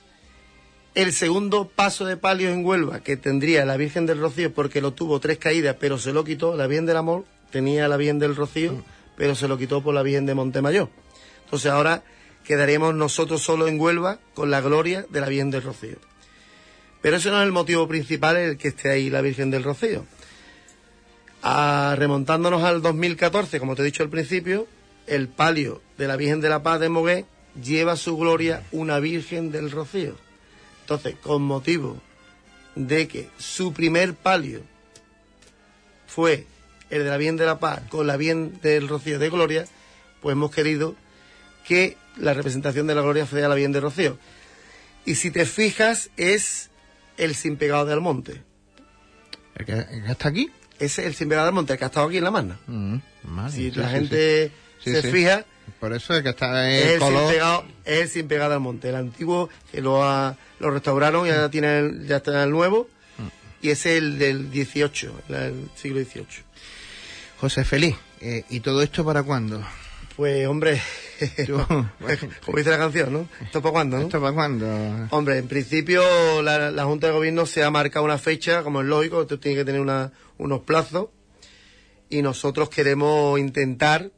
el 0.94 1.12
segundo 1.12 1.68
paso 1.68 2.04
de 2.06 2.16
palio 2.16 2.50
en 2.50 2.64
Huelva 2.64 3.00
que 3.00 3.16
tendría 3.16 3.64
la 3.64 3.76
Virgen 3.76 4.06
del 4.06 4.18
Rocío 4.20 4.54
porque 4.54 4.80
lo 4.80 4.92
tuvo 4.92 5.20
tres 5.20 5.36
caídas 5.38 5.76
pero 5.78 5.98
se 5.98 6.12
lo 6.12 6.24
quitó, 6.24 6.56
la 6.56 6.66
Virgen 6.66 6.86
del 6.86 6.96
Amor 6.96 7.24
tenía 7.50 7.86
la 7.86 7.96
Virgen 7.96 8.18
del 8.18 8.34
Rocío 8.34 8.82
pero 9.16 9.34
se 9.34 9.46
lo 9.48 9.58
quitó 9.58 9.82
por 9.82 9.94
la 9.94 10.02
Virgen 10.02 10.26
de 10.26 10.34
Montemayor. 10.34 10.88
Entonces 11.44 11.70
ahora 11.70 12.02
quedaremos 12.44 12.94
nosotros 12.94 13.42
solo 13.42 13.66
en 13.68 13.80
Huelva 13.80 14.18
con 14.34 14.50
la 14.50 14.60
gloria 14.60 15.04
de 15.10 15.20
la 15.20 15.28
Virgen 15.28 15.50
del 15.50 15.62
Rocío. 15.62 15.96
Pero 17.02 17.16
ese 17.18 17.30
no 17.30 17.40
es 17.40 17.46
el 17.46 17.52
motivo 17.52 17.86
principal 17.88 18.36
el 18.36 18.56
que 18.56 18.68
esté 18.68 18.90
ahí 18.90 19.10
la 19.10 19.20
Virgen 19.20 19.50
del 19.50 19.64
Rocío. 19.64 20.04
Remontándonos 21.46 22.64
al 22.64 22.82
2014, 22.82 23.60
como 23.60 23.76
te 23.76 23.82
he 23.82 23.84
dicho 23.84 24.02
al 24.02 24.08
principio, 24.08 24.66
el 25.06 25.28
palio 25.28 25.80
de 25.96 26.08
la 26.08 26.16
Virgen 26.16 26.40
de 26.40 26.48
la 26.48 26.64
Paz 26.64 26.80
de 26.80 26.88
Mogué 26.88 27.24
lleva 27.62 27.92
a 27.92 27.96
su 27.96 28.16
gloria 28.16 28.64
una 28.72 28.98
Virgen 28.98 29.52
del 29.52 29.70
Rocío. 29.70 30.16
Entonces, 30.80 31.14
con 31.22 31.42
motivo 31.42 32.02
de 32.74 33.06
que 33.06 33.30
su 33.38 33.72
primer 33.72 34.14
palio 34.14 34.62
fue 36.08 36.46
el 36.90 37.04
de 37.04 37.10
la 37.10 37.16
Virgen 37.16 37.36
de 37.36 37.46
la 37.46 37.60
Paz 37.60 37.82
con 37.90 38.08
la 38.08 38.16
Virgen 38.16 38.60
del 38.60 38.88
Rocío 38.88 39.20
de 39.20 39.30
Gloria, 39.30 39.66
pues 40.20 40.32
hemos 40.32 40.50
querido 40.50 40.96
que 41.64 41.96
la 42.16 42.34
representación 42.34 42.88
de 42.88 42.96
la 42.96 43.02
Gloria 43.02 43.24
sea 43.24 43.48
la 43.48 43.54
Virgen 43.54 43.72
del 43.72 43.82
Rocío. 43.82 44.18
Y 45.04 45.14
si 45.14 45.30
te 45.30 45.46
fijas, 45.46 46.10
es 46.16 46.70
el 47.18 47.36
sin 47.36 47.56
pegado 47.56 47.86
de 47.86 47.92
Almonte. 47.92 48.42
¿El 49.54 49.64
que, 49.64 49.72
el 49.72 50.04
que 50.04 50.10
está 50.10 50.28
aquí? 50.28 50.50
Ese 50.78 51.02
es 51.02 51.06
el 51.08 51.14
sin 51.14 51.28
pegado 51.28 51.46
de 51.46 51.48
Almonte, 51.50 51.72
el 51.72 51.78
que 51.78 51.84
ha 51.84 51.88
estado 51.88 52.06
aquí 52.06 52.18
en 52.18 52.24
la 52.24 52.30
Magna. 52.30 52.58
Mm, 52.66 52.96
Si 53.50 53.70
sí, 53.70 53.70
la 53.72 53.88
sí, 53.88 53.94
gente 53.94 54.50
sí. 54.82 54.92
se 54.92 55.02
fija, 55.10 55.44
Por 55.80 55.92
eso 55.92 56.14
es 56.14 56.22
que 56.22 56.28
está 56.30 56.70
es 56.70 56.92
el 56.94 57.00
sin 57.00 57.28
pegado, 57.28 57.64
es 57.84 58.00
el 58.02 58.08
sin 58.08 58.28
pegado 58.28 58.54
al 58.54 58.60
monte. 58.60 58.88
El 58.90 58.96
antiguo 58.96 59.48
que 59.72 59.80
lo, 59.80 60.04
ha- 60.04 60.36
lo 60.60 60.70
restauraron, 60.70 61.26
ya 61.26 61.48
tiene 61.50 61.78
el, 61.78 62.06
ya 62.06 62.16
está 62.18 62.42
el 62.44 62.50
nuevo, 62.50 62.88
y 63.62 63.70
ese 63.70 63.92
es 63.96 63.98
el 64.02 64.18
del 64.18 64.50
18, 64.50 65.20
el 65.30 65.68
siglo 65.74 66.00
XVIII. 66.04 66.26
José 67.40 67.64
Feliz, 67.64 67.96
eh, 68.20 68.44
¿y 68.50 68.60
todo 68.60 68.82
esto 68.82 69.04
para 69.04 69.22
cuándo? 69.22 69.62
Pues, 70.16 70.46
hombre, 70.46 70.80
como 72.44 72.58
dice 72.58 72.70
la 72.70 72.78
canción, 72.78 73.12
¿no? 73.12 73.28
¿Esto 73.40 73.62
para 73.62 73.72
cuándo, 73.72 73.96
no? 73.98 74.02
¿Esto 74.04 74.20
para 74.20 74.32
cuándo? 74.32 74.66
Hombre, 75.10 75.38
en 75.38 75.48
principio 75.48 76.02
la, 76.42 76.70
la 76.70 76.84
Junta 76.84 77.06
de 77.08 77.12
Gobierno 77.12 77.46
se 77.46 77.62
ha 77.64 77.70
marcado 77.70 78.04
una 78.04 78.18
fecha, 78.18 78.62
como 78.62 78.80
es 78.80 78.86
lógico, 78.86 79.22
esto 79.22 79.38
tiene 79.38 79.58
que 79.58 79.64
tener 79.64 79.80
una- 79.80 80.12
unos 80.38 80.60
plazos, 80.60 81.08
y 82.08 82.22
nosotros 82.22 82.68
queremos 82.68 83.38
intentar 83.38 84.10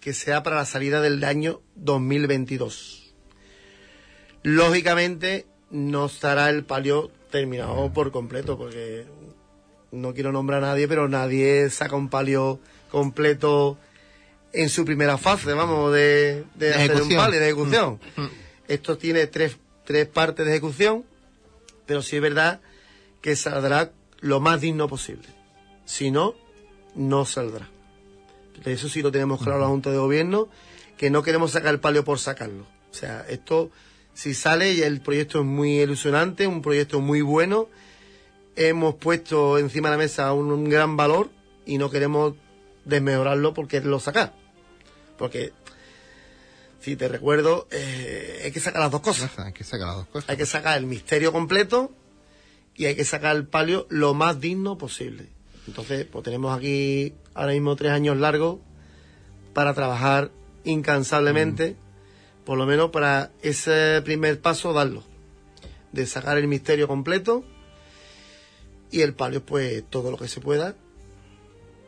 que 0.00 0.12
sea 0.12 0.42
para 0.42 0.56
la 0.56 0.64
salida 0.66 1.00
del 1.00 1.22
año 1.24 1.60
2022. 1.74 3.14
Lógicamente 4.42 5.46
no 5.70 6.06
estará 6.06 6.50
el 6.50 6.64
palio 6.64 7.10
terminado 7.30 7.92
por 7.92 8.12
completo, 8.12 8.56
porque 8.56 9.06
no 9.90 10.14
quiero 10.14 10.32
nombrar 10.32 10.62
a 10.62 10.68
nadie, 10.68 10.86
pero 10.86 11.08
nadie 11.08 11.68
saca 11.70 11.96
un 11.96 12.08
palio 12.08 12.60
completo 12.90 13.78
en 14.56 14.70
su 14.70 14.84
primera 14.84 15.18
fase, 15.18 15.52
vamos, 15.52 15.92
de, 15.92 16.44
de 16.54 16.68
De 16.68 16.74
hacer 16.74 17.02
un 17.02 17.08
palio 17.10 17.38
de 17.38 17.46
ejecución. 17.46 18.00
Mm. 18.16 18.26
Esto 18.68 18.96
tiene 18.96 19.26
tres, 19.26 19.58
tres 19.84 20.06
partes 20.06 20.46
de 20.46 20.52
ejecución, 20.52 21.04
pero 21.84 22.02
sí 22.02 22.16
es 22.16 22.22
verdad 22.22 22.60
que 23.20 23.36
saldrá 23.36 23.92
lo 24.20 24.40
más 24.40 24.60
digno 24.60 24.88
posible. 24.88 25.28
Si 25.84 26.10
no, 26.10 26.34
no 26.94 27.26
saldrá. 27.26 27.68
Eso 28.64 28.88
sí 28.88 29.02
lo 29.02 29.12
tenemos 29.12 29.42
claro 29.42 29.60
la 29.60 29.66
Junta 29.66 29.90
de 29.90 29.98
Gobierno, 29.98 30.48
que 30.96 31.10
no 31.10 31.22
queremos 31.22 31.52
sacar 31.52 31.74
el 31.74 31.80
palio 31.80 32.04
por 32.04 32.18
sacarlo. 32.18 32.66
O 32.90 32.94
sea, 32.94 33.26
esto, 33.28 33.70
si 34.14 34.32
sale, 34.32 34.72
y 34.72 34.82
el 34.82 35.02
proyecto 35.02 35.40
es 35.40 35.44
muy 35.44 35.80
ilusionante, 35.80 36.46
un 36.46 36.62
proyecto 36.62 37.00
muy 37.00 37.20
bueno. 37.20 37.68
Hemos 38.56 38.94
puesto 38.94 39.58
encima 39.58 39.90
de 39.90 39.96
la 39.96 39.98
mesa 39.98 40.32
un, 40.32 40.50
un 40.50 40.70
gran 40.70 40.96
valor 40.96 41.28
y 41.66 41.76
no 41.76 41.90
queremos 41.90 42.34
desmejorarlo 42.86 43.52
porque 43.52 43.82
lo 43.82 44.00
sacar. 44.00 44.45
Porque, 45.16 45.52
si 46.80 46.96
te 46.96 47.08
recuerdo, 47.08 47.66
eh, 47.70 48.42
hay 48.44 48.52
que 48.52 48.60
sacar 48.60 48.82
las 48.82 48.90
dos 48.90 49.00
cosas. 49.00 49.38
Hay 49.38 49.52
que 49.52 49.64
sacar 49.64 49.88
las 49.88 49.96
dos 49.96 50.06
cosas. 50.08 50.30
Hay 50.30 50.36
que 50.36 50.46
sacar 50.46 50.78
el 50.78 50.86
misterio 50.86 51.32
completo 51.32 51.92
y 52.74 52.86
hay 52.86 52.94
que 52.94 53.04
sacar 53.04 53.36
el 53.36 53.46
palio 53.46 53.86
lo 53.88 54.14
más 54.14 54.40
digno 54.40 54.76
posible. 54.78 55.28
Entonces, 55.66 56.06
pues 56.06 56.22
tenemos 56.24 56.56
aquí 56.56 57.14
ahora 57.34 57.52
mismo 57.52 57.74
tres 57.76 57.92
años 57.92 58.16
largos 58.16 58.60
para 59.52 59.74
trabajar 59.74 60.30
incansablemente, 60.64 61.76
por 62.44 62.58
lo 62.58 62.66
menos 62.66 62.90
para 62.90 63.32
ese 63.42 64.02
primer 64.04 64.40
paso 64.40 64.72
darlo, 64.72 65.02
de 65.92 66.06
sacar 66.06 66.38
el 66.38 66.46
misterio 66.46 66.86
completo 66.86 67.44
y 68.90 69.00
el 69.00 69.14
palio, 69.14 69.44
pues 69.44 69.82
todo 69.88 70.10
lo 70.10 70.18
que 70.18 70.28
se 70.28 70.40
pueda 70.40 70.76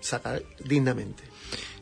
sacar 0.01 0.43
dignamente. 0.65 1.23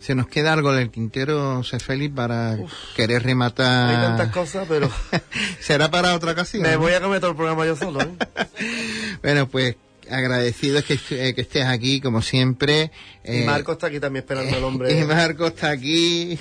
Se 0.06 0.14
nos 0.14 0.28
queda 0.28 0.52
algo 0.52 0.72
en 0.72 0.78
el 0.78 0.90
tintero, 0.90 1.56
José 1.56 1.80
Félix, 1.80 2.14
para 2.14 2.56
querer 2.94 3.24
rematar. 3.24 3.90
Hay 3.90 3.96
tantas 3.96 4.28
cosas, 4.28 4.64
pero 4.68 4.88
Será 5.60 5.90
para 5.90 6.14
otra 6.14 6.30
ocasión. 6.30 6.62
me 6.62 6.76
voy 6.76 6.92
a 6.92 7.00
comer 7.00 7.18
todo 7.18 7.32
el 7.32 7.36
programa 7.36 7.66
yo 7.66 7.74
solo. 7.74 8.00
¿eh? 8.00 8.14
Bueno, 9.20 9.48
pues 9.48 9.74
agradecidos 10.08 10.84
que, 10.84 10.96
eh, 11.10 11.34
que 11.34 11.40
estés 11.40 11.64
aquí, 11.64 12.00
como 12.00 12.22
siempre. 12.22 12.92
Y 13.24 13.38
Eh, 13.38 13.44
Marco 13.46 13.72
está 13.72 13.88
aquí 13.88 13.98
también 13.98 14.22
esperando 14.22 14.56
el 14.56 14.62
hombre. 14.62 14.96
Y 15.00 15.04
Marco 15.04 15.48
está 15.48 15.70
aquí 15.70 16.38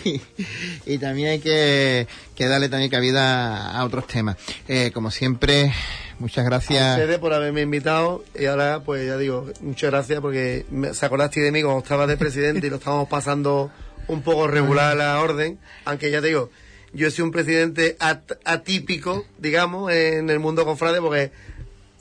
y, 0.86 0.98
también 1.00 1.30
hay 1.30 1.40
que, 1.40 2.08
que 2.36 2.46
darle 2.46 2.70
también 2.70 2.92
cabida 2.92 3.72
a 3.72 3.84
otros 3.84 4.06
temas. 4.06 4.38
Eh, 4.68 4.92
como 4.94 5.10
siempre, 5.10 5.74
muchas 6.20 6.46
a 6.46 6.50
gracias. 6.50 6.98
ustedes 7.00 7.18
por 7.20 7.34
haberme 7.34 7.62
invitado 7.62 8.24
y 8.38 8.46
ahora 8.46 8.82
pues 8.84 9.06
ya 9.08 9.18
digo, 9.18 9.50
muchas 9.62 9.92
gracias 9.92 10.20
porque 10.22 10.66
me, 10.72 10.94
se 10.94 11.06
acordaste 11.06 11.40
de 11.42 11.52
mí 11.52 11.62
cuando 11.62 11.80
estaba 11.82 12.08
de 12.08 12.18
presidente 12.18 12.68
y 12.68 12.70
lo 12.70 12.78
estábamos 12.78 13.08
pasando 13.10 13.72
un 14.08 14.22
poco 14.22 14.48
regular 14.48 14.96
la 14.96 15.20
orden, 15.22 15.58
aunque 15.86 16.12
ya 16.12 16.22
te 16.22 16.28
digo, 16.28 16.50
yo 16.94 17.08
he 17.08 17.12
sido 17.12 17.26
un 17.26 17.32
presidente 17.32 17.98
at- 18.00 18.34
atípico, 18.46 19.26
digamos, 19.40 19.92
en 19.92 20.30
el 20.30 20.40
mundo 20.40 20.64
confrade 20.66 21.02
porque 21.02 21.32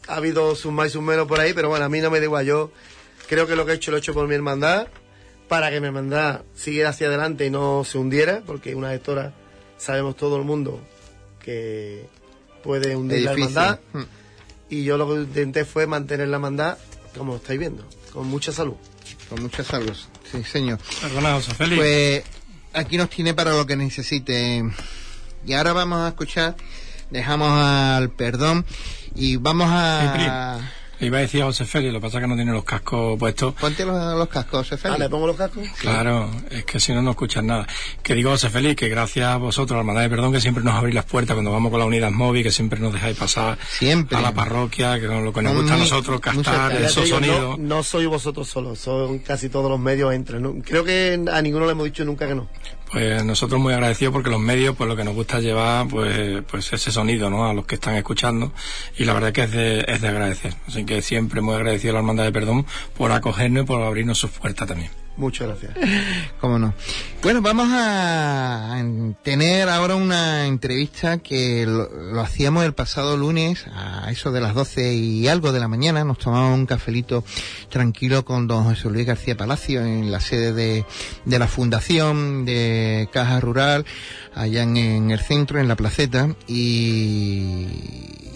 ha 0.07 0.17
habido 0.17 0.55
sus 0.55 0.71
más 0.73 0.89
y 0.89 0.91
sus 0.91 1.03
menos 1.03 1.27
por 1.27 1.41
ahí, 1.41 1.53
pero 1.55 1.69
bueno, 1.71 1.85
a 1.85 1.89
mí 1.89 2.01
no 2.01 2.11
me 2.11 2.19
da 2.21 2.25
igual, 2.27 2.45
yo 2.47 2.71
creo 3.29 3.47
que 3.47 3.57
lo 3.57 3.65
que 3.67 3.73
he 3.73 3.75
hecho 3.77 3.91
lo 3.91 3.97
he 3.97 4.01
hecho 4.01 4.13
por 4.15 4.29
mi 4.29 4.35
hermandad, 4.35 4.87
para 5.49 5.71
que 5.71 5.81
mi 5.81 5.87
hermandad 5.87 6.43
siguiera 6.55 6.91
hacia 6.91 7.07
adelante 7.09 7.47
y 7.47 7.51
no 7.51 7.85
se 7.85 7.99
hundiera, 7.99 8.43
porque 8.47 8.75
una 8.75 8.91
gestora 8.91 9.33
sabemos 9.79 10.17
todo 10.17 10.37
el 10.37 10.45
mundo 10.45 10.81
que 11.43 12.05
puede 12.65 12.97
hundir 12.97 13.23
la 13.23 13.35
difícil. 13.35 13.57
hermandad 13.59 13.81
Mm. 13.93 14.03
y 14.71 14.85
yo 14.85 14.97
lo 14.97 15.07
que 15.09 15.21
intenté 15.21 15.65
fue 15.65 15.87
mantener 15.87 16.27
la 16.29 16.37
hermandad 16.37 16.79
como 17.17 17.37
estáis 17.37 17.61
viendo, 17.61 17.87
con 18.13 18.27
mucha 18.27 18.51
salud. 18.51 18.75
Con 19.29 19.43
mucha 19.43 19.63
salud. 19.63 19.95
Sí, 20.31 20.43
señor. 20.43 20.79
Perdona, 21.01 21.35
José 21.35 21.55
Félix. 21.55 21.79
Pues 21.79 22.25
aquí 22.73 22.97
nos 22.97 23.09
tiene 23.11 23.35
para 23.35 23.53
lo 23.53 23.67
que 23.67 23.77
necesite. 23.77 24.65
Y 25.47 25.53
ahora 25.53 25.73
vamos 25.75 26.01
a 26.01 26.09
escuchar, 26.09 26.57
dejamos 27.11 27.53
al 27.53 28.11
perdón 28.11 28.65
y 29.15 29.37
vamos 29.37 29.69
a... 29.71 30.59
Le 31.01 31.09
iba 31.09 31.19
a 31.19 31.21
decir 31.23 31.43
a 31.43 31.47
José 31.47 31.65
Félix, 31.65 31.93
lo 31.93 31.99
que 32.01 32.05
pasa 32.07 32.19
es 32.19 32.23
que 32.25 32.29
no 32.29 32.37
tiene 32.37 32.53
los 32.53 32.65
cascos 32.65 33.19
puestos. 33.19 33.55
Ponte 33.55 33.85
los, 33.85 33.97
los 34.17 34.29
cascos, 34.29 34.61
José 34.69 34.75
Ah, 34.77 34.79
Félix. 34.79 34.99
¿le 35.01 35.09
pongo 35.09 35.27
los 35.27 35.37
cascos? 35.37 35.67
Claro, 35.81 36.31
es 36.51 36.65
que 36.65 36.79
si 36.81 36.93
no, 36.93 37.03
no 37.03 37.11
escuchas 37.11 37.43
nada. 37.43 37.67
Que 38.03 38.15
digo, 38.15 38.31
José 38.31 38.49
Félix, 38.51 38.77
que 38.77 38.89
gracias 38.89 39.27
a 39.27 39.37
vosotros, 39.37 39.73
a 39.73 39.75
la 39.77 39.81
Hermandad 39.81 40.03
de 40.03 40.11
Perdón, 40.11 40.33
que 40.33 40.41
siempre 40.41 40.63
nos 40.65 40.75
abrís 40.75 40.95
las 40.95 41.05
puertas 41.05 41.35
cuando 41.35 41.51
vamos 41.51 41.71
con 41.71 41.81
la 41.81 41.87
unidad 41.87 42.11
móvil, 42.11 42.43
que 42.43 42.53
siempre 42.53 42.79
nos 42.81 42.93
dejáis 42.93 43.17
pasar 43.17 43.59
Siempre. 43.69 44.17
a 44.17 44.21
la 44.21 44.33
parroquia, 44.33 45.01
que 45.01 45.07
lo 45.07 45.33
que 45.33 45.43
nos 45.43 45.55
gusta 45.55 45.75
a 45.75 45.79
nosotros, 45.79 46.21
gracias. 46.21 46.91
esos 46.91 47.05
digo, 47.05 47.17
sonidos. 47.17 47.59
No, 47.59 47.77
no 47.77 47.83
soy 47.83 48.07
vosotros 48.07 48.49
solos, 48.49 48.79
son 48.79 49.19
casi 49.19 49.49
todos 49.49 49.71
los 49.71 49.81
medios 49.81 50.13
entran. 50.15 50.43
¿no? 50.43 50.55
Creo 50.65 50.85
que 50.85 51.21
a 51.31 51.43
ninguno 51.43 51.67
le 51.67 51.73
hemos 51.73 51.85
dicho 51.87 52.05
nunca 52.05 52.27
que 52.27 52.35
no. 52.35 52.49
Pues 52.95 53.25
nosotros 53.25 53.61
muy 53.61 53.75
agradecidos 53.75 54.13
porque 54.13 54.31
los 54.31 54.39
medios, 54.39 54.77
pues 54.77 54.87
lo 54.87 54.95
que 54.95 55.03
nos 55.03 55.15
gusta 55.15 55.39
es 55.39 55.43
llevar, 55.43 55.89
pues, 55.89 56.45
pues 56.49 56.73
ese 56.73 56.93
sonido, 56.93 57.29
¿no? 57.29 57.45
A 57.45 57.53
los 57.53 57.67
que 57.67 57.75
están 57.75 57.97
escuchando. 57.97 58.53
Y 58.97 59.05
la 59.05 59.15
verdad 59.15 59.33
que 59.33 59.43
es 59.43 59.51
de, 59.51 59.85
es 59.89 60.01
de 60.01 60.07
agradecer. 60.07 60.55
Así 60.69 60.85
que 60.85 61.03
siempre 61.03 61.41
muy 61.41 61.57
agradecido 61.57 61.91
a 61.91 61.95
la 61.95 61.99
Hermandad 61.99 62.23
de 62.23 62.31
Perdón 62.31 62.67
por 62.97 63.11
acogernos 63.11 63.65
y 63.65 63.67
por 63.67 63.83
abrirnos 63.83 64.19
sus 64.19 64.31
puertas 64.31 64.69
también. 64.69 65.04
Muchas 65.17 65.47
gracias. 65.47 65.75
Cómo 66.41 66.59
no. 66.59 66.75
Bueno, 67.23 67.41
vamos 67.41 67.69
a 67.73 68.83
tener 69.23 69.69
ahora 69.69 69.95
una 69.95 70.47
entrevista 70.47 71.19
que 71.19 71.65
lo, 71.67 72.21
hacíamos 72.21 72.65
el 72.65 72.75
pasado 72.75 73.17
lunes 73.17 73.65
a 73.73 74.11
eso 74.11 74.33
de 74.33 74.41
las 74.41 74.55
12 74.55 74.95
y 74.95 75.29
algo 75.29 75.53
de 75.53 75.61
la 75.61 75.69
mañana. 75.69 76.05
Nos 76.05 76.19
tomamos 76.19 76.59
un 76.59 76.67
cafelito 76.67 77.25
tranquilo 77.71 78.25
con 78.25 78.49
don 78.49 78.65
José 78.65 78.91
Luis 78.91 79.07
García 79.07 79.37
Palacio 79.37 79.85
en 79.85 80.11
la 80.11 80.21
sede 80.21 80.53
de, 80.53 80.85
de 81.25 81.39
la 81.39 81.47
Fundación 81.47 82.45
de 82.45 83.09
Caja 83.13 83.39
Rural, 83.39 83.87
allá 84.35 84.65
en, 84.65 84.77
en 84.77 85.11
el 85.13 85.21
centro, 85.21 85.61
en 85.61 85.69
la 85.69 85.77
placeta. 85.77 86.35
Y, 86.49 87.69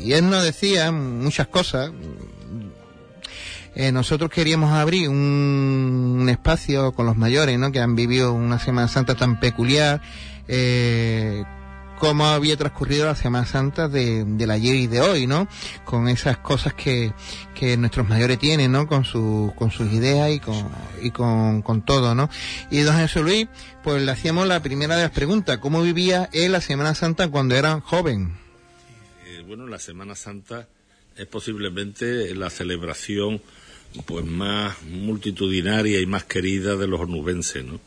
y 0.00 0.12
él 0.12 0.30
nos 0.30 0.44
decía 0.44 0.92
muchas 0.92 1.48
cosas. 1.48 1.90
Eh, 3.78 3.92
nosotros 3.92 4.28
queríamos 4.28 4.72
abrir 4.72 5.08
un, 5.08 6.26
espacio 6.28 6.90
con 6.90 7.06
los 7.06 7.16
mayores, 7.16 7.56
¿no? 7.60 7.70
Que 7.70 7.78
han 7.78 7.94
vivido 7.94 8.32
una 8.32 8.58
Semana 8.58 8.88
Santa 8.88 9.14
tan 9.14 9.38
peculiar, 9.38 10.02
eh, 10.48 11.44
cómo 12.00 12.26
había 12.26 12.56
transcurrido 12.56 13.06
la 13.06 13.14
Semana 13.14 13.46
Santa 13.46 13.86
de, 13.86 14.24
del 14.24 14.50
ayer 14.50 14.74
y 14.74 14.88
de 14.88 15.00
hoy, 15.00 15.28
¿no? 15.28 15.46
Con 15.84 16.08
esas 16.08 16.38
cosas 16.38 16.74
que, 16.74 17.12
que 17.54 17.76
nuestros 17.76 18.08
mayores 18.08 18.40
tienen, 18.40 18.72
¿no? 18.72 18.88
Con, 18.88 19.04
su, 19.04 19.52
con 19.54 19.70
sus 19.70 19.92
ideas 19.92 20.32
y 20.32 20.40
con, 20.40 20.68
y 21.00 21.12
con, 21.12 21.62
con 21.62 21.82
todo, 21.82 22.16
¿no? 22.16 22.28
Y 22.72 22.80
don 22.80 22.96
Jesús 22.96 23.22
Luis, 23.22 23.46
pues 23.84 24.02
le 24.02 24.10
hacíamos 24.10 24.48
la 24.48 24.60
primera 24.60 24.96
de 24.96 25.04
las 25.04 25.12
preguntas, 25.12 25.58
¿cómo 25.58 25.82
vivía 25.82 26.28
él 26.32 26.50
la 26.50 26.60
Semana 26.60 26.96
Santa 26.96 27.28
cuando 27.28 27.54
era 27.54 27.80
joven? 27.80 28.36
Eh, 29.24 29.44
bueno, 29.46 29.68
la 29.68 29.78
Semana 29.78 30.16
Santa 30.16 30.66
es 31.14 31.26
posiblemente 31.26 32.34
la 32.34 32.50
celebración 32.50 33.40
pues 34.06 34.24
más 34.24 34.82
multitudinaria 34.82 36.00
y 36.00 36.06
más 36.06 36.24
querida 36.24 36.76
de 36.76 36.86
los 36.86 37.00
onubenses, 37.00 37.64
¿no? 37.64 37.80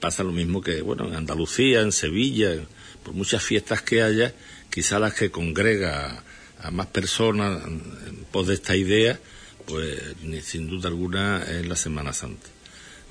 Pasa 0.00 0.24
lo 0.24 0.32
mismo 0.32 0.60
que, 0.60 0.82
bueno, 0.82 1.06
en 1.06 1.14
Andalucía, 1.14 1.80
en 1.80 1.92
Sevilla, 1.92 2.56
por 3.04 3.14
muchas 3.14 3.42
fiestas 3.42 3.82
que 3.82 4.02
haya, 4.02 4.34
quizá 4.68 4.98
las 4.98 5.14
que 5.14 5.30
congrega 5.30 6.24
a, 6.58 6.70
más 6.70 6.86
personas 6.88 7.62
en 7.64 8.24
pos 8.32 8.48
de 8.48 8.54
esta 8.54 8.76
idea, 8.76 9.18
pues 9.66 10.00
sin 10.42 10.68
duda 10.68 10.88
alguna 10.88 11.44
es 11.44 11.66
la 11.68 11.76
Semana 11.76 12.12
Santa. 12.12 12.48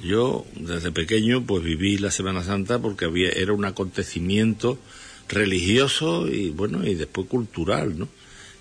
Yo 0.02 0.46
desde 0.56 0.92
pequeño 0.92 1.46
pues 1.46 1.64
viví 1.64 1.98
la 1.98 2.12
Semana 2.12 2.44
Santa 2.44 2.80
porque 2.80 3.06
había 3.06 3.30
era 3.30 3.54
un 3.54 3.66
acontecimiento 3.66 4.80
religioso 5.28 6.28
y 6.28 6.50
bueno 6.50 6.86
y 6.86 6.96
después 6.96 7.28
cultural, 7.28 7.98
¿no? 8.00 8.10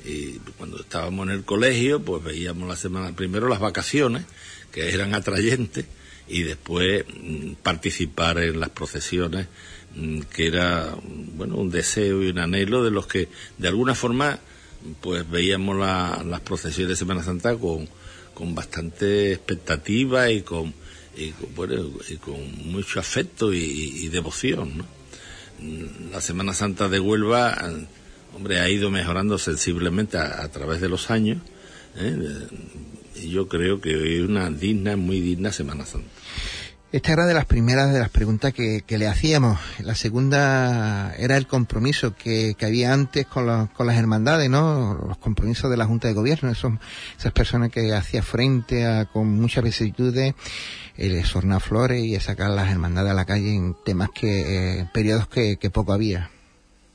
Y 0.05 0.35
cuando 0.57 0.81
estábamos 0.81 1.27
en 1.27 1.33
el 1.35 1.45
colegio 1.45 2.01
pues 2.03 2.23
veíamos 2.23 2.69
la 2.69 2.77
semana 2.77 3.15
primero 3.15 3.49
las 3.49 3.61
vacaciones 3.61 4.25
que 4.73 4.91
eran 4.95 5.15
atrayentes 5.15 5.87
y 6.29 6.43
después 6.43 7.05
mm, 7.23 7.53
participar 7.63 8.39
en 8.39 8.61
las 8.61 8.69
procesiones 8.71 9.49
mm, 9.97 10.21
que 10.35 10.47
era 10.47 10.95
bueno 11.35 11.57
un 11.57 11.71
deseo 11.71 12.23
y 12.23 12.29
un 12.31 12.39
anhelo 12.39 12.85
de 12.85 12.91
los 12.91 13.07
que 13.07 13.29
de 13.59 13.69
alguna 13.69 13.95
forma 13.95 14.39
pues 15.01 15.29
veíamos 15.29 15.77
la- 15.77 16.23
las 16.25 16.41
procesiones 16.41 16.91
de 16.91 16.97
Semana 16.97 17.23
Santa 17.25 17.57
con, 17.57 17.89
con 18.35 18.55
bastante 18.55 19.33
expectativa 19.33 20.31
y 20.31 20.43
con 20.43 20.73
y, 21.17 21.33
bueno, 21.57 21.75
y 22.09 22.17
con 22.19 22.71
mucho 22.71 23.01
afecto 23.01 23.53
y, 23.53 24.07
devoción. 24.09 24.85
La 26.13 26.21
Semana 26.21 26.53
Santa 26.55 26.89
de 26.89 27.01
Huelva, 27.01 27.59
hombre, 28.39 28.61
ha 28.61 28.69
ido 28.69 28.91
mejorando 28.91 29.37
sensiblemente 29.37 30.17
a, 30.17 30.49
través 30.49 30.81
de 30.81 30.89
los 30.89 31.11
años. 31.11 31.39
¿eh? 31.97 32.47
Y 33.17 33.31
yo 33.31 33.49
creo 33.49 33.81
que 33.81 33.97
hoy 33.97 34.19
es 34.19 34.29
una 34.29 34.49
digna, 34.49 34.97
muy 34.97 35.21
digna 35.21 35.53
Semana 35.53 35.85
Santa. 35.85 36.09
Esta 36.91 37.13
era 37.13 37.27
de 37.27 37.35
las 37.35 37.45
primeras 37.45 37.93
de 37.93 37.99
las 37.99 38.09
preguntas 38.09 38.55
que, 38.55 38.83
le 38.89 39.07
hacíamos. 39.07 39.59
La 39.81 39.95
segunda 39.95 41.15
era 41.19 41.37
el 41.37 41.47
compromiso 41.47 42.15
que, 42.17 42.57
había 42.63 42.95
antes 42.95 43.27
con, 43.27 43.47
las 43.47 43.97
hermandades, 43.97 44.49
¿no? 44.49 44.95
Los 45.07 45.19
compromisos 45.19 45.71
de 45.71 45.77
la 45.77 45.85
Junta 45.85 46.09
de 46.09 46.15
Gobierno, 46.15 46.51
esas 46.51 47.33
personas 47.35 47.71
que 47.71 47.93
hacían 47.93 48.23
frente 48.23 48.87
a, 48.87 49.05
con 49.05 49.29
muchas 49.29 49.65
vicisitudes, 49.65 50.35
el 50.97 51.23
sornar 51.27 51.61
flores 51.61 52.03
y 52.03 52.19
sacar 52.21 52.51
las 52.53 52.71
hermandades 52.71 53.11
a 53.11 53.15
la 53.15 53.27
calle 53.27 53.55
en 53.55 53.77
temas 53.85 54.09
que, 54.15 54.79
eh, 54.79 54.89
periodos 54.95 55.29
que, 55.29 55.59
poco 55.71 55.93
había. 55.93 56.31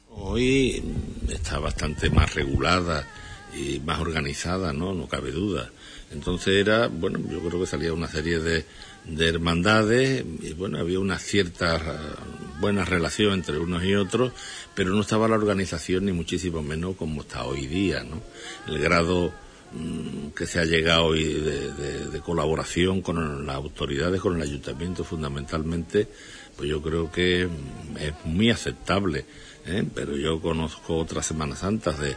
Hoy 0.10 0.84
está 1.30 1.60
bastante 1.60 2.10
más 2.10 2.34
regulada 2.34 3.08
y 3.56 3.80
más 3.80 4.00
organizada, 4.00 4.74
¿no? 4.74 4.94
No 4.94 5.08
cabe 5.08 5.32
duda. 5.32 5.70
Entonces 6.12 6.56
era, 6.56 6.88
bueno, 6.88 7.20
yo 7.30 7.40
creo 7.40 7.60
que 7.60 7.68
salía 7.68 7.94
una 7.94 8.08
serie 8.08 8.40
de 8.40 8.66
de 9.06 9.28
hermandades 9.28 10.24
y 10.42 10.54
bueno, 10.54 10.80
había 10.80 11.00
una 11.00 11.20
cierta 11.20 11.76
uh, 11.76 12.62
buena 12.62 12.86
relación 12.86 13.34
entre 13.34 13.60
unos 13.60 13.84
y 13.84 13.96
otros, 13.96 14.32
pero 14.76 14.92
no 14.92 15.02
estaba 15.02 15.28
la 15.28 15.36
organización 15.36 16.06
ni 16.06 16.14
muchísimo 16.14 16.62
menos 16.62 16.96
como 16.96 17.22
está 17.22 17.44
hoy 17.46 17.68
día, 17.68 18.04
¿no? 18.04 18.22
El 18.68 18.80
grado 18.80 19.34
mm, 19.74 20.30
que 20.30 20.46
se 20.46 20.60
ha 20.60 20.66
llegado 20.66 21.06
hoy 21.06 21.34
de, 21.34 22.22
colaboración 22.24 23.02
con 23.02 23.46
las 23.46 23.56
autoridades, 23.58 24.22
con 24.22 24.38
el 24.38 24.42
ayuntamiento 24.42 25.04
fundamentalmente, 25.04 26.08
pues 26.56 26.70
yo 26.70 26.82
creo 26.82 27.12
que 27.12 27.48
mm, 27.48 27.98
es 27.98 28.14
muy 28.24 28.50
aceptable, 28.50 29.26
¿eh? 29.66 29.84
pero 29.94 30.16
yo 30.16 30.42
conozco 30.42 30.98
otras 30.98 31.26
Semanas 31.26 31.60
Santas 31.60 32.00
de, 32.00 32.16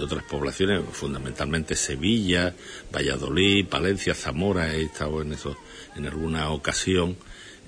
otras 0.00 0.24
poblaciones, 0.24 0.82
fundamentalmente 0.92 1.74
Sevilla, 1.74 2.54
Valladolid, 2.94 3.66
Palencia, 3.66 4.14
Zamora, 4.14 4.74
he 4.74 4.82
estado 4.82 5.22
en 5.22 5.32
esos 5.32 5.56
en 5.94 6.06
alguna 6.06 6.50
ocasión 6.50 7.16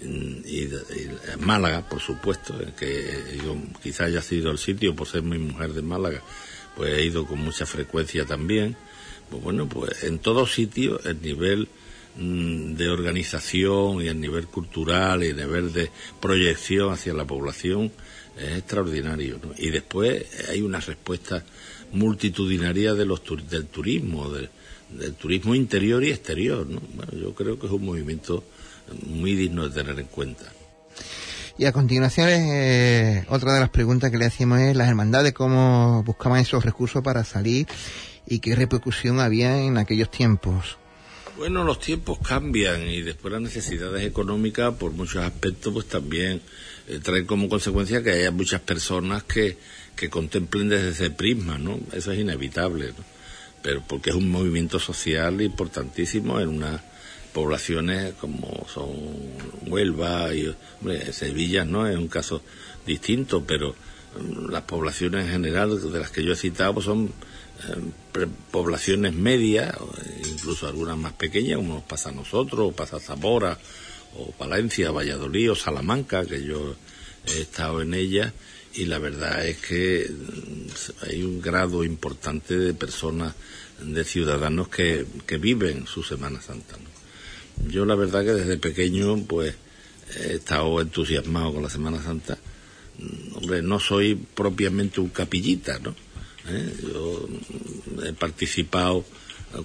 y, 0.01 0.69
Málaga, 1.41 1.89
por 1.89 2.01
supuesto, 2.01 2.55
que 2.79 3.41
quizá 3.83 4.05
haya 4.05 4.23
sido 4.23 4.51
el 4.51 4.59
sitio 4.59 4.95
por 4.95 5.09
ser 5.09 5.23
mi 5.23 5.39
mujer 5.39 5.73
de 5.73 5.83
Málaga, 5.83 6.23
pues 6.77 6.93
he 6.95 7.05
ido 7.05 7.27
con 7.27 7.41
mucha 7.41 7.67
frecuencia 7.67 8.25
también. 8.25 8.77
Pues 9.31 9.43
bueno, 9.43 9.69
pues 9.69 10.05
en 10.05 10.21
todos 10.21 10.55
sitios 10.55 11.05
el 11.05 11.21
nivel 11.21 11.69
mm, 12.17 12.75
de 12.75 12.89
organización 12.89 14.03
y 14.03 14.09
el 14.09 14.21
nivel 14.21 14.47
cultural 14.47 15.25
y 15.25 15.29
el 15.29 15.37
nivel 15.37 15.73
de 15.73 15.91
proyección 16.21 16.93
hacia 16.93 17.13
la 17.13 17.27
población 17.27 17.93
es 18.39 18.59
extraordinario. 18.59 19.41
Y 19.57 19.71
después 19.71 20.25
hay 20.49 20.63
una 20.63 20.81
respuesta 20.81 21.45
multitudinaria 21.93 22.95
de 22.95 23.05
los 23.05 23.23
del 23.49 23.67
turismo, 23.67 24.31
de, 24.31 24.49
del 24.91 25.15
turismo 25.15 25.55
interior 25.55 26.03
y 26.05 26.11
exterior. 26.11 26.67
¿no? 26.67 26.81
Bueno, 26.95 27.13
yo 27.13 27.35
creo 27.35 27.59
que 27.59 27.67
es 27.67 27.73
un 27.73 27.85
movimiento 27.85 28.45
muy 29.07 29.35
digno 29.35 29.69
de 29.69 29.83
tener 29.83 29.99
en 29.99 30.07
cuenta. 30.07 30.45
Y 31.59 31.65
a 31.65 31.73
continuación, 31.73 32.29
eh, 32.31 33.25
otra 33.29 33.53
de 33.53 33.61
las 33.61 33.71
preguntas 33.71 34.13
que 34.13 34.19
le 34.19 34.27
hacíamos 34.27 34.61
es 34.61 34.77
las 34.77 34.89
hermandades, 34.89 35.33
cómo 35.33 36.05
buscaban 36.05 36.41
esos 36.41 36.65
recursos 36.65 37.03
para 37.03 37.25
salir 37.25 37.67
y 38.27 38.39
qué 38.39 38.55
repercusión 38.55 39.19
había 39.19 39.61
en 39.61 39.77
aquellos 39.77 40.09
tiempos. 40.09 40.79
Bueno, 41.37 41.65
los 41.65 41.81
tiempos 41.81 42.19
cambian 42.19 42.83
y 42.89 43.03
después 43.03 43.33
las 43.33 43.43
necesidades 43.43 44.05
económicas, 44.05 44.75
por 44.75 44.93
muchos 44.93 45.25
aspectos, 45.25 45.73
pues 45.73 45.87
también 45.87 46.43
eh, 46.89 47.01
traen 47.03 47.27
como 47.27 47.49
consecuencia 47.49 48.03
que 48.03 48.13
haya 48.13 48.31
muchas 48.31 48.61
personas 48.61 49.23
que, 49.25 49.59
que 49.95 50.09
contemplen 50.09 50.69
desde 50.69 50.91
ese 50.91 51.11
prisma, 51.11 51.59
¿no? 51.59 51.79
Eso 51.93 52.13
es 52.13 52.19
inevitable, 52.19 52.89
¿no? 52.89 53.19
pero 53.63 53.83
porque 53.87 54.11
es 54.11 54.17
un 54.17 54.31
movimiento 54.31 54.79
social 54.79 55.41
importantísimo 55.41 56.41
en 56.41 56.49
unas 56.49 56.81
poblaciones 57.33 58.15
como 58.15 58.67
son 58.73 58.89
Huelva 59.67 60.35
y 60.35 60.55
Sevilla, 61.13 61.65
¿no? 61.65 61.87
Es 61.87 61.97
un 61.97 62.09
caso 62.09 62.43
distinto, 62.87 63.45
pero 63.47 63.75
mm, 64.19 64.51
las 64.51 64.63
poblaciones 64.63 65.27
en 65.27 65.33
general 65.33 65.81
de 65.93 65.99
las 65.99 66.11
que 66.11 66.25
yo 66.25 66.33
he 66.33 66.37
citado 66.37 66.75
pues 66.75 66.87
son 66.87 67.13
eh, 67.69 68.27
poblaciones 68.51 69.15
medias, 69.15 69.75
incluso 70.31 70.67
algunas 70.67 70.97
más 70.97 71.13
pequeñas, 71.13 71.59
como 71.59 71.75
nos 71.75 71.85
pasa 71.85 72.11
a 72.11 72.13
nosotros, 72.13 72.75
pasa 72.75 72.97
a 72.97 73.01
Zamora, 73.01 73.59
o 74.19 74.35
Valencia, 74.39 74.91
Valladolid, 74.91 75.53
o 75.53 75.55
Salamanca, 75.55 76.27
que 76.27 76.43
yo 76.43 76.75
he 77.27 77.41
estado 77.41 77.81
en 77.83 77.95
ellas, 77.95 78.33
y 78.75 78.85
la 78.87 78.99
verdad 78.99 79.47
es 79.47 79.59
que 79.59 80.11
mm, 80.11 81.07
hay 81.07 81.23
un 81.23 81.41
grado 81.41 81.85
importante 81.85 82.59
de 82.59 82.75
personas, 82.75 83.35
de 83.81 84.05
ciudadanos 84.05 84.69
que, 84.69 85.07
viven 85.41 85.87
su 85.87 86.03
Semana 86.03 86.41
Santa. 86.41 86.77
Yo 87.69 87.85
la 87.85 87.95
verdad 87.95 88.25
que 88.25 88.33
desde 88.33 88.57
pequeño 88.57 89.25
pues 89.25 89.55
he 90.17 90.35
estado 90.35 90.81
entusiasmado 90.81 91.55
con 91.55 91.63
la 91.63 91.71
Semana 91.71 92.03
Santa. 92.03 92.39
Mm, 92.99 93.37
hombre, 93.37 93.63
no 93.63 93.79
soy 93.81 94.15
propiamente 94.15 95.01
un 95.01 95.11
capillita, 95.11 95.79
¿no? 95.79 95.95
¿Eh? 96.49 96.75
Yo 96.83 97.29
mm, 97.29 98.05
he 98.05 98.13
participado 98.13 99.05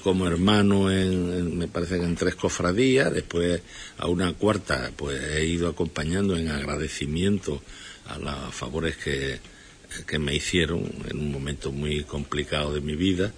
como 0.01 0.27
hermano 0.27 0.91
en, 0.91 1.57
me 1.57 1.67
parece 1.67 1.99
que 1.99 2.05
en 2.05 2.15
tres 2.15 2.35
cofradías, 2.35 3.13
después 3.13 3.61
a 3.97 4.07
una 4.07 4.33
cuarta 4.33 4.91
pues 4.95 5.21
he 5.21 5.45
ido 5.45 5.67
acompañando 5.67 6.37
en 6.37 6.49
agradecimiento 6.49 7.61
a 8.07 8.17
los 8.17 8.55
favores 8.55 8.97
que, 8.97 9.39
me 10.17 10.33
hicieron 10.33 10.89
en 11.09 11.19
un 11.19 11.31
momento 11.31 11.71
muy 11.71 12.03
complicado 12.03 12.73
de 12.73 12.81
mi 12.81 12.95
vida. 12.95 13.31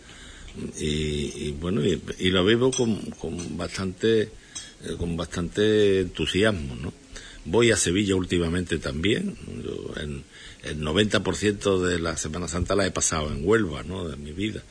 Y, 0.79 1.51
bueno 1.51 1.81
y, 1.83 2.29
lo 2.29 2.45
vivo 2.45 2.71
con, 2.71 2.95
con 3.11 3.57
bastante 3.57 4.21
eh, 4.21 4.29
con 4.97 5.17
bastante 5.17 5.99
entusiasmo 5.99 6.75
no 6.75 6.93
voy 7.45 7.71
a 7.71 7.77
Sevilla 7.77 8.15
últimamente 8.15 8.79
también. 8.79 9.37
En, 9.97 10.23
el 10.63 10.81
90% 10.81 11.79
de 11.79 11.99
la 11.99 12.17
Semana 12.17 12.47
Santa 12.47 12.75
la 12.75 12.87
he 12.87 12.91
pasado 12.91 13.31
en 13.31 13.47
Huelva 13.47 13.83
no 13.83 14.07
de 14.07 14.17
mi 14.17 14.31
vida 14.31 14.63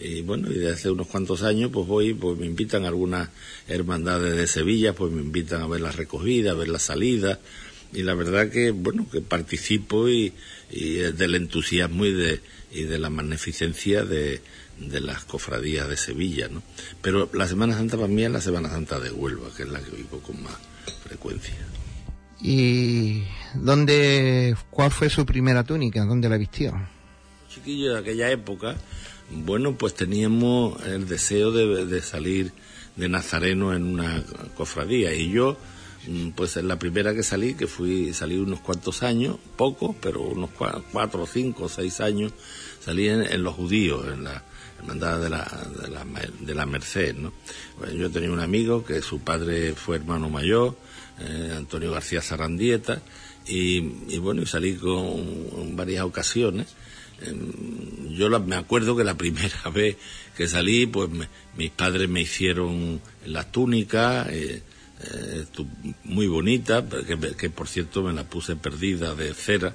y 0.00 0.22
bueno 0.22 0.50
y 0.50 0.54
desde 0.54 0.72
hace 0.72 0.90
unos 0.90 1.06
cuantos 1.06 1.42
años 1.42 1.70
pues 1.72 1.86
voy 1.86 2.14
pues 2.14 2.38
me 2.38 2.46
invitan 2.46 2.84
a 2.84 2.88
algunas 2.88 3.28
hermandades 3.68 4.36
de 4.36 4.46
Sevilla 4.46 4.94
pues 4.94 5.12
me 5.12 5.20
invitan 5.20 5.60
a 5.62 5.66
ver 5.66 5.82
la 5.82 5.92
recogida 5.92 6.52
a 6.52 6.54
ver 6.54 6.68
la 6.68 6.78
salida 6.78 7.38
y 7.92 8.02
la 8.02 8.14
verdad 8.14 8.50
que 8.50 8.70
bueno 8.70 9.06
que 9.10 9.20
participo 9.20 10.08
y, 10.08 10.32
del 10.70 11.34
entusiasmo 11.34 12.06
y 12.06 12.12
de 12.12 12.40
y 12.72 12.84
de 12.84 12.98
la 12.98 13.10
magnificencia 13.10 14.04
de, 14.04 14.40
de 14.78 15.00
las 15.00 15.24
cofradías 15.24 15.88
de 15.88 15.96
Sevilla 15.96 16.48
no 16.48 16.62
pero 17.02 17.28
la 17.34 17.46
Semana 17.46 17.76
Santa 17.76 17.96
para 17.96 18.08
mí 18.08 18.24
es 18.24 18.30
la 18.30 18.40
Semana 18.40 18.70
Santa 18.70 18.98
de 19.00 19.10
Huelva 19.10 19.48
que 19.54 19.64
es 19.64 19.68
la 19.68 19.80
que 19.80 19.90
vivo 19.90 20.20
con 20.20 20.42
más 20.42 20.56
frecuencia. 21.04 21.54
Y 22.42 23.24
dónde 23.54 24.56
cuál 24.70 24.90
fue 24.90 25.10
su 25.10 25.26
primera 25.26 25.62
túnica 25.62 26.04
dónde 26.06 26.28
la 26.28 26.38
vistió 26.38 26.72
chiquillo 27.50 27.94
de 27.94 27.98
aquella 27.98 28.30
época 28.30 28.76
bueno 29.30 29.76
pues 29.76 29.94
teníamos 29.94 30.84
el 30.84 31.08
deseo 31.08 31.52
de, 31.52 31.86
de 31.86 32.02
salir 32.02 32.52
de 32.96 33.08
Nazareno 33.08 33.74
en 33.74 33.84
una 33.84 34.22
cofradía 34.56 35.14
y 35.14 35.30
yo 35.30 35.56
Mm, 36.06 36.30
pues 36.30 36.56
en 36.56 36.66
la 36.66 36.78
primera 36.78 37.14
que 37.14 37.22
salí, 37.22 37.54
que 37.54 37.66
fui, 37.66 38.14
salí 38.14 38.38
unos 38.38 38.60
cuantos 38.60 39.02
años, 39.02 39.36
pocos, 39.56 39.94
pero 40.00 40.22
unos 40.22 40.50
cuatro, 40.92 41.26
cinco, 41.26 41.68
seis 41.68 42.00
años, 42.00 42.32
salí 42.80 43.08
en, 43.08 43.42
los 43.42 43.54
judíos, 43.54 44.06
en 44.06 44.24
la 44.24 44.42
hermandad 44.78 45.20
de 45.20 45.28
la, 45.28 45.68
de 45.82 45.88
la, 45.88 46.06
de 46.40 46.54
la 46.54 46.64
Merced, 46.64 47.14
¿no? 47.16 47.32
yo 47.94 48.10
tenía 48.10 48.30
un 48.30 48.40
amigo 48.40 48.82
que 48.82 49.02
su 49.02 49.20
padre 49.20 49.74
fue 49.74 49.96
hermano 49.96 50.30
mayor, 50.30 50.78
eh, 51.18 51.52
Antonio 51.54 51.92
García 51.92 52.22
Zarandieta, 52.22 53.02
y, 53.46 53.80
bueno, 54.18 54.42
y 54.42 54.46
salí 54.46 54.76
con 54.76 55.74
varias 55.74 56.04
ocasiones. 56.04 56.68
Yo 58.10 58.40
me 58.40 58.56
acuerdo 58.56 58.96
que 58.96 59.04
la 59.04 59.16
primera 59.16 59.70
vez 59.74 59.96
que 60.36 60.48
salí, 60.48 60.86
pues 60.86 61.10
mis 61.56 61.70
padres 61.70 62.08
me 62.08 62.22
hicieron 62.22 63.00
las 63.26 63.52
túnicas, 63.52 64.28
eh, 64.30 64.62
eh, 65.02 65.44
muy 66.04 66.26
bonita, 66.26 66.84
que, 67.36 67.50
por 67.50 67.68
cierto 67.68 68.02
me 68.02 68.12
la 68.12 68.24
puse 68.24 68.56
perdida 68.56 69.14
de 69.14 69.34
cera. 69.34 69.74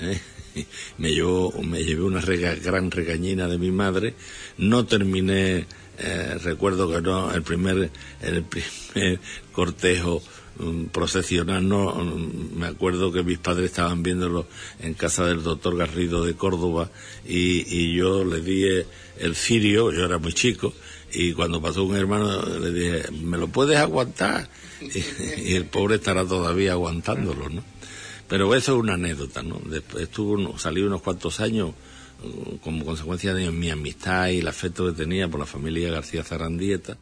¿eh? 0.00 0.20
Me, 0.98 1.14
llevó, 1.14 1.50
me 1.62 1.82
llevé 1.82 2.02
una 2.02 2.20
gran 2.20 2.90
regañina 2.90 3.48
de 3.48 3.56
mi 3.56 3.70
madre. 3.70 4.12
No 4.58 4.84
terminé, 4.84 5.64
recuerdo 6.42 6.92
que 6.92 7.00
no, 7.00 7.32
el 7.32 7.42
primer, 7.42 7.90
el 8.20 8.42
primer 8.42 9.18
cortejo 9.52 10.22
procesional, 10.92 11.66
no, 11.66 11.92
um, 11.92 12.56
me 12.56 12.66
acuerdo 12.66 13.12
que 13.12 13.22
mis 13.22 13.38
padres 13.38 13.70
estaban 13.70 14.02
viéndolo 14.02 14.46
en 14.80 14.94
casa 14.94 15.26
del 15.26 15.42
doctor 15.42 15.76
Garrido 15.76 16.24
de 16.24 16.34
Córdoba 16.34 16.90
y, 17.26 17.64
y 17.68 17.94
yo 17.96 18.24
le 18.24 18.40
di 18.40 18.64
el 19.18 19.34
cirio, 19.34 19.92
yo 19.92 20.04
era 20.04 20.18
muy 20.18 20.32
chico, 20.32 20.72
y 21.14 21.32
cuando 21.32 21.60
pasó 21.60 21.84
un 21.84 21.96
hermano 21.96 22.42
le 22.58 22.72
dije, 22.72 23.10
¿me 23.12 23.36
lo 23.36 23.48
puedes 23.48 23.76
aguantar? 23.76 24.48
y, 24.80 25.54
el 25.54 25.66
pobre 25.66 25.96
estará 25.96 26.24
todavía 26.24 26.72
aguantándolo, 26.72 27.48
¿no? 27.48 27.62
Pero 28.28 28.54
eso 28.54 28.72
es 28.72 28.78
una 28.78 28.94
anécdota, 28.94 29.42
¿no? 29.42 29.60
Después 29.66 30.04
estuvo, 30.04 30.58
salí 30.58 30.80
unos 30.80 31.02
cuantos 31.02 31.40
años 31.40 31.72
uh, 32.24 32.56
como 32.58 32.84
consecuencia 32.84 33.34
de 33.34 33.50
mi 33.50 33.68
amistad 33.70 34.28
y 34.28 34.38
el 34.38 34.48
afecto 34.48 34.86
que 34.86 34.92
tenía 34.92 35.28
por 35.28 35.40
la 35.40 35.46
familia 35.46 35.90
García 35.90 36.24
Zarandieta. 36.24 36.96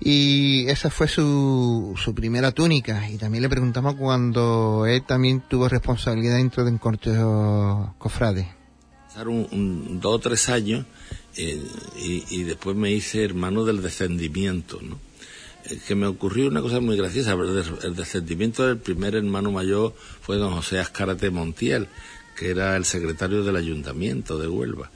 Y 0.00 0.66
esa 0.68 0.90
fue 0.90 1.08
su, 1.08 1.94
su 1.96 2.14
primera 2.14 2.52
túnica. 2.52 3.08
Y 3.08 3.16
también 3.16 3.42
le 3.42 3.48
preguntamos 3.48 3.94
cuando 3.94 4.86
él 4.86 5.02
también 5.02 5.42
tuvo 5.48 5.68
responsabilidad 5.68 6.36
dentro 6.36 6.64
de 6.64 6.78
cortejo 6.78 7.94
cofrade. 7.98 8.48
Pasaron 9.08 9.46
un, 9.52 10.00
dos 10.00 10.16
o 10.16 10.18
tres 10.18 10.48
años 10.48 10.84
eh, 11.36 11.62
y, 11.96 12.42
después 12.42 12.76
me 12.76 12.92
hice 12.92 13.24
hermano 13.24 13.64
del 13.64 13.80
descendimiento, 13.80 14.80
¿no? 14.82 14.98
Eh, 15.66 15.78
que 15.86 15.94
me 15.94 16.06
ocurrió 16.06 16.48
una 16.48 16.60
cosa 16.60 16.80
muy 16.80 16.96
graciosa. 16.96 17.36
El 17.82 17.94
descendimiento 17.94 18.66
del 18.66 18.78
primer 18.78 19.14
hermano 19.14 19.52
mayor 19.52 19.94
fue 20.20 20.36
don 20.36 20.52
José 20.52 20.80
Ascárate 20.80 21.30
Montiel, 21.30 21.88
que 22.36 22.50
era 22.50 22.76
el 22.76 22.84
secretario 22.84 23.44
del 23.44 23.56
ayuntamiento 23.56 24.36
de 24.36 24.48
Huelva 24.48 24.90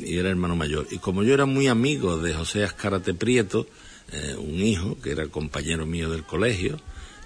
y 0.00 0.18
era 0.18 0.30
hermano 0.30 0.56
mayor. 0.56 0.86
Y 0.90 0.98
como 0.98 1.22
yo 1.22 1.34
era 1.34 1.46
muy 1.46 1.68
amigo 1.68 2.18
de 2.18 2.34
José 2.34 2.64
Ascárate 2.64 3.14
Prieto, 3.14 3.66
eh, 4.12 4.36
un 4.38 4.60
hijo 4.60 4.98
que 5.00 5.10
era 5.10 5.26
compañero 5.28 5.86
mío 5.86 6.10
del 6.10 6.24
colegio 6.24 6.80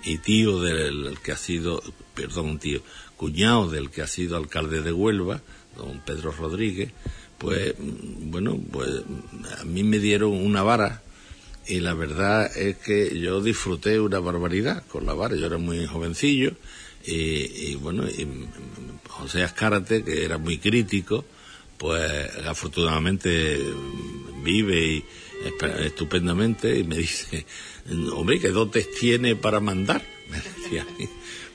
y 0.05 0.19
tío 0.19 0.61
del 0.61 1.19
que 1.23 1.33
ha 1.33 1.37
sido, 1.37 1.83
perdón, 2.15 2.59
tío, 2.59 2.83
cuñado 3.17 3.71
del 3.71 3.91
que 3.91 4.03
ha 4.03 4.07
sido 4.07 4.37
alcalde 4.37 4.83
de 4.83 4.93
Huelva, 4.93 5.43
don 5.77 6.01
Pedro 6.01 6.33
Rodríguez, 6.33 6.91
pues 7.39 7.75
bueno, 7.79 8.59
pues 8.71 8.91
a 9.61 9.65
mí 9.65 9.85
me 9.85 9.99
dieron 9.99 10.33
una 10.33 10.63
vara 10.63 11.03
y 11.67 11.81
la 11.81 11.95
verdad 11.95 12.57
es 12.57 12.77
que 12.79 13.19
yo 13.19 13.41
disfruté 13.41 14.01
una 14.01 14.19
barbaridad 14.19 14.85
con 14.87 15.07
la 15.07 15.15
vara, 15.15 15.37
yo 15.37 15.47
era 15.47 15.59
muy 15.59 15.87
jovencillo 15.87 16.53
y, 17.05 17.75
bueno, 17.77 18.09
y 18.09 18.27
José 19.09 19.43
Ascárate, 19.43 20.05
que 20.05 20.25
era 20.25 20.39
muy 20.39 20.59
crítico, 20.59 21.25
pues 21.83 22.31
afortunadamente 22.47 23.59
vive 24.45 24.87
y 24.87 25.05
estupendamente 25.81 26.79
y 26.79 26.85
me 26.85 26.97
dice, 26.97 27.45
hombre, 28.13 28.39
¿qué 28.39 28.51
dotes 28.51 28.89
tiene 29.01 29.35
para 29.35 29.59
mandar? 29.59 30.01
Me 30.31 30.37
decía, 30.37 30.87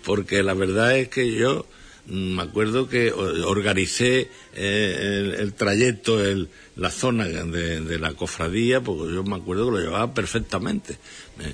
porque 0.03 0.43
la 0.43 0.53
verdad 0.53 0.97
es 0.97 1.07
que 1.07 1.31
yo 1.31 1.65
me 2.07 2.41
acuerdo 2.41 2.87
que 2.87 3.11
organicé 3.11 4.29
eh, 4.53 5.35
el, 5.39 5.53
trayecto, 5.53 6.23
el, 6.23 6.49
la 6.77 6.89
zona 6.89 7.25
de, 7.25 7.99
la 7.99 8.13
cofradía, 8.13 8.81
porque 8.81 9.13
yo 9.13 9.23
me 9.23 9.35
acuerdo 9.35 9.65
que 9.65 9.71
lo 9.71 9.83
llevaba 9.83 10.13
perfectamente. 10.13 10.97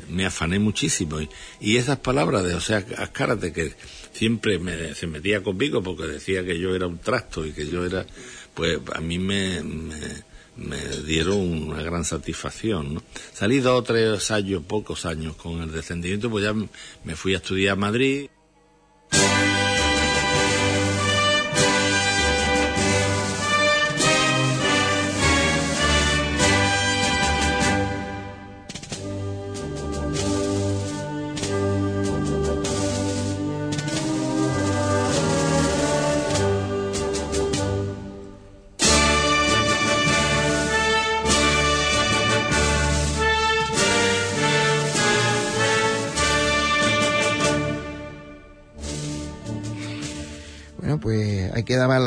Me, 0.10 0.26
afané 0.26 0.60
muchísimo. 0.60 1.20
Y, 1.60 1.78
esas 1.78 2.00
palabras 2.00 2.44
de 2.44 2.54
José 2.54 2.76
Ascárate, 2.98 3.52
que 3.52 3.74
siempre 4.12 4.60
me, 4.60 4.94
se 4.94 5.08
metía 5.08 5.42
conmigo 5.42 5.82
porque 5.82 6.04
decía 6.04 6.46
que 6.46 6.60
yo 6.60 6.76
era 6.76 6.88
un 6.88 7.00
trasto 7.00 7.46
y 7.46 7.52
que 7.52 7.68
yo 7.68 7.84
era, 7.86 8.06
pues 8.54 8.80
a 8.94 9.02
mí 9.02 9.18
me, 9.18 9.64
me, 9.64 10.78
dieron 11.06 11.40
una 11.40 11.82
gran 11.82 12.06
satisfacción. 12.06 12.96
¿no? 12.96 13.04
Salí 13.34 13.60
dos 13.60 13.80
o 13.80 13.84
tres 13.84 14.30
años, 14.30 14.62
pocos 14.68 15.08
años 15.08 15.36
con 15.36 15.64
el 15.64 15.72
descendimiento, 15.72 16.30
pues 16.30 16.44
ya 16.44 16.54
me 16.54 17.16
fui 17.16 17.34
a 17.34 17.38
estudiar 17.38 17.74
a 17.74 17.78
Madrid. 17.78 18.30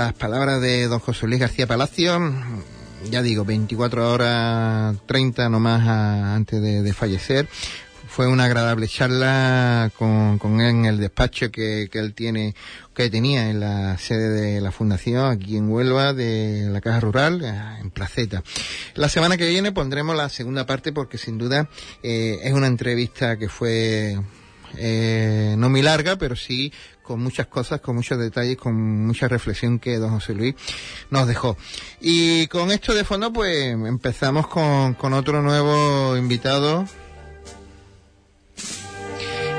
Las 0.06 0.14
palabras 0.14 0.60
de 0.60 0.86
don 0.86 1.00
José 1.00 1.26
Luis 1.26 1.40
García 1.40 1.66
Palacio, 1.66 2.32
ya 3.10 3.22
digo, 3.22 3.44
24 3.44 4.12
horas 4.12 4.96
30 5.04 5.48
nomás 5.48 5.84
antes 5.84 6.62
de, 6.62 6.92
fallecer. 6.92 7.48
Fue 8.06 8.28
una 8.28 8.44
agradable 8.44 8.86
charla 8.86 9.90
con, 9.98 10.38
él 10.60 10.68
en 10.68 10.84
el 10.84 10.98
despacho 10.98 11.50
que, 11.50 11.90
él 11.92 12.14
tiene, 12.14 12.54
que 12.94 13.10
tenía 13.10 13.50
en 13.50 13.58
la 13.58 13.98
sede 13.98 14.28
de 14.28 14.60
la 14.60 14.70
fundación 14.70 15.28
aquí 15.28 15.56
en 15.56 15.68
Huelva 15.68 16.12
de 16.12 16.68
la 16.70 16.80
Caja 16.80 17.00
Rural, 17.00 17.42
eh, 17.42 17.80
en 17.80 17.90
Placeta. 17.90 18.44
La 18.94 19.08
semana 19.08 19.36
que 19.36 19.48
viene 19.48 19.72
pondremos 19.72 20.14
la 20.14 20.28
segunda 20.28 20.66
parte 20.66 20.92
porque 20.92 21.18
sin 21.18 21.36
duda 21.36 21.68
eh, 22.04 22.38
es 22.44 22.52
una 22.52 22.68
entrevista 22.68 23.36
que 23.38 23.48
fue 23.48 24.16
eh, 24.76 25.54
no 25.58 25.68
muy 25.68 25.82
larga, 25.82 26.16
pero 26.16 26.36
sí 26.36 26.72
con 27.06 27.22
muchas 27.22 27.46
cosas, 27.46 27.80
con 27.80 27.96
muchos 27.96 28.18
detalles, 28.18 28.56
con 28.56 29.06
mucha 29.06 29.28
reflexión 29.28 29.78
que 29.78 29.98
don 29.98 30.10
José 30.10 30.34
Luis 30.34 30.54
nos 31.10 31.26
dejó. 31.26 31.56
Y 32.00 32.46
con 32.48 32.70
esto 32.70 32.92
de 32.94 33.04
fondo, 33.04 33.32
pues 33.32 33.72
empezamos 33.72 34.48
con, 34.48 34.94
con 34.94 35.12
otro 35.12 35.40
nuevo 35.40 36.16
invitado. 36.16 36.86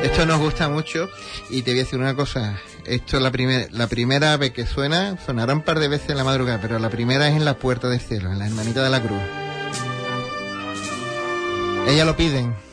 Esto 0.03 0.25
nos 0.27 0.39
gusta 0.39 0.69
mucho 0.69 1.09
y 1.49 1.63
te 1.63 1.71
voy 1.71 1.79
a 1.79 1.83
decir 1.83 1.99
una 1.99 2.15
cosa. 2.15 2.59
Esto 2.85 3.17
es 3.17 3.23
la, 3.23 3.31
primera 3.31 3.67
la 3.71 3.87
primera 3.87 4.37
vez 4.37 4.51
que 4.51 4.65
suena, 4.65 5.17
sonará 5.25 5.53
un 5.53 5.63
par 5.63 5.79
de 5.79 5.87
veces 5.87 6.11
en 6.11 6.17
la 6.17 6.23
madrugada, 6.23 6.61
pero 6.61 6.79
la 6.79 6.89
primera 6.89 7.27
es 7.27 7.35
en 7.35 7.45
la 7.45 7.57
Puerta 7.57 7.89
del 7.89 7.99
Cielo, 7.99 8.31
en 8.31 8.39
la 8.39 8.45
Hermanita 8.45 8.83
de 8.83 8.89
la 8.89 9.01
Cruz. 9.01 9.21
Ella 11.87 12.05
lo 12.05 12.15
piden. 12.15 12.66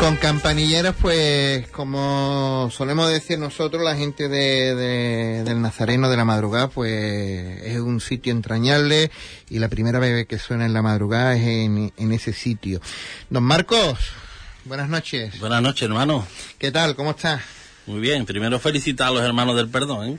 Con 0.00 0.16
campanilleros, 0.16 0.94
pues, 1.00 1.68
como 1.68 2.70
solemos 2.72 3.10
decir 3.10 3.38
nosotros, 3.38 3.82
la 3.82 3.96
gente 3.96 4.28
de, 4.28 4.74
del 5.44 5.60
Nazareno 5.60 6.08
de 6.08 6.16
la 6.16 6.24
madrugada, 6.24 6.68
pues, 6.68 7.62
es 7.62 7.78
un 7.80 8.00
sitio 8.00 8.32
entrañable 8.32 9.10
y 9.50 9.58
la 9.58 9.68
primera 9.68 9.98
vez 9.98 10.26
que 10.26 10.38
suena 10.38 10.66
en 10.66 10.72
la 10.72 10.82
madrugada 10.82 11.34
es 11.34 11.42
en, 11.42 11.92
en 11.96 12.12
ese 12.12 12.32
sitio. 12.32 12.80
Don 13.28 13.42
Marcos, 13.42 13.98
buenas 14.64 14.88
noches. 14.88 15.38
Buenas 15.40 15.62
noches, 15.62 15.82
hermano. 15.82 16.26
¿Qué 16.58 16.70
tal? 16.70 16.94
¿Cómo 16.94 17.10
estás? 17.10 17.42
Muy 17.86 18.00
bien. 18.00 18.24
Primero 18.24 18.58
felicitar 18.60 19.08
a 19.08 19.10
los 19.10 19.22
hermanos 19.22 19.56
del 19.56 19.68
perdón, 19.68 20.08
¿eh? 20.08 20.18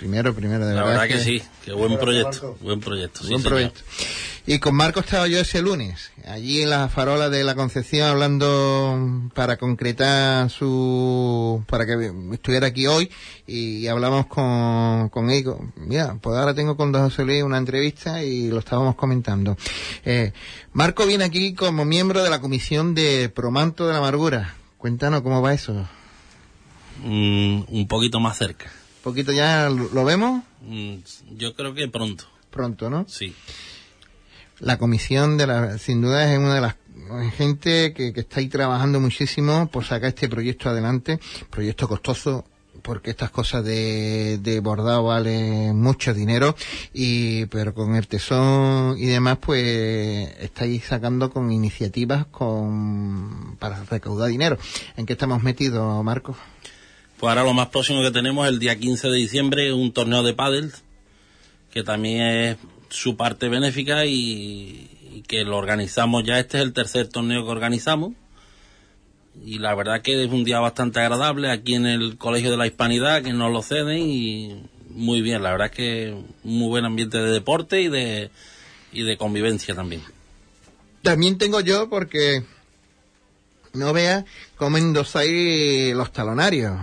Primero, 0.00 0.34
primero, 0.34 0.66
de 0.66 0.74
la 0.74 0.82
verdad. 0.82 1.08
que, 1.08 1.18
sí, 1.18 1.42
qué 1.62 1.72
buen 1.74 1.98
proyecto, 1.98 2.56
buen 2.62 2.80
proyecto. 2.80 3.20
buen 3.28 3.42
proyecto. 3.42 3.82
Y 4.50 4.58
con 4.58 4.74
Marco 4.74 4.98
estaba 4.98 5.28
yo 5.28 5.38
ese 5.38 5.62
lunes, 5.62 6.10
allí 6.26 6.62
en 6.62 6.70
la 6.70 6.88
farola 6.88 7.30
de 7.30 7.44
la 7.44 7.54
Concepción, 7.54 8.08
hablando 8.08 9.30
para 9.32 9.56
concretar 9.58 10.50
su. 10.50 11.62
para 11.68 11.86
que 11.86 12.12
estuviera 12.32 12.66
aquí 12.66 12.88
hoy, 12.88 13.08
y 13.46 13.86
hablamos 13.86 14.26
con, 14.26 15.08
con 15.10 15.30
él. 15.30 15.44
Mira, 15.76 16.18
pues 16.20 16.36
ahora 16.36 16.52
tengo 16.52 16.76
con 16.76 16.90
Don 16.90 17.04
José 17.04 17.24
Luis 17.24 17.44
una 17.44 17.58
entrevista 17.58 18.24
y 18.24 18.50
lo 18.50 18.58
estábamos 18.58 18.96
comentando. 18.96 19.56
Eh, 20.04 20.32
Marco 20.72 21.06
viene 21.06 21.22
aquí 21.22 21.54
como 21.54 21.84
miembro 21.84 22.24
de 22.24 22.30
la 22.30 22.40
comisión 22.40 22.96
de 22.96 23.28
Promanto 23.28 23.86
de 23.86 23.92
la 23.92 23.98
Amargura. 23.98 24.56
Cuéntanos 24.78 25.20
cómo 25.20 25.40
va 25.40 25.54
eso. 25.54 25.88
Mm, 27.04 27.62
un 27.68 27.86
poquito 27.86 28.18
más 28.18 28.36
cerca 28.36 28.68
poquito 29.00 29.32
ya 29.32 29.70
lo 29.70 30.04
vemos. 30.04 30.42
Mm, 30.62 30.96
yo 31.36 31.54
creo 31.54 31.72
que 31.72 31.86
pronto. 31.88 32.24
Pronto, 32.50 32.90
¿no? 32.90 33.06
Sí. 33.08 33.32
La 34.60 34.78
comisión 34.78 35.36
de 35.36 35.46
la, 35.46 35.78
sin 35.78 36.00
duda 36.00 36.30
es 36.30 36.38
una 36.38 36.54
de 36.54 36.60
las 36.60 36.76
gente 37.36 37.92
que, 37.92 38.12
que 38.12 38.20
está 38.20 38.40
ahí 38.40 38.48
trabajando 38.48 39.00
muchísimo 39.00 39.68
por 39.68 39.84
sacar 39.84 40.10
este 40.10 40.28
proyecto 40.28 40.68
adelante, 40.68 41.18
proyecto 41.50 41.88
costoso, 41.88 42.44
porque 42.82 43.10
estas 43.10 43.30
cosas 43.30 43.64
de, 43.64 44.38
de 44.38 44.60
bordado 44.60 45.04
valen 45.04 45.80
mucho 45.80 46.14
dinero 46.14 46.54
y 46.94 47.46
pero 47.46 47.74
con 47.74 47.94
el 47.94 48.06
tesón 48.06 48.96
y 48.98 49.06
demás 49.06 49.38
pues 49.38 50.30
estáis 50.40 50.84
sacando 50.84 51.30
con 51.30 51.52
iniciativas 51.52 52.26
con 52.26 53.56
para 53.58 53.84
recaudar 53.84 54.28
dinero. 54.28 54.56
¿En 54.96 55.06
qué 55.06 55.14
estamos 55.14 55.42
metidos, 55.42 56.02
Marcos? 56.04 56.36
Pues 57.18 57.28
ahora 57.28 57.44
lo 57.44 57.52
más 57.52 57.68
próximo 57.68 58.02
que 58.02 58.10
tenemos 58.10 58.48
el 58.48 58.58
día 58.58 58.78
15 58.78 59.08
de 59.08 59.16
diciembre, 59.16 59.72
un 59.74 59.92
torneo 59.92 60.22
de 60.22 60.32
pádel, 60.32 60.72
que 61.70 61.82
también 61.82 62.22
es 62.22 62.56
su 62.90 63.16
parte 63.16 63.48
benéfica 63.48 64.04
y, 64.06 65.22
que 65.26 65.44
lo 65.44 65.56
organizamos 65.56 66.24
ya. 66.24 66.38
Este 66.38 66.58
es 66.58 66.64
el 66.64 66.72
tercer 66.72 67.08
torneo 67.08 67.44
que 67.44 67.50
organizamos. 67.50 68.12
Y 69.44 69.58
la 69.58 69.74
verdad 69.74 70.02
que 70.02 70.22
es 70.22 70.30
un 70.30 70.44
día 70.44 70.60
bastante 70.60 71.00
agradable 71.00 71.50
aquí 71.50 71.74
en 71.74 71.86
el 71.86 72.18
Colegio 72.18 72.50
de 72.50 72.56
la 72.56 72.66
Hispanidad, 72.66 73.22
que 73.22 73.32
nos 73.32 73.52
lo 73.52 73.62
ceden 73.62 73.98
y 73.98 74.62
muy 74.90 75.22
bien, 75.22 75.42
la 75.42 75.52
verdad 75.52 75.68
es 75.68 75.72
que 75.72 76.24
muy 76.42 76.68
buen 76.68 76.84
ambiente 76.84 77.18
de 77.18 77.30
deporte 77.30 77.80
y 77.80 77.88
de, 77.88 78.30
y 78.92 79.02
de 79.04 79.16
convivencia 79.16 79.74
también. 79.74 80.02
También 81.02 81.38
tengo 81.38 81.60
yo 81.60 81.88
porque 81.88 82.42
no 83.72 83.92
veas 83.92 84.24
cómo 84.56 84.78
endosáis 84.78 85.94
los 85.94 86.12
talonarios. 86.12 86.76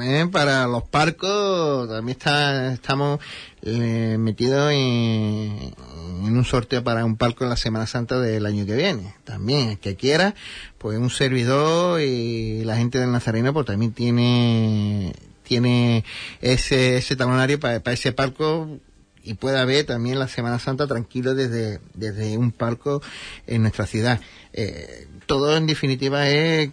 ¿Eh? 0.00 0.26
Para 0.30 0.66
los 0.66 0.84
parcos 0.84 1.88
también 1.88 2.16
está, 2.16 2.72
estamos 2.72 3.20
eh, 3.62 4.16
metidos 4.18 4.72
en, 4.72 5.74
un 6.22 6.44
sorteo 6.44 6.82
para 6.82 7.04
un 7.04 7.16
palco 7.16 7.44
en 7.44 7.50
la 7.50 7.56
Semana 7.56 7.86
Santa 7.86 8.18
del 8.20 8.46
año 8.46 8.64
que 8.64 8.76
viene. 8.76 9.14
También, 9.24 9.70
el 9.70 9.78
que 9.78 9.96
quiera, 9.96 10.34
pues 10.78 10.98
un 10.98 11.10
servidor 11.10 12.00
y 12.00 12.64
la 12.64 12.76
gente 12.76 12.98
del 12.98 13.12
Nazareno 13.12 13.52
pues 13.52 13.66
también 13.66 13.92
tiene 13.92 15.12
tiene 15.42 16.04
ese, 16.40 16.96
ese 16.96 17.16
talonario 17.16 17.60
para, 17.60 17.80
para 17.80 17.94
ese 17.94 18.12
palco 18.12 18.78
y 19.24 19.34
pueda 19.34 19.64
ver 19.64 19.84
también 19.86 20.18
la 20.18 20.28
Semana 20.28 20.58
Santa 20.58 20.86
tranquilo 20.86 21.34
desde, 21.34 21.80
desde 21.94 22.36
un 22.38 22.52
palco 22.52 23.02
en 23.46 23.62
nuestra 23.62 23.86
ciudad. 23.86 24.20
Eh, 24.52 25.06
todo 25.26 25.56
en 25.56 25.66
definitiva 25.66 26.28
es 26.28 26.70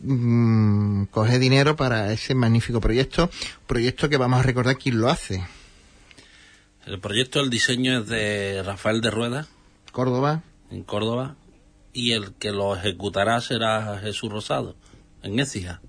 mm, 0.00 1.04
coger 1.04 1.38
dinero 1.38 1.76
para 1.76 2.12
ese 2.12 2.34
magnífico 2.34 2.80
proyecto, 2.80 3.30
proyecto 3.66 4.08
que 4.08 4.16
vamos 4.16 4.40
a 4.40 4.42
recordar 4.42 4.76
quién 4.76 5.00
lo 5.00 5.08
hace. 5.08 5.44
El 6.86 6.98
proyecto, 6.98 7.40
el 7.40 7.50
diseño 7.50 8.00
es 8.00 8.08
de 8.08 8.62
Rafael 8.64 9.00
de 9.00 9.10
Rueda, 9.10 9.46
Córdoba, 9.92 10.42
en 10.70 10.82
Córdoba, 10.82 11.36
y 11.92 12.12
el 12.12 12.32
que 12.34 12.52
lo 12.52 12.74
ejecutará 12.74 13.40
será 13.40 13.98
Jesús 13.98 14.30
Rosado, 14.30 14.76
en 15.22 15.38
Écija. 15.38 15.80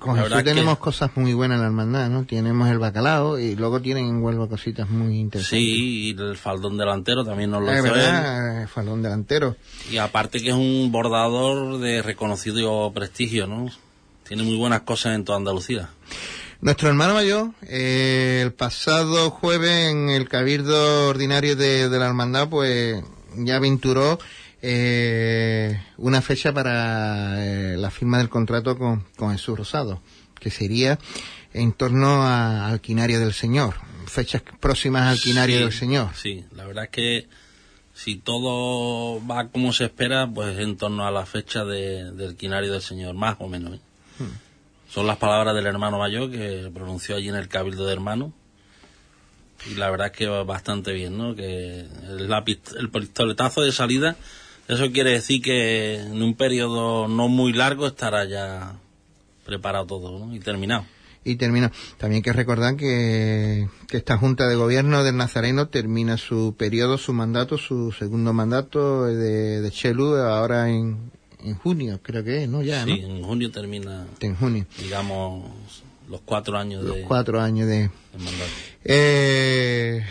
Con, 0.00 0.16
la 0.16 0.22
Jesús 0.22 0.30
verdad 0.30 0.44
que- 0.44 0.50
tenemos 0.50 0.78
cosas 0.78 1.10
muy 1.14 1.32
buenas 1.34 1.56
en 1.56 1.60
la 1.60 1.66
hermandad, 1.68 2.08
¿no? 2.10 2.24
Tenemos 2.24 2.68
el 2.68 2.78
bacalao 2.80 3.38
y 3.38 3.54
luego 3.54 3.80
tienen 3.80 4.06
en 4.06 4.20
Huelva 4.22 4.48
cositas 4.48 4.88
muy 4.90 5.20
interesantes. 5.20 5.60
Sí, 5.60 6.08
y 6.08 6.20
el 6.20 6.36
faldón 6.36 6.76
delantero 6.76 7.24
también 7.24 7.50
nos 7.52 7.62
lo 7.62 7.70
él. 7.70 7.82
verdad, 7.82 8.62
eh, 8.62 8.66
falón 8.66 9.02
delantero. 9.02 9.56
Y 9.92 9.98
aparte 9.98 10.40
que 10.42 10.48
es 10.48 10.54
un 10.56 10.90
bordador 10.90 11.78
de 11.78 12.02
reconocido 12.02 12.90
prestigio, 12.92 13.46
¿no? 13.46 13.68
Tiene 14.26 14.42
muy 14.42 14.56
buenas 14.56 14.80
cosas 14.82 15.14
en 15.14 15.24
toda 15.24 15.38
Andalucía. 15.38 15.90
Nuestro 16.60 16.88
hermano 16.88 17.14
mayor, 17.14 17.50
eh, 17.62 18.40
el 18.42 18.52
pasado 18.52 19.30
jueves 19.30 19.90
en 19.92 20.10
el 20.10 20.28
Cabildo 20.28 21.08
Ordinario 21.08 21.56
de, 21.56 21.88
de 21.88 21.98
la 21.98 22.06
Hermandad, 22.06 22.48
pues 22.48 23.02
ya 23.36 23.56
aventuró 23.56 24.18
eh, 24.62 25.80
una 25.96 26.20
fecha 26.22 26.52
para 26.52 27.44
eh, 27.44 27.76
la 27.76 27.90
firma 27.90 28.18
del 28.18 28.28
contrato 28.28 28.76
con, 28.78 29.04
con 29.16 29.32
Jesús 29.32 29.58
Rosado, 29.58 30.00
que 30.38 30.50
sería 30.50 30.98
en 31.52 31.72
torno 31.72 32.22
a- 32.22 32.68
al 32.68 32.80
quinario 32.80 33.20
del 33.20 33.32
Señor, 33.32 33.74
fechas 34.06 34.42
próximas 34.60 35.02
al 35.08 35.18
quinario 35.20 35.56
Sí, 35.58 35.62
del 35.62 35.72
Señor. 35.72 36.08
Sí, 36.14 36.44
la 36.54 36.66
verdad 36.66 36.84
es 36.84 36.90
que 36.90 37.28
si 37.94 38.16
todo 38.16 39.24
va 39.26 39.48
como 39.48 39.72
se 39.72 39.84
espera, 39.84 40.28
pues 40.32 40.58
en 40.58 40.76
torno 40.76 41.06
a 41.06 41.10
la 41.10 41.26
fecha 41.26 41.64
de- 41.64 42.12
del 42.12 42.36
quinario 42.36 42.72
del 42.72 42.82
Señor, 42.82 43.14
más 43.14 43.36
o 43.40 43.48
menos. 43.48 43.74
¿eh? 43.76 43.80
Son 44.88 45.06
las 45.06 45.18
palabras 45.18 45.54
del 45.54 45.66
hermano 45.66 45.98
mayor 45.98 46.30
que 46.30 46.70
pronunció 46.74 47.16
allí 47.16 47.28
en 47.28 47.36
el 47.36 47.48
Cabildo 47.48 47.86
de 47.86 47.92
Hermanos. 47.92 48.32
Y 49.70 49.74
la 49.74 49.90
verdad 49.90 50.06
es 50.08 50.12
que 50.14 50.26
va 50.26 50.42
bastante 50.42 50.92
bien, 50.92 51.18
¿no? 51.18 51.34
Que 51.34 51.80
el, 51.80 52.30
el 52.78 52.90
pistoletazo 52.90 53.60
de 53.60 53.72
salida, 53.72 54.16
eso 54.74 54.90
quiere 54.92 55.10
decir 55.12 55.42
que 55.42 55.96
en 56.00 56.22
un 56.22 56.34
periodo 56.34 57.08
no 57.08 57.28
muy 57.28 57.52
largo 57.52 57.86
estará 57.86 58.24
ya 58.24 58.74
preparado 59.44 59.86
todo 59.86 60.18
¿no? 60.26 60.34
y 60.34 60.40
terminado. 60.40 60.84
Y 61.22 61.36
termina. 61.36 61.70
También 61.98 62.18
hay 62.20 62.22
que 62.22 62.32
recordar 62.32 62.76
que, 62.76 63.68
que 63.88 63.98
esta 63.98 64.16
Junta 64.16 64.48
de 64.48 64.54
Gobierno 64.54 65.04
del 65.04 65.18
Nazareno 65.18 65.68
termina 65.68 66.16
su 66.16 66.54
periodo, 66.56 66.96
su 66.96 67.12
mandato, 67.12 67.58
su 67.58 67.92
segundo 67.92 68.32
mandato 68.32 69.04
de, 69.04 69.60
de 69.60 69.70
Chelu 69.70 70.14
ahora 70.16 70.70
en, 70.70 71.10
en 71.44 71.56
junio, 71.56 72.00
creo 72.02 72.24
que 72.24 72.44
es, 72.44 72.48
¿no? 72.48 72.62
Ya, 72.62 72.84
Sí, 72.84 73.00
¿no? 73.02 73.16
en 73.16 73.22
junio 73.22 73.50
termina, 73.50 74.06
En 74.20 74.34
junio. 74.34 74.64
digamos, 74.78 75.44
los 76.08 76.22
cuatro 76.22 76.56
años 76.56 76.82
Los 76.84 76.96
de, 76.96 77.02
cuatro 77.02 77.38
años 77.40 77.68
de... 77.68 77.80
de 77.82 77.90
mandato. 78.18 78.50
Eh, 78.84 80.02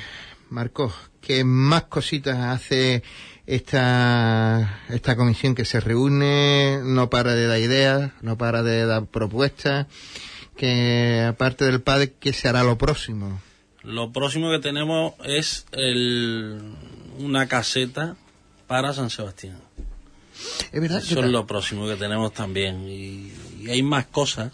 Marcos, 0.51 0.93
¿qué 1.22 1.43
más 1.43 1.84
cositas 1.86 2.38
hace 2.38 3.01
esta, 3.50 4.80
esta 4.89 5.16
comisión 5.16 5.56
que 5.56 5.66
se 5.66 5.80
reúne, 5.80 6.82
no 6.84 7.10
para 7.10 7.34
de 7.34 7.47
dar 7.47 7.60
ideas, 7.60 8.12
no 8.22 8.38
para 8.38 8.62
de 8.62 8.86
dar 8.86 9.08
propuestas, 9.08 9.88
que 10.56 11.26
aparte 11.28 11.66
del 11.66 11.82
padre, 11.82 12.14
¿qué 12.20 12.32
se 12.32 12.47
hará 12.47 12.64
lo 12.64 12.78
próximo? 12.78 13.41
Lo 13.82 14.12
próximo 14.12 14.52
que 14.52 14.60
tenemos 14.60 15.14
es 15.26 15.66
el, 15.72 16.62
una 17.18 17.47
caseta 17.47 18.16
para 18.68 18.93
San 18.93 19.10
Sebastián. 19.10 19.58
Es 20.72 20.80
verdad 20.80 21.00
Eso 21.00 21.20
es 21.20 21.32
lo 21.32 21.47
próximo 21.47 21.88
que 21.88 21.95
tenemos 21.95 22.32
también. 22.34 22.88
Y, 22.88 23.34
y 23.62 23.70
hay 23.72 23.82
más 23.82 24.06
cosas, 24.06 24.54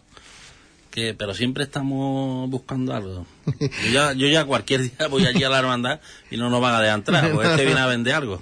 que 0.95 1.13
pero 1.13 1.33
siempre 1.35 1.65
estamos 1.65 2.49
buscando 2.49 2.93
algo. 2.95 3.27
Yo 3.59 3.91
ya, 3.91 4.13
yo 4.13 4.27
ya 4.27 4.45
cualquier 4.45 4.81
día 4.81 5.07
voy 5.09 5.25
allí 5.25 5.43
a 5.43 5.49
la 5.49 5.59
hermandad 5.59 5.99
y 6.31 6.37
no 6.37 6.49
nos 6.49 6.61
van 6.61 6.73
a 6.75 6.81
dejar 6.81 6.97
entrar, 6.99 7.31
porque 7.33 7.49
este 7.49 7.65
viene 7.65 7.81
a 7.81 7.85
vender 7.87 8.15
algo, 8.15 8.41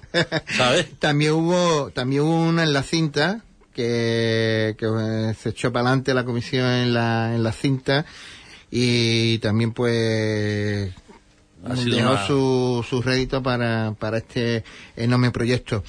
¿sabes? 0.55 0.87
También 0.99 1.33
hubo, 1.33 1.89
también 1.89 2.21
hubo 2.21 2.37
una 2.43 2.63
en 2.63 2.71
la 2.73 2.83
cinta 2.83 3.41
que, 3.73 4.75
que 4.77 4.85
eh, 4.85 5.33
se 5.33 5.49
echó 5.49 5.73
para 5.73 5.87
adelante 5.87 6.13
la 6.13 6.23
comisión 6.25 6.65
en 6.67 6.93
la, 6.93 7.33
en 7.35 7.41
la 7.43 7.51
cinta 7.51 8.05
y 8.69 9.39
también 9.39 9.71
pues 9.73 10.91
Ha 11.67 11.75
sido 11.75 11.97
una- 12.11 12.25
su, 12.27 12.85
su 12.87 13.01
rédito 13.01 13.41
para, 13.43 13.93
para 13.99 14.17
este 14.19 14.63
enorme 14.95 15.31
proyecto. 15.31 15.83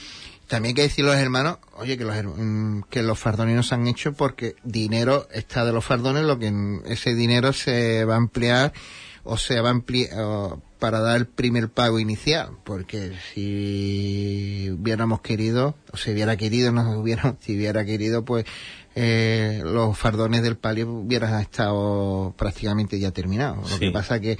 También 0.48 0.70
hay 0.70 0.74
que 0.74 0.82
decir 0.82 1.04
los 1.04 1.16
hermanos, 1.16 1.58
oye, 1.76 1.96
que 1.98 2.04
los, 2.04 2.16
mm, 2.36 2.82
que 2.90 3.02
los 3.02 3.18
fardones 3.18 3.56
no 3.56 3.62
se 3.62 3.74
han 3.74 3.86
hecho 3.86 4.12
porque 4.12 4.56
dinero 4.64 5.28
está 5.32 5.64
de 5.64 5.72
los 5.72 5.84
fardones, 5.84 6.24
lo 6.24 6.38
que 6.38 6.52
ese 6.86 7.14
dinero 7.14 7.52
se 7.52 8.04
va 8.04 8.14
a 8.14 8.18
emplear 8.18 8.72
o 9.24 9.38
se 9.38 9.60
va 9.60 9.68
a 9.68 9.72
emplear 9.72 10.10
para 10.78 11.00
dar 11.00 11.16
el 11.16 11.26
primer 11.26 11.70
pago 11.70 11.98
inicial, 11.98 12.50
porque 12.62 13.12
si 13.32 14.68
hubiéramos 14.70 15.22
querido, 15.22 15.76
o 15.92 15.96
se 15.96 16.12
hubiera 16.12 16.36
querido, 16.36 16.72
no 16.72 17.00
hubiera, 17.00 17.36
si 17.40 17.56
hubiera 17.56 17.86
querido, 17.86 18.24
pues 18.24 18.44
eh, 18.94 19.62
los 19.64 19.96
fardones 19.96 20.42
del 20.42 20.56
palio 20.56 20.90
hubieran 20.90 21.40
estado 21.40 22.34
prácticamente 22.36 22.98
ya 23.00 23.12
terminados. 23.12 23.70
Lo 23.70 23.78
que 23.78 23.90
pasa 23.90 24.20
que 24.20 24.38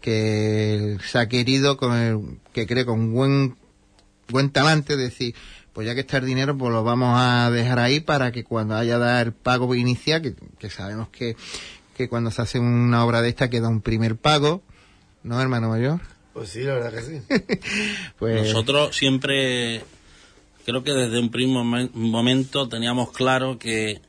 que 0.00 0.98
se 1.06 1.18
ha 1.18 1.28
querido 1.28 1.76
con 1.76 1.94
el, 1.94 2.38
que 2.52 2.66
cree 2.66 2.84
con 2.84 3.12
buen 3.12 3.56
buen 4.28 4.50
talante 4.50 4.96
decir 4.96 5.34
pues 5.72 5.86
ya 5.86 5.94
que 5.94 6.00
está 6.00 6.18
el 6.18 6.26
dinero 6.26 6.56
pues 6.56 6.72
lo 6.72 6.84
vamos 6.84 7.14
a 7.18 7.50
dejar 7.50 7.78
ahí 7.78 8.00
para 8.00 8.30
que 8.32 8.44
cuando 8.44 8.74
haya 8.76 8.98
dar 8.98 9.26
el 9.26 9.32
pago 9.32 9.74
inicial 9.74 10.20
que, 10.22 10.34
que 10.58 10.70
sabemos 10.70 11.08
que, 11.08 11.36
que 11.96 12.08
cuando 12.08 12.30
se 12.30 12.42
hace 12.42 12.58
una 12.58 13.04
obra 13.04 13.22
de 13.22 13.28
esta 13.30 13.48
queda 13.50 13.68
un 13.68 13.80
primer 13.80 14.16
pago 14.16 14.62
¿no 15.22 15.40
hermano 15.40 15.68
mayor? 15.68 16.00
Pues 16.34 16.48
sí, 16.48 16.60
la 16.62 16.74
verdad 16.74 16.92
que 16.92 17.00
sí. 17.02 17.22
pues 18.18 18.42
Nosotros 18.42 18.96
siempre, 18.96 19.84
creo 20.64 20.82
que 20.82 20.92
desde 20.92 21.20
un 21.20 21.30
primer 21.30 21.56
momen- 21.62 21.90
momento 21.92 22.68
teníamos 22.68 23.12
claro 23.12 23.58
que, 23.58 24.00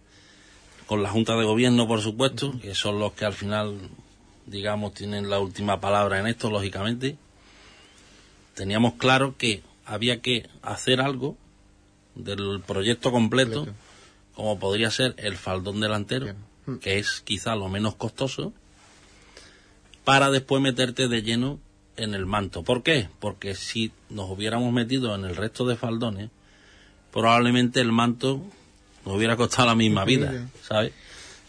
con 0.87 1.03
la 1.03 1.09
Junta 1.09 1.35
de 1.35 1.43
Gobierno, 1.43 1.85
por 1.85 2.01
supuesto, 2.01 2.57
que 2.61 2.75
son 2.75 2.97
los 2.97 3.11
que 3.11 3.25
al 3.25 3.33
final, 3.33 3.77
digamos, 4.45 4.93
tienen 4.93 5.29
la 5.29 5.39
última 5.39 5.81
palabra 5.81 6.17
en 6.19 6.27
esto, 6.27 6.49
lógicamente, 6.49 7.17
teníamos 8.55 8.93
claro 8.93 9.35
que 9.37 9.61
había 9.85 10.21
que 10.21 10.47
hacer 10.61 11.01
algo 11.01 11.35
del 12.15 12.61
proyecto 12.65 13.11
completo, 13.11 13.65
Completo. 13.65 13.79
como 14.35 14.59
podría 14.59 14.91
ser 14.91 15.15
el 15.17 15.35
faldón 15.37 15.79
delantero, 15.79 16.27
que 16.81 16.99
es 16.99 17.21
quizá 17.21 17.55
lo 17.55 17.67
menos 17.69 17.95
costoso, 17.95 18.53
para 20.03 20.29
después 20.31 20.61
meterte 20.61 21.07
de 21.07 21.21
lleno 21.21 21.59
en 21.95 22.13
el 22.13 22.25
manto. 22.25 22.63
¿Por 22.63 22.83
qué? 22.83 23.07
Porque 23.19 23.55
si 23.55 23.91
nos 24.09 24.29
hubiéramos 24.29 24.71
metido 24.73 25.13
en 25.15 25.25
el 25.25 25.35
resto 25.35 25.65
de 25.65 25.75
faldones, 25.75 26.29
probablemente 27.11 27.79
el 27.81 27.91
manto 27.91 28.41
nos 29.05 29.15
hubiera 29.15 29.35
costado 29.37 29.67
la 29.67 29.75
misma 29.75 30.03
vida, 30.05 30.49
¿sabes? 30.67 30.93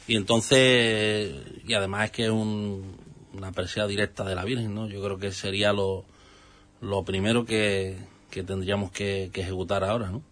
Y 0.07 0.17
entonces, 0.17 1.35
y 1.67 1.73
además 1.75 2.07
es 2.07 2.11
que 2.11 2.25
es 2.25 2.31
un- 2.31 2.97
una 3.33 3.51
presea 3.53 3.87
directa 3.87 4.23
de 4.25 4.35
la 4.35 4.45
Virgen, 4.45 4.75
¿no? 4.75 4.87
Yo 4.89 5.03
creo 5.03 5.19
que 5.19 5.33
sería 5.33 5.73
lo, 5.73 6.05
lo 6.81 7.05
primero 7.05 7.45
que, 7.47 7.97
que 8.31 8.43
tendríamos 8.45 8.93
que, 8.93 9.31
que 9.33 9.41
ejecutar 9.41 9.83
ahora, 9.83 10.11
¿no? 10.11 10.23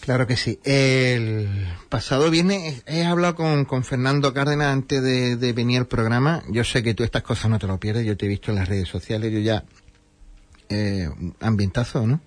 Claro 0.00 0.26
que 0.26 0.36
sí. 0.36 0.58
El 0.64 1.48
pasado 1.88 2.30
viernes 2.30 2.82
he 2.86 3.04
hablado 3.04 3.34
con, 3.36 3.64
con 3.64 3.84
Fernando 3.84 4.32
Cárdenas 4.32 4.72
antes 4.72 5.02
de, 5.02 5.36
de 5.36 5.52
venir 5.52 5.78
al 5.80 5.86
programa. 5.86 6.42
Yo 6.48 6.64
sé 6.64 6.82
que 6.82 6.94
tú 6.94 7.04
estas 7.04 7.22
cosas 7.22 7.50
no 7.50 7.58
te 7.58 7.66
lo 7.66 7.78
pierdes, 7.78 8.06
yo 8.06 8.16
te 8.16 8.26
he 8.26 8.28
visto 8.28 8.50
en 8.50 8.56
las 8.56 8.68
redes 8.68 8.88
sociales, 8.88 9.32
yo 9.32 9.38
ya... 9.40 9.64
Eh, 10.70 11.08
ambientazo, 11.40 12.06
¿no? 12.06 12.20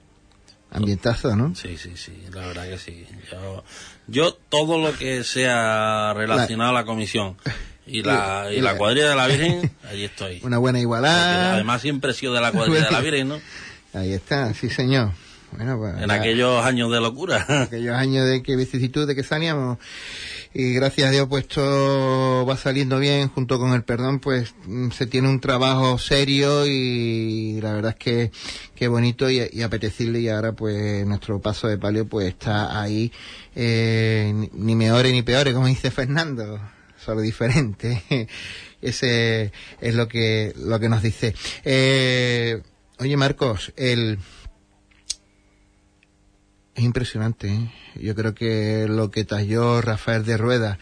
Ambientazo, 0.69 1.35
¿no? 1.35 1.55
Sí, 1.55 1.77
sí, 1.77 1.93
sí, 1.95 2.11
la 2.33 2.47
verdad 2.47 2.67
que 2.67 2.77
sí. 2.77 3.05
Yo, 3.31 3.63
yo 4.07 4.33
todo 4.49 4.79
lo 4.79 4.97
que 4.97 5.23
sea 5.23 6.13
relacionado 6.13 6.71
a 6.71 6.73
la 6.73 6.83
comisión 6.85 7.37
Y 7.85 8.01
la, 8.03 8.47
y 8.51 8.59
la 8.59 8.73
la- 8.73 8.77
cuadrilla 8.77 9.09
de 9.09 9.15
la 9.15 9.27
Virgen, 9.27 9.71
allí 9.89 10.03
estoy. 10.05 10.39
Una 10.43 10.57
buena 10.57 10.77
Porque 10.77 10.81
igualada. 10.81 11.53
además 11.53 11.81
siempre 11.81 12.11
he 12.11 12.13
sido 12.13 12.33
de 12.33 12.41
la 12.41 12.51
cuadrilla 12.51 12.85
de 12.85 12.91
la 12.91 12.99
Virgen, 13.01 13.29
¿no? 13.29 13.39
Ahí 13.93 14.13
está, 14.13 14.53
sí 14.53 14.69
señor. 14.69 15.11
Bueno, 15.55 15.77
pues, 15.77 15.95
En 16.01 16.07
ya- 16.09 16.13
aquellos 16.15 16.65
años 16.65 16.91
de 16.91 16.99
locura. 16.99 17.45
aquellos 17.63 17.95
años 17.95 18.27
de 18.27 18.41
que 18.43 18.55
vicisitud 18.55 19.07
de 19.07 19.15
que 19.15 19.23
salíamos 19.23 19.77
y 20.55 20.73
gracias 20.73 21.07
a 21.07 21.11
Dios 21.11 21.27
pues 21.27 21.47
todo 21.47 22.45
va 22.45 22.55
saliendo 22.57 22.99
bien 22.99 23.27
junto 23.29 23.57
con 23.57 23.73
el 23.73 23.83
perdón 23.83 24.19
pues 24.19 24.53
mm, 24.67 24.91
se 24.91 25.07
tiene 25.07 25.27
un 25.27 25.39
trabajo 25.39 25.97
serio 25.97 26.67
y 26.67 27.59
la 27.59 27.73
verdad 27.73 27.95
es 27.97 28.03
que, 28.03 28.31
que 28.75 28.87
bonito 28.87 29.29
y, 29.31 29.41
y 29.51 29.61
apetecible. 29.63 30.19
Y 30.19 30.29
ahora 30.29 30.51
pues 30.53 31.05
nuestro 31.07 31.41
paso 31.41 31.67
de 31.67 31.77
palio 31.79 32.05
pues 32.07 32.27
está 32.27 32.79
ahí 32.81 33.11
eh, 33.55 34.31
ni, 34.35 34.49
ni 34.53 34.75
mejores 34.75 35.11
ni 35.11 35.23
peores 35.23 35.53
como 35.55 35.67
dice 35.67 35.89
Fernando. 35.91 36.59
Solo 37.03 37.21
diferente. 37.21 38.03
Ese 38.81 39.51
es 39.81 39.95
lo 39.95 40.07
que 40.07 40.53
lo 40.57 40.79
que 40.79 40.89
nos 40.89 41.01
dice. 41.01 41.33
Eh, 41.65 42.61
oye 42.99 43.17
Marcos 43.17 43.73
el 43.75 44.19
es 46.75 46.83
impresionante. 46.83 47.53
¿eh? 47.53 47.71
Yo 47.95 48.15
creo 48.15 48.33
que 48.33 48.87
lo 48.89 49.11
que 49.11 49.25
talló 49.25 49.81
Rafael 49.81 50.25
de 50.25 50.37
Rueda 50.37 50.79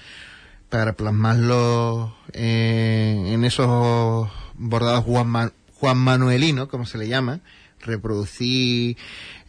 para 0.69 0.93
plasmarlo 0.93 2.15
eh, 2.33 3.23
en 3.27 3.43
esos 3.43 4.29
bordados 4.53 5.03
Juan, 5.03 5.51
Juan 5.75 5.97
Manuelino, 5.97 6.69
como 6.69 6.85
se 6.85 6.97
le 6.97 7.07
llama, 7.07 7.41
reproducir 7.81 8.95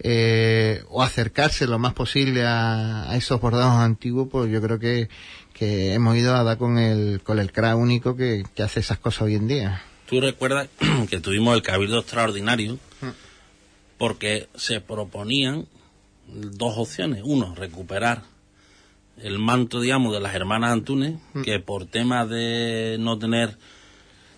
eh, 0.01 0.83
o 0.89 1.03
acercarse 1.03 1.67
lo 1.67 1.79
más 1.79 1.93
posible 1.93 2.45
a, 2.45 3.11
a 3.11 3.17
esos 3.17 3.41
bordados 3.41 3.75
antiguos, 3.75 4.29
pues 4.31 4.51
yo 4.51 4.61
creo 4.61 4.79
que, 4.79 5.09
que 5.53 5.95
hemos 5.95 6.17
ido 6.17 6.35
a 6.35 6.43
dar 6.43 6.59
con 6.59 6.79
el, 6.79 7.21
con 7.23 7.39
el 7.39 7.53
único 7.77 8.17
que, 8.17 8.45
que 8.55 8.63
hace 8.63 8.81
esas 8.81 8.99
cosas 8.99 9.23
hoy 9.23 9.37
en 9.37 9.47
día. 9.47 9.83
Tú 10.09 10.21
recuerdas 10.21 10.69
que 11.11 11.21
tuvimos 11.21 11.55
el 11.55 11.63
cabildo 11.63 12.01
extraordinario 12.01 12.79
porque 13.97 14.49
se 14.57 14.81
proponían 14.81 15.67
dos 16.33 16.75
opciones. 16.77 17.23
Uno, 17.25 17.55
recuperar 17.55 18.23
el 19.19 19.39
manto, 19.39 19.81
digamos, 19.81 20.13
de 20.13 20.21
las 20.21 20.35
hermanas 20.35 20.73
Antunes, 20.73 21.19
que 21.45 21.61
por 21.61 21.87
temas 21.87 22.29
de 22.29 22.97
no 22.99 23.19
tener 23.19 23.57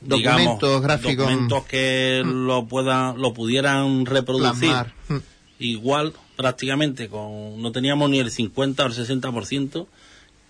digamos, 0.00 0.60
Documentos 0.60 0.82
gráficos. 0.82 1.16
documentos 1.16 1.64
que 1.64 2.22
lo 2.24 2.66
puedan, 2.66 3.20
lo 3.20 3.32
pudieran 3.32 4.06
reproducir. 4.06 4.74
Mm. 5.08 5.16
igual 5.60 6.12
prácticamente 6.36 7.08
con 7.08 7.62
no 7.62 7.72
teníamos 7.72 8.10
ni 8.10 8.18
el 8.18 8.30
50 8.30 8.82
o 8.82 8.86
el 8.86 8.92
60% 8.92 9.86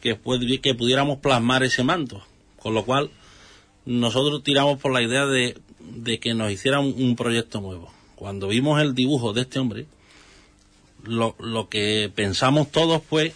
que, 0.00 0.18
que 0.60 0.74
pudiéramos 0.74 1.18
plasmar 1.18 1.62
ese 1.62 1.84
manto. 1.84 2.22
Con 2.58 2.74
lo 2.74 2.84
cual, 2.84 3.10
nosotros 3.84 4.42
tiramos 4.42 4.80
por 4.80 4.92
la 4.92 5.02
idea 5.02 5.26
de, 5.26 5.58
de 5.80 6.18
que 6.18 6.34
nos 6.34 6.50
hiciera 6.50 6.80
un, 6.80 6.94
un 6.96 7.14
proyecto 7.14 7.60
nuevo. 7.60 7.92
Cuando 8.16 8.48
vimos 8.48 8.80
el 8.80 8.94
dibujo 8.94 9.32
de 9.32 9.42
este 9.42 9.58
hombre, 9.58 9.86
lo, 11.06 11.36
lo 11.38 11.68
que 11.68 12.10
pensamos 12.14 12.70
todos 12.70 13.02
fue 13.02 13.34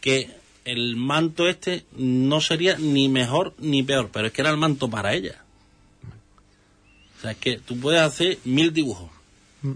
que 0.00 0.30
el 0.64 0.96
manto 0.96 1.48
este 1.48 1.84
no 1.96 2.40
sería 2.40 2.76
ni 2.78 3.08
mejor 3.08 3.54
ni 3.58 3.82
peor, 3.82 4.10
pero 4.12 4.28
es 4.28 4.32
que 4.32 4.42
era 4.42 4.50
el 4.50 4.56
manto 4.56 4.88
para 4.88 5.14
ella. 5.14 5.42
O 7.18 7.20
sea, 7.20 7.32
es 7.32 7.36
que 7.38 7.58
tú 7.58 7.78
puedes 7.78 8.00
hacer 8.00 8.38
mil 8.44 8.72
dibujos, 8.72 9.10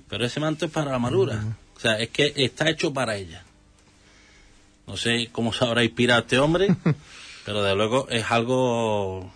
pero 0.08 0.24
ese 0.24 0.40
manto 0.40 0.66
es 0.66 0.70
para 0.70 0.90
la 0.90 0.96
amargura. 0.96 1.56
O 1.76 1.80
sea, 1.80 1.98
es 1.98 2.08
que 2.08 2.32
está 2.36 2.68
hecho 2.68 2.92
para 2.92 3.16
ella. 3.16 3.44
No 4.86 4.96
sé 4.96 5.28
cómo 5.32 5.52
se 5.52 5.64
habrá 5.64 5.84
inspirado 5.84 6.22
este 6.22 6.38
hombre, 6.38 6.74
pero 7.44 7.62
de 7.62 7.74
luego 7.74 8.08
es 8.08 8.24
algo 8.30 9.30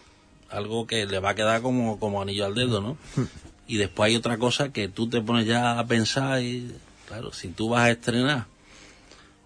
algo 0.51 0.87
que 0.87 1.07
le 1.07 1.19
va 1.19 1.31
a 1.31 1.35
quedar 1.35 1.63
como, 1.63 1.99
como 1.99 2.21
anillo 2.21 2.45
al 2.45 2.55
dedo, 2.55 2.81
¿no? 2.81 2.97
Y 3.67 3.77
después 3.77 4.09
hay 4.09 4.17
otra 4.17 4.37
cosa 4.37 4.73
que 4.73 4.89
tú 4.89 5.09
te 5.09 5.23
pones 5.23 5.47
ya 5.47 5.79
a 5.79 5.87
pensar 5.87 6.43
y, 6.43 6.71
claro, 7.09 7.33
si 7.33 7.49
tú 7.49 7.71
vas 7.71 7.83
a 7.85 7.91
estrenar 7.91 8.47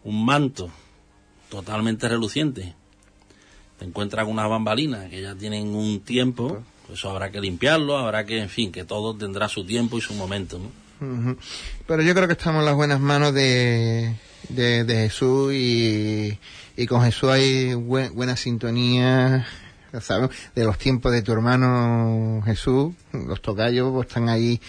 un 0.05 0.25
manto 0.25 0.71
totalmente 1.49 2.09
reluciente, 2.09 2.75
te 3.79 3.85
encuentras 3.85 4.25
con 4.25 4.33
unas 4.35 4.49
bambalinas 4.49 5.09
que 5.11 5.21
ya 5.23 5.35
tienen 5.35 5.75
un 5.75 6.01
tiempo, 6.01 6.63
pues 6.87 6.99
eso 6.99 7.11
habrá 7.11 7.31
que 7.31 7.41
limpiarlo, 7.41 7.99
habrá 7.99 8.25
que, 8.25 8.41
en 8.41 8.49
fin, 8.49 8.73
que 8.73 8.85
todo 8.85 9.15
tendrá 9.15 9.49
su 9.49 9.65
tiempo 9.65 9.99
y 9.99 10.01
su 10.01 10.15
momento, 10.15 10.59
¿no? 10.59 11.37
Pero 11.87 12.03
yo 12.03 12.15
creo 12.15 12.27
que 12.27 12.33
estamos 12.33 12.61
en 12.61 12.67
las 12.67 12.75
buenas 12.75 13.01
manos 13.01 13.35
de, 13.35 14.15
de, 14.49 14.85
de 14.85 14.95
Jesús 15.11 15.53
y, 15.53 16.39
y 16.77 16.87
con 16.87 17.03
Jesús 17.03 17.29
hay 17.31 17.75
buen- 17.75 18.15
buena 18.15 18.35
sintonía, 18.37 19.47
ya 19.93 20.29
de 20.55 20.65
los 20.65 20.79
tiempos 20.79 21.13
de 21.13 21.23
tu 21.23 21.33
hermano 21.33 22.43
Jesús, 22.45 22.95
los 23.13 23.41
tocayos 23.41 23.93
pues, 23.93 24.09
están 24.09 24.29
ahí 24.29 24.61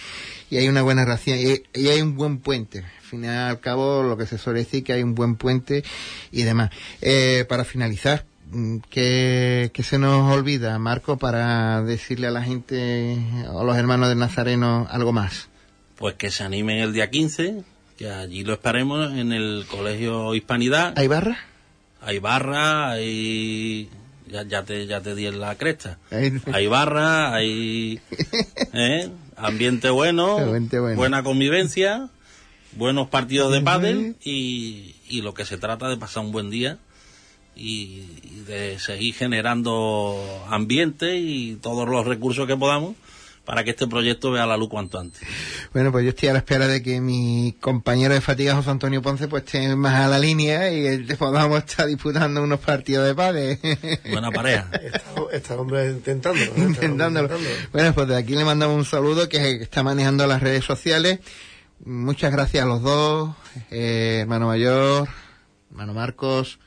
y 0.50 0.56
hay 0.56 0.68
una 0.68 0.82
buena 0.82 1.04
relación 1.04 1.38
y, 1.38 1.62
y 1.78 1.88
hay 1.88 2.00
un 2.00 2.16
buen 2.16 2.38
puente. 2.38 2.78
Al 2.78 3.04
final 3.04 3.34
y 3.34 3.50
al 3.50 3.60
cabo 3.60 4.02
lo 4.02 4.16
que 4.16 4.26
se 4.26 4.38
suele 4.38 4.60
decir 4.60 4.84
que 4.84 4.92
hay 4.92 5.02
un 5.02 5.14
buen 5.14 5.36
puente 5.36 5.84
y 6.30 6.42
demás. 6.42 6.70
Eh, 7.00 7.44
para 7.48 7.64
finalizar, 7.64 8.24
mm, 8.50 8.78
¿qué, 8.90 9.70
qué 9.72 9.82
se 9.82 9.98
nos 9.98 10.30
olvida, 10.32 10.78
Marco, 10.78 11.16
para 11.16 11.82
decirle 11.82 12.26
a 12.26 12.30
la 12.30 12.42
gente 12.42 13.18
o 13.50 13.60
a 13.60 13.64
los 13.64 13.76
hermanos 13.76 14.08
del 14.08 14.18
Nazareno 14.18 14.86
algo 14.90 15.12
más? 15.12 15.48
Pues 15.96 16.14
que 16.14 16.30
se 16.30 16.44
animen 16.44 16.78
el 16.78 16.92
día 16.92 17.10
15, 17.10 17.64
que 17.96 18.10
allí 18.10 18.44
lo 18.44 18.52
esperemos 18.52 19.12
en 19.12 19.32
el 19.32 19.66
Colegio 19.68 20.34
Hispanidad. 20.34 20.94
¿Hay 20.96 21.08
barra? 21.08 21.38
Hay 22.00 22.20
barra, 22.20 22.90
hay... 22.90 23.90
Ya, 24.28 24.42
ya, 24.44 24.64
te, 24.64 24.86
ya 24.86 25.00
te 25.00 25.14
di 25.14 25.26
en 25.26 25.40
la 25.40 25.54
cresta. 25.56 25.98
Hay- 26.52 26.66
barra, 26.66 27.34
hay... 27.34 28.00
¿eh? 28.72 29.08
Ambiente 29.36 29.90
bueno, 29.90 30.38
Ambiente 30.38 30.78
bueno. 30.80 30.96
buena 30.96 31.22
convivencia, 31.22 32.08
buenos 32.76 33.08
partidos 33.08 33.52
de 33.52 33.60
pádel 33.60 34.16
y, 34.24 34.96
y 35.08 35.22
lo 35.22 35.32
que 35.34 35.44
se 35.44 35.58
trata 35.58 35.88
de 35.88 35.96
pasar 35.96 36.24
un 36.24 36.32
buen 36.32 36.50
día 36.50 36.78
y, 37.54 38.02
y 38.22 38.44
de 38.46 38.78
seguir 38.78 39.14
generando 39.14 40.16
ambiente 40.48 41.16
y 41.18 41.54
todos 41.56 41.88
los 41.88 42.06
recursos 42.06 42.46
que 42.46 42.56
podamos 42.56 42.94
para 43.48 43.64
que 43.64 43.70
este 43.70 43.86
proyecto 43.86 44.30
vea 44.30 44.44
la 44.44 44.58
luz 44.58 44.68
cuanto 44.68 44.98
antes. 44.98 45.22
Bueno, 45.72 45.90
pues 45.90 46.04
yo 46.04 46.10
estoy 46.10 46.28
a 46.28 46.34
la 46.34 46.40
espera 46.40 46.66
de 46.66 46.82
que 46.82 47.00
mi 47.00 47.56
compañero 47.58 48.12
de 48.12 48.20
fatiga, 48.20 48.54
José 48.54 48.68
Antonio 48.68 49.00
Ponce, 49.00 49.26
pues 49.26 49.44
esté 49.44 49.74
más 49.74 49.94
a 49.94 50.06
la 50.06 50.18
línea 50.18 50.70
y 50.70 50.98
podamos 51.14 51.60
estar 51.60 51.86
disputando 51.86 52.42
unos 52.42 52.60
partidos 52.60 53.06
de 53.06 53.14
padre. 53.14 53.58
Buena 54.10 54.30
pareja. 54.30 54.68
Está, 55.32 55.56
hombre 55.56 55.88
intentándolo. 55.88 56.44
¿eh? 56.56 56.60
Intentándolo. 56.60 57.30
Bueno, 57.72 57.94
pues 57.94 58.08
de 58.08 58.16
aquí 58.18 58.34
le 58.34 58.44
mandamos 58.44 58.76
un 58.76 58.84
saludo 58.84 59.30
que 59.30 59.62
está 59.62 59.82
manejando 59.82 60.26
las 60.26 60.42
redes 60.42 60.66
sociales. 60.66 61.20
Muchas 61.82 62.30
gracias 62.30 62.64
a 62.64 62.66
los 62.66 62.82
dos, 62.82 63.34
eh, 63.70 64.18
hermano 64.20 64.48
mayor, 64.48 65.08
hermano 65.70 65.94
Marcos. 65.94 66.58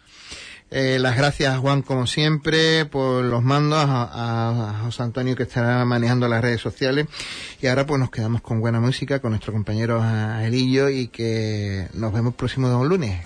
Eh, 0.73 0.99
las 0.99 1.17
gracias 1.17 1.53
a 1.53 1.57
Juan 1.57 1.81
como 1.81 2.07
siempre 2.07 2.85
por 2.85 3.25
los 3.25 3.43
mandos, 3.43 3.83
a, 3.85 4.79
José 4.83 5.03
Antonio 5.03 5.35
que 5.35 5.43
estará 5.43 5.83
manejando 5.83 6.29
las 6.29 6.41
redes 6.41 6.61
sociales 6.61 7.07
y 7.61 7.67
ahora 7.67 7.85
pues 7.85 7.99
nos 7.99 8.09
quedamos 8.09 8.41
con 8.41 8.61
buena 8.61 8.79
música 8.79 9.19
con 9.19 9.31
nuestro 9.31 9.51
compañero 9.51 10.01
Angelillo 10.01 10.87
y 10.87 11.09
que 11.09 11.89
nos 11.93 12.13
vemos 12.13 12.35
próximo 12.35 12.85
lunes. 12.85 13.19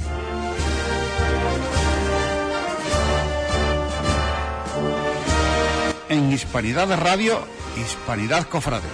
En 6.09 6.31
Hispanidad 6.31 6.87
de 6.87 6.95
Radio, 6.95 7.39
Hispanidad 7.77 8.47
Cofrade. 8.47 8.87